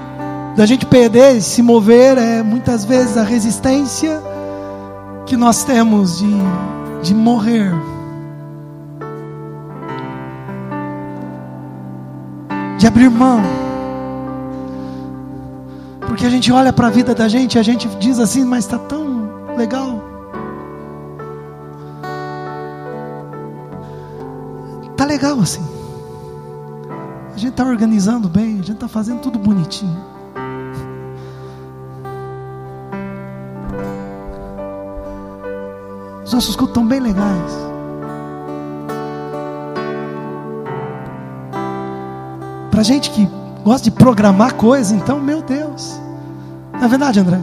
da 0.58 0.66
gente 0.66 0.84
perder, 0.84 1.40
se 1.40 1.62
mover, 1.62 2.18
é 2.18 2.42
muitas 2.42 2.84
vezes 2.84 3.16
a 3.16 3.22
resistência 3.22 4.22
que 5.24 5.38
nós 5.38 5.64
temos 5.64 6.18
de, 6.18 6.28
de 7.02 7.14
morrer. 7.14 7.95
De 12.78 12.86
abrir 12.86 13.10
mão 13.10 13.66
porque 16.16 16.24
a 16.24 16.30
gente 16.30 16.50
olha 16.50 16.72
para 16.72 16.86
a 16.86 16.90
vida 16.90 17.14
da 17.14 17.28
gente 17.28 17.56
e 17.56 17.58
a 17.58 17.62
gente 17.62 17.86
diz 17.98 18.18
assim, 18.18 18.42
mas 18.42 18.64
está 18.64 18.78
tão 18.78 19.54
legal. 19.54 20.02
Tá 24.96 25.04
legal 25.04 25.38
assim. 25.38 25.62
A 27.34 27.36
gente 27.36 27.50
está 27.50 27.64
organizando 27.66 28.30
bem, 28.30 28.54
a 28.54 28.56
gente 28.62 28.72
está 28.72 28.88
fazendo 28.88 29.20
tudo 29.20 29.38
bonitinho. 29.38 30.02
Os 36.24 36.32
nossos 36.32 36.56
cultos 36.56 36.70
estão 36.70 36.86
bem 36.86 37.00
legais. 37.00 37.65
Para 42.76 42.82
gente 42.82 43.10
que 43.10 43.26
gosta 43.64 43.84
de 43.84 43.90
programar 43.90 44.52
coisas, 44.52 44.92
então, 44.92 45.18
meu 45.18 45.40
Deus. 45.40 45.98
Não 46.74 46.84
é 46.84 46.88
verdade, 46.88 47.18
André? 47.18 47.40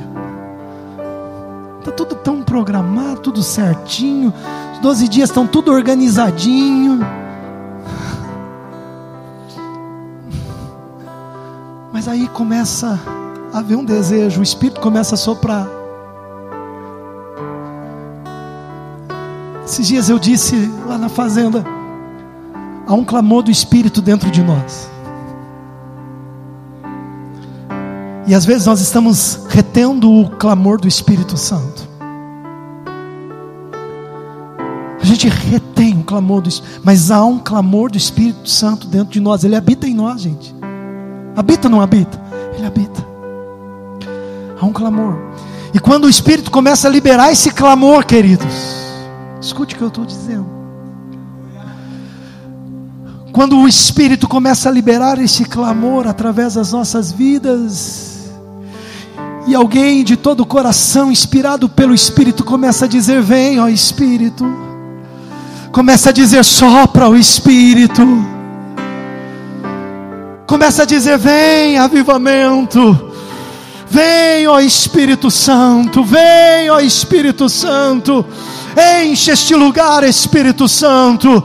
Está 1.80 1.92
tudo 1.92 2.14
tão 2.14 2.44
programado, 2.44 3.20
tudo 3.20 3.42
certinho. 3.42 4.32
Os 4.74 4.78
12 4.78 5.08
dias 5.08 5.32
estão 5.32 5.48
tudo 5.48 5.72
organizadinho. 5.72 7.00
Mas 11.92 12.08
aí 12.08 12.28
começa 12.28 13.00
a 13.52 13.58
haver 13.58 13.76
um 13.76 13.84
desejo, 13.84 14.40
o 14.40 14.44
Espírito 14.44 14.80
começa 14.82 15.16
a 15.16 15.18
soprar. 15.18 15.68
Esses 19.66 19.88
dias 19.88 20.10
eu 20.10 20.20
disse 20.20 20.72
lá 20.86 21.00
na 21.00 21.10
fazenda: 21.10 21.66
há 22.86 22.94
um 22.94 23.04
clamor 23.04 23.42
do 23.42 23.50
Espírito 23.50 24.00
dentro 24.00 24.30
de 24.30 24.44
nós. 24.44 24.93
E 28.26 28.34
às 28.34 28.46
vezes 28.46 28.66
nós 28.66 28.80
estamos 28.80 29.42
retendo 29.50 30.12
o 30.12 30.30
clamor 30.30 30.80
do 30.80 30.88
Espírito 30.88 31.36
Santo. 31.36 31.88
A 35.02 35.06
gente 35.06 35.28
retém 35.28 36.00
o 36.00 36.04
clamor 36.04 36.42
do 36.42 36.48
Espírito, 36.48 36.82
mas 36.86 37.12
há 37.12 37.24
um 37.26 37.38
clamor 37.38 37.92
do 37.92 37.98
Espírito 37.98 38.50
Santo 38.50 38.88
dentro 38.88 39.12
de 39.12 39.20
nós. 39.20 39.44
Ele 39.44 39.56
habita 39.56 39.86
em 39.86 39.94
nós, 39.94 40.22
gente. 40.22 40.56
Habita 41.36 41.68
ou 41.68 41.72
não 41.72 41.82
habita? 41.82 42.22
Ele 42.56 42.66
habita. 42.66 43.06
Há 44.60 44.66
um 44.66 44.72
clamor. 44.72 45.18
E 45.74 45.80
quando 45.80 46.06
o 46.06 46.10
Espírito 46.10 46.50
começa 46.50 46.88
a 46.88 46.92
liberar 46.92 47.32
esse 47.32 47.52
clamor, 47.52 48.06
queridos, 48.06 48.54
escute 49.42 49.76
o 49.76 49.78
que 49.78 49.84
eu 49.84 49.90
estou 49.90 50.06
dizendo. 50.06 50.48
Quando 53.34 53.58
o 53.58 53.68
Espírito 53.68 54.28
começa 54.28 54.70
a 54.70 54.72
liberar 54.72 55.20
esse 55.20 55.44
clamor 55.44 56.08
através 56.08 56.54
das 56.54 56.72
nossas 56.72 57.12
vidas, 57.12 58.13
e 59.46 59.54
alguém 59.54 60.04
de 60.04 60.16
todo 60.16 60.42
o 60.42 60.46
coração, 60.46 61.12
inspirado 61.12 61.68
pelo 61.68 61.94
Espírito, 61.94 62.44
começa 62.44 62.86
a 62.86 62.88
dizer: 62.88 63.22
Vem, 63.22 63.60
ó 63.60 63.68
Espírito. 63.68 64.46
Começa 65.72 66.10
a 66.10 66.14
dizer: 66.14 66.44
Sopra 66.46 67.10
o 67.10 67.16
Espírito. 67.16 68.04
Começa 70.48 70.84
a 70.84 70.86
dizer: 70.86 71.18
Vem, 71.18 71.78
avivamento. 71.78 73.12
Vem, 73.90 74.48
ó 74.48 74.60
Espírito 74.60 75.30
Santo. 75.30 76.04
Vem, 76.04 76.70
ó 76.70 76.80
Espírito 76.80 77.50
Santo. 77.50 78.26
Enche 79.04 79.32
este 79.32 79.56
lugar, 79.56 80.04
Espírito 80.04 80.68
Santo. 80.68 81.44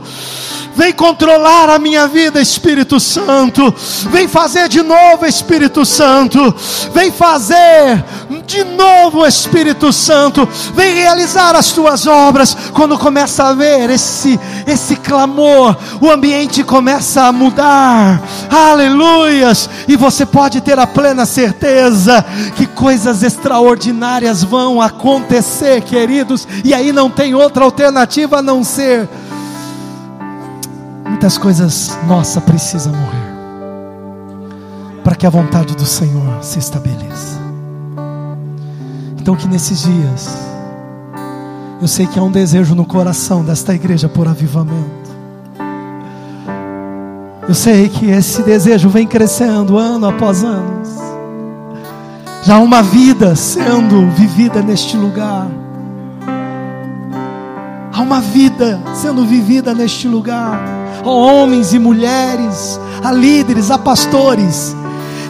Vem 0.79 0.93
controlar 0.93 1.69
a 1.69 1.77
minha 1.77 2.07
vida, 2.07 2.39
Espírito 2.39 3.01
Santo. 3.01 3.75
Vem 4.11 4.29
fazer 4.29 4.69
de 4.69 4.81
novo, 4.81 5.25
Espírito 5.25 5.83
Santo. 5.83 6.55
Vem 6.93 7.11
fazer 7.11 8.01
de 8.47 8.63
novo, 8.63 9.27
Espírito 9.27 9.91
Santo. 9.91 10.47
Vem 10.73 10.95
realizar 10.95 11.53
as 11.53 11.73
tuas 11.73 12.07
obras. 12.07 12.55
Quando 12.73 12.97
começa 12.97 13.43
a 13.43 13.53
ver 13.53 13.89
esse 13.89 14.39
esse 14.65 14.95
clamor, 14.95 15.75
o 15.99 16.09
ambiente 16.09 16.63
começa 16.63 17.23
a 17.23 17.31
mudar. 17.33 18.21
Aleluias! 18.49 19.69
E 19.85 19.97
você 19.97 20.25
pode 20.25 20.61
ter 20.61 20.79
a 20.79 20.87
plena 20.87 21.25
certeza 21.25 22.25
que 22.55 22.65
coisas 22.65 23.21
extraordinárias 23.21 24.45
vão 24.45 24.81
acontecer, 24.81 25.81
queridos. 25.81 26.47
E 26.63 26.73
aí 26.73 26.93
não 26.93 27.09
tem 27.09 27.35
outra 27.35 27.65
alternativa 27.65 28.37
a 28.37 28.41
não 28.41 28.63
ser 28.63 29.09
Muitas 31.09 31.37
coisas 31.37 31.97
nossa 32.07 32.39
precisam 32.39 32.93
morrer 32.93 33.29
para 35.03 35.15
que 35.15 35.25
a 35.25 35.29
vontade 35.29 35.75
do 35.75 35.85
Senhor 35.85 36.37
se 36.39 36.59
estabeleça. 36.59 37.39
Então 39.19 39.35
que 39.35 39.47
nesses 39.47 39.81
dias 39.81 40.37
eu 41.81 41.87
sei 41.87 42.05
que 42.05 42.19
há 42.19 42.23
um 42.23 42.31
desejo 42.31 42.75
no 42.75 42.85
coração 42.85 43.43
desta 43.43 43.73
igreja 43.73 44.07
por 44.07 44.27
avivamento. 44.27 45.09
Eu 47.47 47.55
sei 47.55 47.89
que 47.89 48.11
esse 48.11 48.43
desejo 48.43 48.87
vem 48.89 49.07
crescendo 49.07 49.79
ano 49.79 50.07
após 50.07 50.43
ano. 50.43 50.83
Já 52.43 52.55
há 52.55 52.59
uma 52.59 52.83
vida 52.83 53.35
sendo 53.35 54.07
vivida 54.11 54.61
neste 54.61 54.95
lugar. 54.95 55.47
Há 57.91 58.01
uma 58.01 58.21
vida 58.21 58.79
sendo 58.93 59.25
vivida 59.25 59.73
neste 59.73 60.07
lugar 60.07 60.78
homens 61.03 61.73
e 61.73 61.79
mulheres, 61.79 62.79
a 63.03 63.11
líderes, 63.11 63.71
a 63.71 63.77
pastores, 63.77 64.75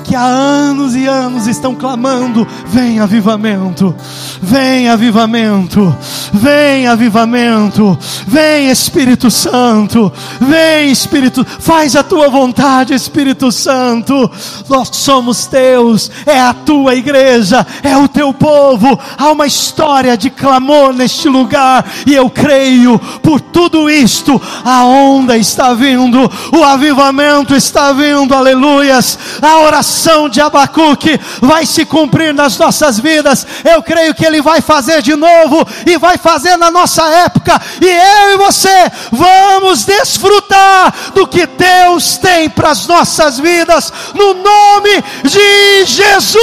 que 0.10 0.16
há 0.16 0.24
anos 0.24 0.96
e 0.96 1.06
anos 1.06 1.46
estão 1.46 1.76
clamando: 1.76 2.48
vem 2.66 3.00
avivamento, 3.00 3.96
vem 4.42 4.90
avivamento, 4.90 5.96
vem 6.34 6.88
avivamento, 6.88 7.96
vem 8.26 8.72
Espírito 8.72 9.30
Santo, 9.30 10.12
vem 10.42 10.90
Espírito, 10.90 11.46
faz 11.46 11.96
a 11.96 12.02
tua 12.02 12.28
vontade, 12.28 12.92
Espírito 12.92 13.52
Santo. 13.52 14.32
Nós 14.68 14.90
somos 14.94 15.46
teus, 15.46 16.10
é 16.26 16.40
a 16.40 16.56
tua 16.56 16.96
igreja, 16.96 17.66
é 17.84 17.96
o 17.96 18.08
teu 18.08 18.34
povo. 18.34 19.00
Há 19.16 19.32
uma 19.32 19.46
história 19.46 20.18
de 20.18 20.32
clamor 20.32 20.92
neste 20.92 21.30
lugar, 21.30 21.86
e 22.08 22.16
eu 22.16 22.32
creio, 22.32 22.98
por 23.22 23.40
tudo 23.40 23.88
isto, 23.88 24.42
a 24.66 24.84
onda 24.86 25.38
está 25.38 25.76
vindo, 25.76 26.20
o 26.52 26.64
avivamento 26.64 27.56
está 27.56 27.94
vindo, 27.94 28.34
aleluias. 28.34 29.20
A 29.40 29.60
oração 29.60 29.99
oração 30.00 30.30
de 30.30 30.40
Abacuque 30.40 31.20
vai 31.42 31.66
se 31.66 31.84
cumprir 31.86 32.34
nas 32.34 32.58
nossas 32.58 33.00
vidas. 33.00 33.46
Eu 33.64 33.84
creio 33.84 34.14
que 34.14 34.26
Ele 34.26 34.42
vai 34.42 34.62
fazer 34.62 35.02
de 35.02 35.16
novo 35.16 35.68
e 35.86 35.98
vai 35.98 36.18
fazer 36.18 36.56
na 36.56 36.72
nossa 36.72 37.04
época. 37.04 37.60
E 37.82 37.86
eu 37.86 38.34
e 38.34 38.38
você 38.38 38.92
vamos 39.12 39.84
desfrutar 39.84 40.94
do 41.14 41.28
que 41.28 41.46
Deus 41.46 42.18
tem 42.18 42.50
para 42.50 42.70
as 42.72 42.88
nossas 42.88 43.40
vidas, 43.40 43.92
no 44.14 44.34
nome 44.36 45.04
de 45.24 45.86
Jesus. 45.86 46.40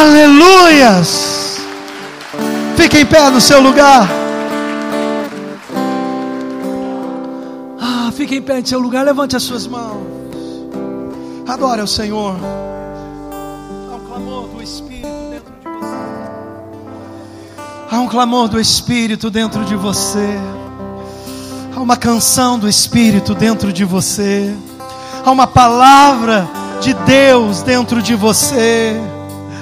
Aleluias. 0.00 1.60
Fique 2.76 2.98
em 2.98 3.06
pé 3.06 3.28
no 3.28 3.40
seu 3.40 3.60
lugar. 3.60 4.08
Ah, 7.78 8.10
fique 8.12 8.36
em 8.36 8.42
pé 8.42 8.60
no 8.60 8.66
seu 8.66 8.80
lugar, 8.80 9.04
levante 9.04 9.36
as 9.36 9.42
suas 9.42 9.66
mãos. 9.66 10.19
Adore 11.50 11.80
ao 11.80 11.86
Senhor. 11.86 12.36
Há 13.90 13.96
um 13.96 14.00
clamor 14.06 14.46
do 14.46 14.62
Espírito 14.62 15.18
dentro 15.28 15.52
de 15.60 15.68
você. 15.80 15.96
Há 17.90 18.00
um 18.00 18.08
clamor 18.08 18.48
do 18.48 18.60
Espírito 18.60 19.30
dentro 19.30 19.64
de 19.64 19.74
você. 19.74 20.38
Há 21.74 21.80
uma 21.80 21.96
canção 21.96 22.56
do 22.56 22.68
Espírito 22.68 23.34
dentro 23.34 23.72
de 23.72 23.84
você. 23.84 24.54
Há 25.24 25.30
uma 25.32 25.48
palavra 25.48 26.48
de 26.80 26.94
Deus 26.94 27.62
dentro 27.62 28.00
de 28.00 28.14
você. 28.14 28.94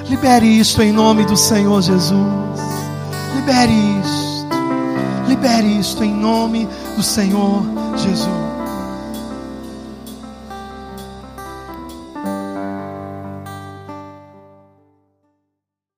Libere 0.07 0.45
isto 0.45 0.83
em 0.83 0.91
nome 0.91 1.25
do 1.25 1.35
Senhor 1.35 1.81
Jesus. 1.81 2.13
Libere 3.35 3.73
isto. 4.03 4.47
Libere 5.27 5.79
isto 5.79 6.03
em 6.03 6.13
nome 6.13 6.69
do 6.95 7.01
Senhor 7.01 7.63
Jesus. 7.97 8.58